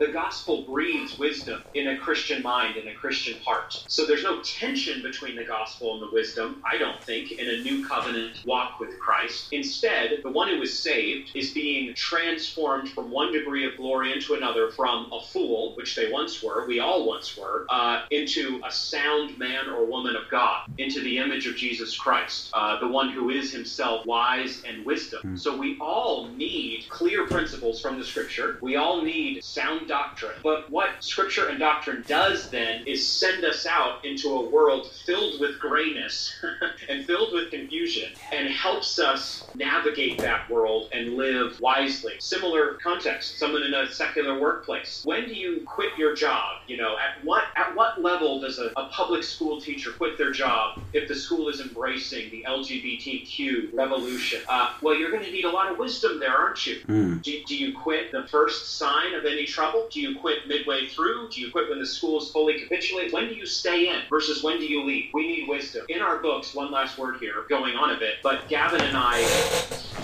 The 0.00 0.08
gospel 0.12 0.64
breeds 0.68 1.18
wisdom 1.18 1.62
in 1.74 1.88
a 1.88 1.98
Christian 1.98 2.42
mind, 2.42 2.76
in 2.76 2.88
a 2.88 2.94
Christian 2.94 3.40
heart. 3.44 3.72
So 3.86 4.06
there's 4.06 4.24
no 4.24 4.42
tension 4.42 5.02
between 5.02 5.36
the 5.36 5.44
gospel 5.44 5.94
and 5.94 6.02
the 6.02 6.12
wisdom, 6.12 6.62
I 6.70 6.78
don't 6.78 7.00
think, 7.04 7.32
in 7.32 7.48
a 7.48 7.62
new 7.62 7.86
covenant 7.86 8.38
walk 8.44 8.80
with 8.80 8.98
Christ. 8.98 9.48
Instead, 9.52 10.20
the 10.24 10.32
one 10.32 10.48
who 10.48 10.62
is 10.62 10.82
saved 10.82 11.30
is 11.36 11.52
being 11.52 11.94
transformed 11.94 12.88
from 12.88 13.10
one 13.12 13.32
degree 13.32 13.66
of 13.66 13.76
glory 13.76 14.12
into 14.12 14.34
another, 14.34 14.70
from 14.70 15.10
a 15.12 15.20
fool, 15.20 15.74
which 15.76 15.94
they 15.94 16.10
once 16.10 16.42
were, 16.42 16.66
we 16.66 16.80
all 16.80 17.06
once 17.06 17.36
were, 17.36 17.66
uh, 17.70 18.02
into 18.10 18.60
a 18.66 18.72
sound 18.72 19.38
man 19.38 19.68
or 19.68 19.86
woman 19.86 20.16
of 20.16 20.22
God, 20.30 20.62
into 20.78 21.00
the 21.02 21.18
image 21.18 21.46
of 21.46 21.56
Jesus 21.56 21.96
Christ, 21.96 22.50
uh, 22.52 22.80
the 22.80 22.88
one 22.88 23.10
who 23.10 23.30
is 23.30 23.52
himself 23.52 24.04
wise 24.06 24.62
and 24.66 24.84
wisdom. 24.84 25.20
So 25.34 25.56
we 25.56 25.78
all 25.80 26.34
need 26.36 26.86
clear 26.90 27.26
principles 27.26 27.43
principles 27.44 27.78
from 27.78 27.98
the 27.98 28.04
scripture. 28.04 28.56
We 28.62 28.76
all 28.76 29.02
need 29.02 29.44
sound 29.44 29.86
doctrine. 29.86 30.32
But 30.42 30.70
what 30.70 30.88
scripture 31.00 31.48
and 31.48 31.58
doctrine 31.58 32.02
does 32.06 32.48
then 32.48 32.86
is 32.86 33.06
send 33.06 33.44
us 33.44 33.66
out 33.66 34.02
into 34.02 34.30
a 34.30 34.48
world 34.48 34.90
filled 35.04 35.38
with 35.40 35.58
grayness 35.58 36.34
and 36.88 37.04
filled 37.04 37.34
with 37.34 37.50
confusion 37.50 38.14
and 38.32 38.48
helps 38.48 38.98
us 38.98 39.44
navigate 39.54 40.16
that 40.20 40.48
world 40.48 40.88
and 40.94 41.18
live 41.18 41.60
wisely. 41.60 42.14
Similar 42.18 42.78
context, 42.82 43.38
someone 43.38 43.62
in 43.62 43.74
a 43.74 43.92
secular 43.92 44.40
workplace. 44.40 45.02
When 45.04 45.26
do 45.28 45.34
you 45.34 45.64
quit 45.66 45.90
your 45.98 46.14
job? 46.14 46.62
You 46.66 46.78
know, 46.78 46.96
at 46.96 47.22
what 47.26 47.44
at 47.56 47.76
what 47.76 48.00
level 48.00 48.40
does 48.40 48.58
a, 48.58 48.72
a 48.76 48.88
public 48.88 49.22
school 49.22 49.60
teacher 49.60 49.92
quit 49.92 50.16
their 50.16 50.32
job 50.32 50.80
if 50.94 51.08
the 51.08 51.14
school 51.14 51.50
is 51.50 51.60
embracing 51.60 52.30
the 52.30 52.46
LGBTQ 52.48 53.74
revolution? 53.74 54.40
Uh, 54.48 54.72
well, 54.80 54.94
you're 54.94 55.10
going 55.10 55.24
to 55.24 55.30
need 55.30 55.44
a 55.44 55.50
lot 55.50 55.70
of 55.70 55.76
wisdom 55.76 56.18
there, 56.18 56.34
aren't 56.34 56.66
you? 56.66 56.80
Mm. 56.88 57.22
Do, 57.22 57.33
do 57.46 57.56
you 57.56 57.76
quit 57.76 58.12
the 58.12 58.26
first 58.28 58.78
sign 58.78 59.14
of 59.14 59.24
any 59.24 59.46
trouble? 59.46 59.88
Do 59.90 60.00
you 60.00 60.18
quit 60.18 60.46
midway 60.46 60.86
through? 60.86 61.30
Do 61.30 61.40
you 61.40 61.50
quit 61.50 61.68
when 61.68 61.78
the 61.78 61.86
school 61.86 62.20
is 62.20 62.30
fully 62.30 62.58
capitulated? 62.58 63.12
When 63.12 63.28
do 63.28 63.34
you 63.34 63.46
stay 63.46 63.88
in 63.88 64.02
versus 64.08 64.42
when 64.42 64.58
do 64.58 64.66
you 64.66 64.84
leave? 64.84 65.10
We 65.12 65.26
need 65.26 65.48
wisdom. 65.48 65.86
In 65.88 66.00
our 66.00 66.18
books, 66.18 66.54
one 66.54 66.70
last 66.70 66.98
word 66.98 67.16
here, 67.18 67.44
going 67.48 67.74
on 67.74 67.90
a 67.90 67.98
bit, 67.98 68.16
but 68.22 68.48
Gavin 68.48 68.80
and 68.80 68.96
I 68.96 69.20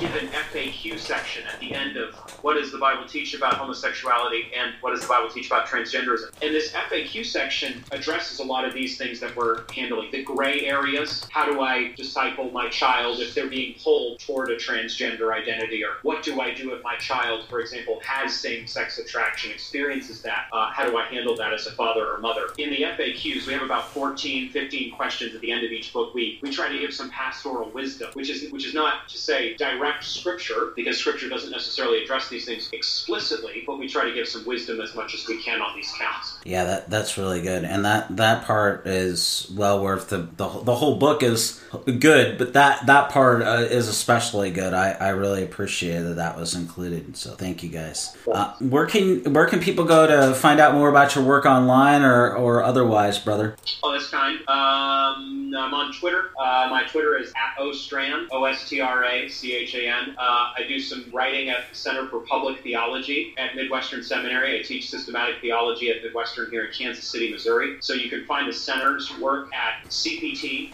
give 0.00 0.14
an 0.16 0.28
FAQ 0.28 0.98
section 0.98 1.46
at 1.46 1.60
the 1.60 1.74
end 1.74 1.98
of 1.98 2.14
what 2.42 2.54
does 2.54 2.72
the 2.72 2.78
Bible 2.78 3.06
teach 3.06 3.34
about 3.34 3.54
homosexuality 3.54 4.50
and 4.56 4.72
what 4.80 4.92
does 4.92 5.02
the 5.02 5.08
Bible 5.08 5.28
teach 5.28 5.46
about 5.46 5.66
transgenderism. 5.66 6.30
And 6.40 6.54
this 6.54 6.72
FAQ 6.72 7.26
section 7.26 7.84
addresses 7.92 8.38
a 8.38 8.44
lot 8.44 8.64
of 8.64 8.72
these 8.72 8.96
things 8.96 9.20
that 9.20 9.36
we're 9.36 9.62
handling. 9.74 10.10
The 10.10 10.22
gray 10.22 10.66
areas, 10.66 11.26
how 11.30 11.44
do 11.44 11.60
I 11.60 11.92
disciple 11.96 12.50
my 12.50 12.68
child 12.70 13.20
if 13.20 13.34
they're 13.34 13.50
being 13.50 13.74
pulled 13.82 14.20
toward 14.20 14.50
a 14.50 14.56
transgender 14.56 15.34
identity? 15.34 15.84
Or 15.84 15.98
what 16.02 16.22
do 16.22 16.40
I 16.40 16.54
do 16.54 16.72
if 16.72 16.82
my 16.82 16.96
child, 16.96 17.19
for 17.48 17.60
example, 17.60 18.00
has 18.04 18.34
same 18.34 18.66
sex 18.66 18.98
attraction, 18.98 19.50
experiences 19.50 20.22
that? 20.22 20.46
Uh, 20.52 20.70
how 20.70 20.88
do 20.88 20.96
I 20.96 21.06
handle 21.06 21.36
that 21.36 21.52
as 21.52 21.66
a 21.66 21.72
father 21.72 22.06
or 22.06 22.18
mother? 22.18 22.48
In 22.58 22.70
the 22.70 22.82
FAQs, 22.82 23.46
we 23.46 23.52
have 23.52 23.62
about 23.62 23.88
14, 23.88 24.50
15 24.50 24.92
questions 24.92 25.34
at 25.34 25.40
the 25.40 25.52
end 25.52 25.64
of 25.64 25.72
each 25.72 25.92
book. 25.92 26.14
We, 26.14 26.38
we 26.42 26.50
try 26.50 26.68
to 26.70 26.78
give 26.78 26.92
some 26.92 27.10
pastoral 27.10 27.70
wisdom, 27.70 28.10
which 28.14 28.30
is, 28.30 28.50
which 28.52 28.66
is 28.66 28.74
not 28.74 29.08
to 29.08 29.18
say 29.18 29.54
direct 29.56 30.04
scripture, 30.04 30.72
because 30.76 30.98
scripture 30.98 31.28
doesn't 31.28 31.50
necessarily 31.50 32.02
address 32.02 32.28
these 32.28 32.44
things 32.44 32.68
explicitly, 32.72 33.62
but 33.66 33.78
we 33.78 33.88
try 33.88 34.04
to 34.04 34.14
give 34.14 34.28
some 34.28 34.44
wisdom 34.46 34.80
as 34.80 34.94
much 34.94 35.14
as 35.14 35.26
we 35.26 35.42
can 35.42 35.60
on 35.60 35.76
these 35.76 35.92
counts. 35.98 36.38
Yeah, 36.44 36.64
that 36.64 36.90
that's 36.90 37.18
really 37.18 37.42
good, 37.42 37.64
and 37.64 37.84
that 37.84 38.16
that 38.16 38.44
part 38.44 38.86
is 38.86 39.50
well 39.54 39.82
worth 39.82 40.08
the 40.08 40.28
the, 40.36 40.48
the 40.48 40.74
whole 40.74 40.96
book 40.96 41.22
is 41.22 41.60
good, 41.98 42.38
but 42.38 42.54
that 42.54 42.86
that 42.86 43.10
part 43.10 43.42
uh, 43.42 43.66
is 43.70 43.88
especially 43.88 44.50
good. 44.50 44.72
I, 44.74 44.92
I 44.92 45.08
really 45.10 45.42
appreciate 45.42 46.00
that 46.00 46.16
that 46.16 46.36
was 46.36 46.54
included. 46.54 47.09
So 47.14 47.34
thank 47.34 47.62
you 47.62 47.68
guys. 47.68 48.16
Uh, 48.30 48.54
where 48.58 48.86
can 48.86 49.32
where 49.32 49.46
can 49.46 49.60
people 49.60 49.84
go 49.84 50.06
to 50.06 50.34
find 50.34 50.60
out 50.60 50.74
more 50.74 50.88
about 50.88 51.14
your 51.14 51.24
work 51.24 51.46
online 51.46 52.02
or 52.02 52.34
or 52.34 52.62
otherwise, 52.62 53.18
brother? 53.18 53.56
Oh, 53.82 53.92
that's 53.92 54.10
kind. 54.10 54.38
Um, 54.48 55.40
I'm 55.56 55.74
on 55.74 55.92
Twitter. 55.92 56.30
Uh, 56.38 56.68
my 56.70 56.84
Twitter 56.84 57.16
is 57.18 57.30
at 57.30 57.56
Ostrachan, 57.60 58.28
O 58.30 58.44
S 58.44 58.68
T 58.68 58.80
R 58.80 59.04
A 59.04 59.28
C 59.28 59.54
H 59.54 59.74
A 59.74 59.86
N. 59.86 60.14
Uh, 60.18 60.52
I 60.56 60.64
do 60.66 60.78
some 60.78 61.04
writing 61.12 61.50
at 61.50 61.68
the 61.68 61.74
Center 61.76 62.08
for 62.08 62.20
Public 62.20 62.62
Theology 62.62 63.34
at 63.38 63.54
Midwestern 63.54 64.02
Seminary. 64.02 64.58
I 64.58 64.62
teach 64.62 64.88
systematic 64.90 65.40
theology 65.40 65.90
at 65.90 66.02
Midwestern 66.02 66.50
here 66.50 66.64
in 66.64 66.72
Kansas 66.72 67.04
City, 67.04 67.30
Missouri. 67.30 67.76
So 67.80 67.92
you 67.94 68.08
can 68.10 68.24
find 68.26 68.48
the 68.48 68.52
center's 68.52 69.10
work 69.18 69.52
at 69.52 69.84
cpt.mbts.edu, 69.88 70.72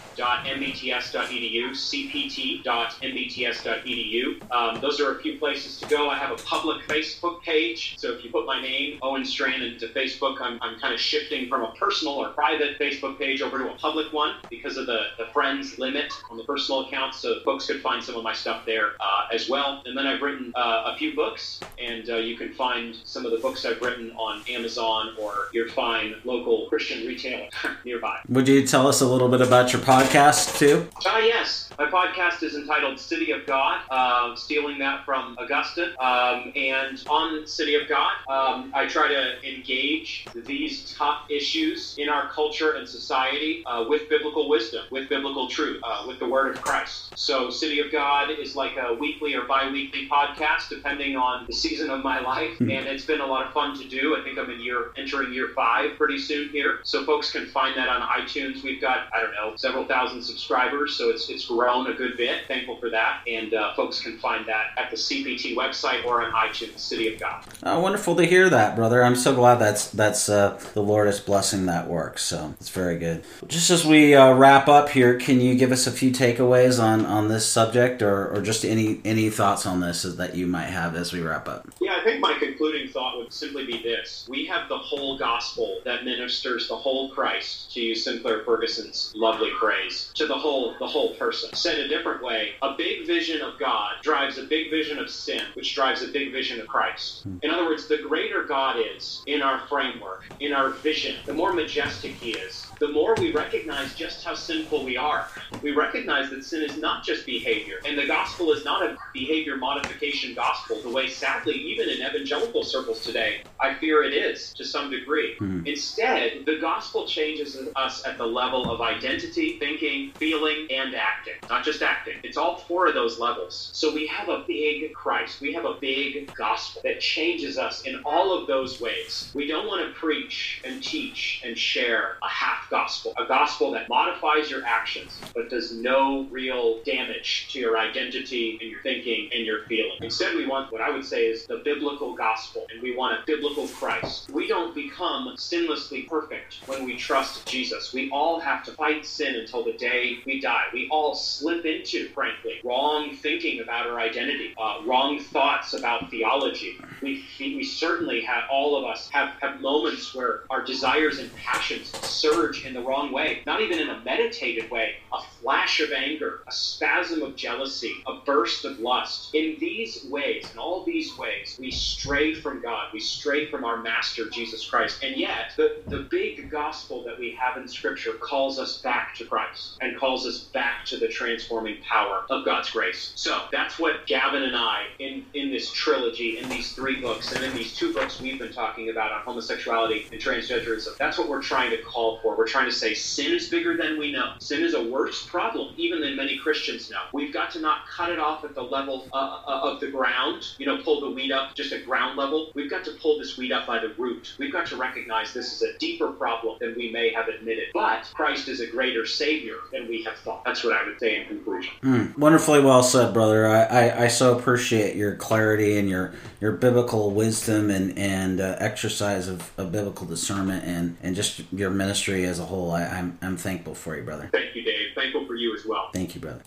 cpt.mbts.edu. 3.37 4.51
Um, 4.51 4.81
those 4.81 4.99
are 4.99 5.11
a 5.11 5.21
few 5.21 5.37
places 5.37 5.79
to 5.79 5.87
go. 5.87 6.09
I 6.09 6.17
have 6.17 6.26
a 6.31 6.35
public 6.43 6.87
Facebook 6.87 7.41
page. 7.41 7.95
So 7.97 8.11
if 8.13 8.23
you 8.23 8.31
put 8.31 8.45
my 8.45 8.61
name, 8.61 8.99
Owen 9.01 9.25
Strachan, 9.25 9.47
into 9.61 9.87
Facebook, 9.87 10.41
I'm, 10.41 10.59
I'm 10.61 10.79
kind 10.79 10.93
of 10.93 10.99
shifting 10.99 11.47
from 11.47 11.63
a 11.63 11.71
personal 11.73 12.15
or 12.15 12.29
private 12.29 12.77
Facebook 12.79 13.17
page 13.17 13.41
over 13.41 13.57
to 13.57 13.71
a 13.71 13.75
public 13.75 14.11
one 14.13 14.35
because 14.49 14.77
of 14.77 14.85
the, 14.85 15.07
the 15.17 15.25
friends 15.27 15.79
limit 15.79 16.13
on 16.29 16.37
the 16.37 16.43
personal 16.43 16.85
account. 16.85 17.15
So 17.15 17.39
folks 17.43 17.67
could 17.67 17.81
find 17.81 18.03
some 18.03 18.15
of 18.15 18.23
my 18.23 18.33
stuff 18.33 18.65
there 18.65 18.91
uh, 18.99 19.27
as 19.31 19.49
well. 19.49 19.81
And 19.85 19.97
then 19.97 20.05
I've 20.05 20.21
written 20.21 20.51
uh, 20.55 20.93
a 20.93 20.97
few 20.97 21.15
books, 21.15 21.59
and 21.79 22.09
uh, 22.09 22.17
you 22.17 22.37
can 22.37 22.53
find 22.53 22.95
some 23.03 23.25
of 23.25 23.31
the 23.31 23.37
books 23.37 23.65
I've 23.65 23.81
written 23.81 24.11
on 24.11 24.43
Amazon 24.49 25.15
or 25.19 25.49
your 25.53 25.69
fine 25.69 26.15
local 26.23 26.67
Christian 26.67 27.07
retailer 27.07 27.47
nearby. 27.85 28.19
Would 28.29 28.47
you 28.47 28.65
tell 28.65 28.87
us 28.87 29.01
a 29.01 29.07
little 29.07 29.29
bit 29.29 29.41
about 29.41 29.73
your 29.73 29.81
podcast 29.81 30.57
too? 30.57 30.87
Ah, 31.05 31.19
yes. 31.19 31.69
My 31.77 31.85
podcast 31.85 32.41
is 32.41 32.55
entitled 32.55 32.99
City 32.99 33.31
of 33.31 33.45
God, 33.45 33.81
uh, 33.91 34.35
stealing 34.35 34.79
that 34.79 35.05
from 35.05 35.37
Augustine. 35.37 35.91
Um, 36.17 36.51
and 36.55 37.03
on 37.09 37.45
City 37.45 37.75
of 37.75 37.87
God, 37.87 38.13
um, 38.27 38.71
I 38.73 38.87
try 38.87 39.07
to 39.07 39.47
engage 39.47 40.25
these 40.33 40.93
tough 40.93 41.29
issues 41.29 41.95
in 41.97 42.09
our 42.09 42.29
culture 42.29 42.73
and 42.73 42.87
society 42.87 43.63
uh, 43.65 43.85
with 43.87 44.09
biblical 44.09 44.49
wisdom, 44.49 44.85
with 44.89 45.09
biblical 45.09 45.47
truth, 45.47 45.81
uh, 45.83 46.05
with 46.07 46.19
the 46.19 46.27
Word 46.27 46.55
of 46.55 46.61
Christ. 46.61 47.13
So, 47.15 47.49
City 47.49 47.79
of 47.79 47.91
God 47.91 48.31
is 48.31 48.55
like 48.55 48.77
a 48.77 48.95
weekly 48.95 49.35
or 49.35 49.45
bi 49.45 49.69
weekly 49.69 50.07
podcast, 50.07 50.69
depending 50.69 51.15
on 51.15 51.45
the 51.45 51.53
season 51.53 51.89
of 51.89 52.03
my 52.03 52.19
life. 52.19 52.59
And 52.59 52.71
it's 52.71 53.05
been 53.05 53.21
a 53.21 53.25
lot 53.25 53.45
of 53.45 53.53
fun 53.53 53.77
to 53.77 53.87
do. 53.87 54.15
I 54.15 54.23
think 54.23 54.39
I'm 54.39 54.49
in 54.49 54.59
year 54.61 54.91
entering 54.97 55.33
year 55.33 55.49
five 55.55 55.97
pretty 55.97 56.17
soon 56.17 56.49
here. 56.49 56.79
So, 56.83 57.05
folks 57.05 57.31
can 57.31 57.45
find 57.47 57.77
that 57.77 57.89
on 57.89 58.01
iTunes. 58.01 58.63
We've 58.63 58.81
got, 58.81 59.07
I 59.13 59.21
don't 59.21 59.33
know, 59.33 59.55
several 59.55 59.85
thousand 59.85 60.23
subscribers. 60.23 60.95
So, 60.95 61.09
it's, 61.09 61.29
it's 61.29 61.45
grown 61.45 61.87
a 61.87 61.93
good 61.93 62.17
bit. 62.17 62.47
Thankful 62.47 62.77
for 62.77 62.89
that. 62.89 63.21
And 63.27 63.53
uh, 63.53 63.75
folks 63.75 64.01
can 64.01 64.17
find 64.17 64.47
that 64.47 64.67
at 64.77 64.89
the 64.89 64.97
CPT 64.97 65.55
website 65.55 66.06
or 66.07 66.23
on 66.23 66.31
iTunes, 66.31 66.79
City 66.79 67.13
of 67.13 67.19
God. 67.19 67.43
Oh, 67.63 67.79
wonderful 67.79 68.15
to 68.15 68.25
hear 68.25 68.49
that, 68.49 68.75
brother. 68.75 69.03
I'm 69.03 69.15
so 69.15 69.35
glad 69.35 69.55
that's 69.55 69.89
that's 69.91 70.29
uh, 70.29 70.59
the 70.73 70.81
Lord 70.81 71.07
is 71.07 71.19
blessing 71.19 71.65
that 71.65 71.87
work. 71.87 72.17
So 72.17 72.55
it's 72.59 72.69
very 72.69 72.97
good. 72.97 73.23
Just 73.47 73.69
as 73.69 73.85
we 73.85 74.15
uh, 74.15 74.33
wrap 74.33 74.67
up 74.67 74.89
here, 74.89 75.17
can 75.17 75.41
you 75.41 75.55
give 75.55 75.71
us 75.71 75.87
a 75.87 75.91
few 75.91 76.11
takeaways 76.11 76.81
on 76.81 77.05
on 77.05 77.27
this 77.27 77.47
subject, 77.47 78.01
or 78.01 78.27
or 78.29 78.41
just 78.41 78.63
any 78.63 79.01
any 79.03 79.29
thoughts 79.29 79.65
on 79.65 79.81
this 79.81 80.03
that 80.03 80.35
you 80.35 80.47
might 80.47 80.67
have 80.67 80.95
as 80.95 81.11
we 81.11 81.21
wrap 81.21 81.47
up? 81.47 81.67
Yeah, 81.81 81.97
I 81.99 82.03
think 82.03 82.21
my 82.21 82.37
concluding 82.39 82.89
thought 82.89 83.17
would 83.17 83.33
simply 83.33 83.65
be 83.65 83.81
this: 83.83 84.27
We 84.29 84.45
have 84.45 84.69
the 84.69 84.77
whole 84.77 85.17
gospel 85.17 85.79
that 85.85 86.05
ministers 86.05 86.67
the 86.67 86.75
whole 86.75 87.09
Christ, 87.09 87.73
to 87.73 87.81
use 87.81 88.03
Sinclair 88.03 88.43
Ferguson's 88.43 89.13
lovely 89.15 89.51
phrase, 89.59 90.11
to 90.15 90.27
the 90.27 90.37
whole 90.37 90.75
the 90.79 90.87
whole 90.87 91.15
person. 91.15 91.53
Said 91.53 91.79
a 91.79 91.87
different 91.87 92.21
way, 92.21 92.53
a 92.61 92.75
big 92.77 93.07
vision 93.07 93.41
of 93.41 93.57
God 93.59 93.93
drives 94.03 94.37
a 94.37 94.43
big 94.43 94.69
vision 94.69 94.99
of 94.99 95.09
sin, 95.09 95.41
which 95.53 95.73
drives 95.73 95.86
a 96.03 96.07
big 96.07 96.31
vision 96.31 96.59
of 96.59 96.67
Christ. 96.67 97.23
Hmm. 97.23 97.37
In 97.43 97.51
other 97.51 97.65
words, 97.65 97.87
the 97.87 97.97
greater 97.97 98.43
God 98.43 98.77
is 98.79 99.23
in 99.25 99.41
our 99.41 99.59
framework, 99.67 100.25
in 100.39 100.53
our 100.53 100.69
vision, 100.69 101.15
the 101.25 101.33
more 101.33 101.53
majestic 101.53 102.11
He 102.13 102.31
is, 102.31 102.66
the 102.79 102.89
more 102.89 103.15
we 103.15 103.31
recognize 103.31 103.93
just 103.95 104.23
how 104.23 104.35
sinful 104.35 104.83
we 104.83 104.97
are. 104.97 105.27
We 105.61 105.71
recognize 105.71 106.29
that 106.29 106.43
sin 106.43 106.63
is 106.63 106.77
not 106.77 107.03
just 107.03 107.25
behavior, 107.25 107.77
and 107.85 107.97
the 107.97 108.07
gospel 108.07 108.51
is 108.51 108.63
not 108.63 108.83
a 108.83 108.97
behavior 109.13 109.57
modification 109.57 110.33
gospel, 110.35 110.81
the 110.81 110.89
way, 110.89 111.07
sadly, 111.07 111.55
even 111.55 111.89
in 111.89 112.05
evangelical 112.05 112.63
circles 112.63 113.03
today, 113.03 113.41
I 113.59 113.73
fear 113.75 114.03
it 114.03 114.13
is 114.13 114.53
to 114.53 114.65
some 114.65 114.91
degree. 114.91 115.35
Hmm. 115.37 115.65
Instead, 115.65 116.45
the 116.45 116.57
gospel 116.59 117.07
changes 117.07 117.57
us 117.75 118.05
at 118.05 118.17
the 118.17 118.25
level 118.25 118.69
of 118.69 118.81
identity, 118.81 119.57
thinking, 119.59 120.11
feeling, 120.15 120.67
and 120.69 120.95
acting. 120.95 121.35
Not 121.49 121.63
just 121.63 121.81
acting, 121.81 122.17
it's 122.23 122.37
all 122.37 122.57
four 122.57 122.87
of 122.87 122.93
those 122.93 123.19
levels. 123.19 123.69
So 123.73 123.93
we 123.93 124.07
have 124.07 124.29
a 124.29 124.43
big 124.47 124.93
Christ, 124.93 125.41
we 125.41 125.53
have 125.53 125.65
a 125.65 125.75
big 125.79 126.33
gospel 126.35 126.81
that 126.83 126.99
changes 126.99 127.57
us 127.57 127.81
in 127.81 128.01
all 128.05 128.37
of 128.37 128.47
those 128.47 128.79
ways. 128.79 129.31
We 129.33 129.47
don't 129.47 129.67
want 129.67 129.87
to 129.87 129.99
preach 129.99 130.61
and 130.63 130.83
teach 130.83 131.41
and 131.43 131.57
share 131.57 132.17
a 132.23 132.29
half 132.29 132.66
gospel, 132.69 133.13
a 133.17 133.25
gospel 133.25 133.71
that 133.71 133.89
modifies 133.89 134.49
your 134.49 134.63
actions 134.65 135.19
but 135.33 135.49
does 135.49 135.71
no 135.71 136.23
real 136.31 136.81
damage 136.83 137.47
to 137.51 137.59
your 137.59 137.77
identity 137.77 138.57
and 138.61 138.71
your 138.71 138.81
thinking 138.81 139.29
and 139.33 139.45
your 139.45 139.63
feeling. 139.65 139.97
Instead, 140.01 140.35
we 140.35 140.47
want 140.47 140.71
what 140.71 140.81
I 140.81 140.89
would 140.89 141.05
say 141.05 141.27
is 141.27 141.45
the 141.45 141.61
biblical 141.63 142.15
gospel, 142.15 142.65
and 142.71 142.81
we 142.81 142.95
want 142.95 143.19
a 143.19 143.23
biblical 143.25 143.67
Christ. 143.67 144.29
We 144.31 144.47
don't 144.47 144.73
become 144.73 145.35
sinlessly 145.37 146.07
perfect 146.07 146.57
when 146.65 146.83
we 146.83 146.97
trust 146.97 147.45
Jesus. 147.45 147.93
We 147.93 148.09
all 148.11 148.39
have 148.39 148.63
to 148.65 148.71
fight 148.71 149.05
sin 149.05 149.35
until 149.35 149.63
the 149.63 149.73
day 149.73 150.19
we 150.25 150.39
die. 150.39 150.63
We 150.73 150.87
all 150.89 151.15
slip 151.15 151.65
into, 151.65 152.09
frankly, 152.09 152.59
wrong 152.63 153.15
thinking 153.15 153.61
about 153.61 153.87
our 153.87 153.99
identity, 153.99 154.53
uh, 154.57 154.81
wrong 154.85 155.19
thoughts 155.19 155.73
about 155.73 156.09
theology. 156.09 156.77
We, 157.01 157.23
we 157.39 157.63
certainly 157.63 158.21
have, 158.21 158.43
all 158.51 158.77
of 158.77 158.85
us 158.85 159.09
have, 159.09 159.35
have 159.41 159.61
moments 159.61 160.13
where 160.15 160.41
our 160.49 160.63
desires 160.63 161.19
and 161.19 161.33
passions 161.35 161.95
surge 162.05 162.56
in 162.65 162.73
the 162.73 162.81
wrong 162.81 163.11
way, 163.11 163.41
not 163.45 163.61
even 163.61 163.79
in 163.79 163.89
a 163.89 163.97
unmeditated 164.07 164.69
way, 164.71 164.93
a 165.13 165.19
flash 165.41 165.79
of 165.79 165.91
anger, 165.91 166.39
a 166.47 166.51
spasm 166.51 167.21
of 167.21 167.35
jealousy, 167.35 167.93
a 168.07 168.19
burst 168.25 168.65
of 168.65 168.79
lust. 168.79 169.33
In 169.33 169.57
these 169.59 170.05
ways, 170.09 170.51
in 170.51 170.59
all 170.59 170.83
these 170.85 171.17
ways, 171.17 171.55
we 171.59 171.71
stray 171.71 172.33
from 172.33 172.61
God. 172.61 172.87
We 172.93 172.99
stray 172.99 173.49
from 173.49 173.63
our 173.63 173.81
Master, 173.81 174.29
Jesus 174.29 174.67
Christ. 174.69 175.03
And 175.03 175.17
yet, 175.17 175.51
the, 175.57 175.83
the 175.89 176.07
big 176.09 176.49
gospel 176.49 177.03
that 177.05 177.19
we 177.19 177.37
have 177.39 177.61
in 177.61 177.67
Scripture 177.67 178.13
calls 178.13 178.59
us 178.59 178.81
back 178.81 179.15
to 179.15 179.25
Christ 179.25 179.77
and 179.81 179.97
calls 179.99 180.25
us 180.25 180.45
back 180.53 180.85
to 180.85 180.97
the 180.97 181.07
transforming 181.07 181.77
power 181.89 182.23
of 182.29 182.45
God's 182.45 182.69
grace. 182.69 183.13
So 183.15 183.43
that's 183.51 183.79
what 183.79 184.07
Gavin 184.07 184.43
and 184.43 184.55
I, 184.55 184.83
in, 184.99 185.25
in 185.33 185.51
this 185.51 185.71
trilogy, 185.71 186.37
in 186.37 186.49
these 186.49 186.73
three 186.73 187.01
books, 187.01 187.31
and 187.31 187.43
in 187.43 187.53
these 187.53 187.75
two 187.75 187.93
books 187.93 188.19
we've 188.19 188.39
been 188.39 188.53
talking 188.53 188.89
about 188.89 189.11
on 189.11 189.21
homosexuality 189.21 190.07
and 190.11 190.21
transgenderism, 190.21 190.97
that's 190.99 191.17
what 191.17 191.29
we're 191.29 191.41
trying 191.41 191.71
to 191.71 191.81
call 191.81 192.19
for. 192.21 192.37
We're 192.37 192.46
trying 192.47 192.65
to 192.65 192.75
say 192.75 192.93
sin 192.93 193.33
is 193.33 193.49
bigger 193.49 193.77
than 193.77 193.97
we 193.97 194.11
know. 194.11 194.33
Sin 194.39 194.63
is 194.63 194.73
a 194.73 194.83
worse 194.83 195.25
problem, 195.25 195.73
even 195.77 196.01
than 196.01 196.15
many 196.15 196.37
Christians 196.37 196.89
know. 196.89 197.01
We've 197.13 197.33
got 197.33 197.51
to 197.51 197.59
not 197.59 197.87
cut 197.87 198.09
it 198.09 198.19
off 198.19 198.43
at 198.43 198.55
the 198.55 198.61
level 198.61 199.07
uh, 199.13 199.41
uh, 199.47 199.71
of 199.71 199.79
the 199.79 199.89
ground, 199.89 200.47
you 200.57 200.65
know, 200.65 200.81
pull 200.83 201.01
the 201.01 201.11
weed 201.11 201.31
up 201.31 201.55
just 201.55 201.71
at 201.73 201.85
ground 201.85 202.17
level. 202.17 202.51
We've 202.53 202.69
got 202.69 202.83
to 202.85 202.91
pull 203.01 203.19
this 203.19 203.37
weed 203.37 203.51
up 203.51 203.67
by 203.67 203.79
the 203.79 203.93
root. 203.97 204.35
We've 204.37 204.51
got 204.51 204.67
to 204.67 204.77
recognize 204.77 205.33
this 205.33 205.53
is 205.53 205.61
a 205.61 205.77
deeper 205.77 206.11
problem 206.11 206.57
than 206.59 206.75
we 206.75 206.91
may 206.91 207.11
have 207.13 207.27
admitted. 207.27 207.65
But 207.73 208.09
Christ 208.13 208.47
is 208.47 208.59
a 208.59 208.67
greater 208.67 209.05
Savior 209.05 209.57
than 209.71 209.87
we 209.87 210.03
have 210.03 210.17
thought. 210.17 210.43
That's 210.45 210.63
what 210.63 210.73
I 210.73 210.85
would 210.85 210.99
say 210.99 211.21
in 211.21 211.27
conclusion. 211.27 211.73
Mm, 211.83 212.17
wonderfully 212.17 212.61
well 212.61 212.83
said, 212.83 213.13
brother. 213.13 213.47
I, 213.47 213.63
I, 213.63 214.03
I, 214.03 214.07
so 214.07 214.37
appreciate 214.37 214.95
your 214.95 215.15
clarity 215.15 215.77
and 215.77 215.89
your, 215.89 216.13
your 216.41 216.53
biblical 216.53 217.11
wisdom 217.11 217.69
and, 217.69 217.97
and 217.97 218.39
uh, 218.39 218.55
exercise 218.59 219.27
of, 219.27 219.51
of, 219.57 219.71
biblical 219.71 220.07
discernment 220.07 220.63
and, 220.65 220.97
and 221.03 221.15
just 221.15 221.41
your 221.51 221.69
ministry 221.69 222.25
as 222.25 222.36
a 222.39 222.45
whole. 222.45 222.71
I, 222.71 222.85
I'm, 222.85 223.17
I'm 223.21 223.37
thankful 223.37 223.75
for 223.75 223.97
you, 223.97 224.03
brother. 224.03 224.29
Thank 224.31 224.55
you, 224.55 224.63
Dave. 224.63 224.89
Thankful 224.95 225.25
for 225.25 225.35
you 225.35 225.53
as 225.55 225.65
well. 225.65 225.89
Thank 225.93 226.15
you, 226.15 226.21
brother. 226.21 226.41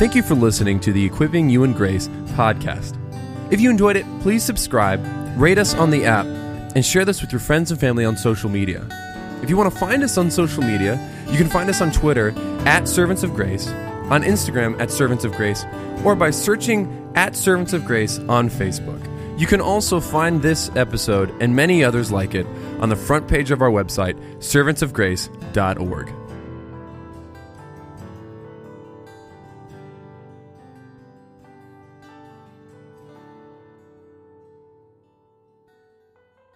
Thank 0.00 0.14
you 0.14 0.22
for 0.22 0.34
listening 0.34 0.80
to 0.80 0.94
the 0.94 1.04
Equipping 1.04 1.50
You 1.50 1.62
in 1.62 1.74
Grace 1.74 2.08
podcast. 2.34 2.96
If 3.52 3.60
you 3.60 3.68
enjoyed 3.68 3.96
it, 3.96 4.06
please 4.22 4.42
subscribe, 4.42 5.04
rate 5.36 5.58
us 5.58 5.74
on 5.74 5.90
the 5.90 6.06
app, 6.06 6.24
and 6.74 6.86
share 6.86 7.04
this 7.04 7.20
with 7.20 7.32
your 7.32 7.40
friends 7.40 7.70
and 7.70 7.78
family 7.78 8.06
on 8.06 8.16
social 8.16 8.48
media. 8.48 8.86
If 9.42 9.50
you 9.50 9.58
want 9.58 9.70
to 9.70 9.78
find 9.78 10.02
us 10.02 10.16
on 10.16 10.30
social 10.30 10.62
media, 10.62 10.98
you 11.30 11.36
can 11.36 11.48
find 11.48 11.68
us 11.68 11.82
on 11.82 11.92
Twitter 11.92 12.32
at 12.66 12.88
Servants 12.88 13.22
of 13.22 13.34
Grace, 13.34 13.68
on 14.10 14.22
Instagram 14.22 14.78
at 14.80 14.90
Servants 14.90 15.24
of 15.24 15.32
Grace, 15.32 15.64
or 16.04 16.14
by 16.14 16.30
searching 16.30 17.10
at 17.14 17.34
Servants 17.34 17.72
of 17.72 17.84
Grace 17.84 18.18
on 18.28 18.50
Facebook. 18.50 19.00
You 19.38 19.46
can 19.46 19.60
also 19.60 20.00
find 20.00 20.42
this 20.42 20.70
episode 20.76 21.30
and 21.40 21.56
many 21.56 21.82
others 21.82 22.12
like 22.12 22.34
it 22.34 22.46
on 22.80 22.90
the 22.90 22.96
front 22.96 23.26
page 23.26 23.50
of 23.50 23.62
our 23.62 23.70
website, 23.70 24.18
servantsofgrace.org. 24.38 26.19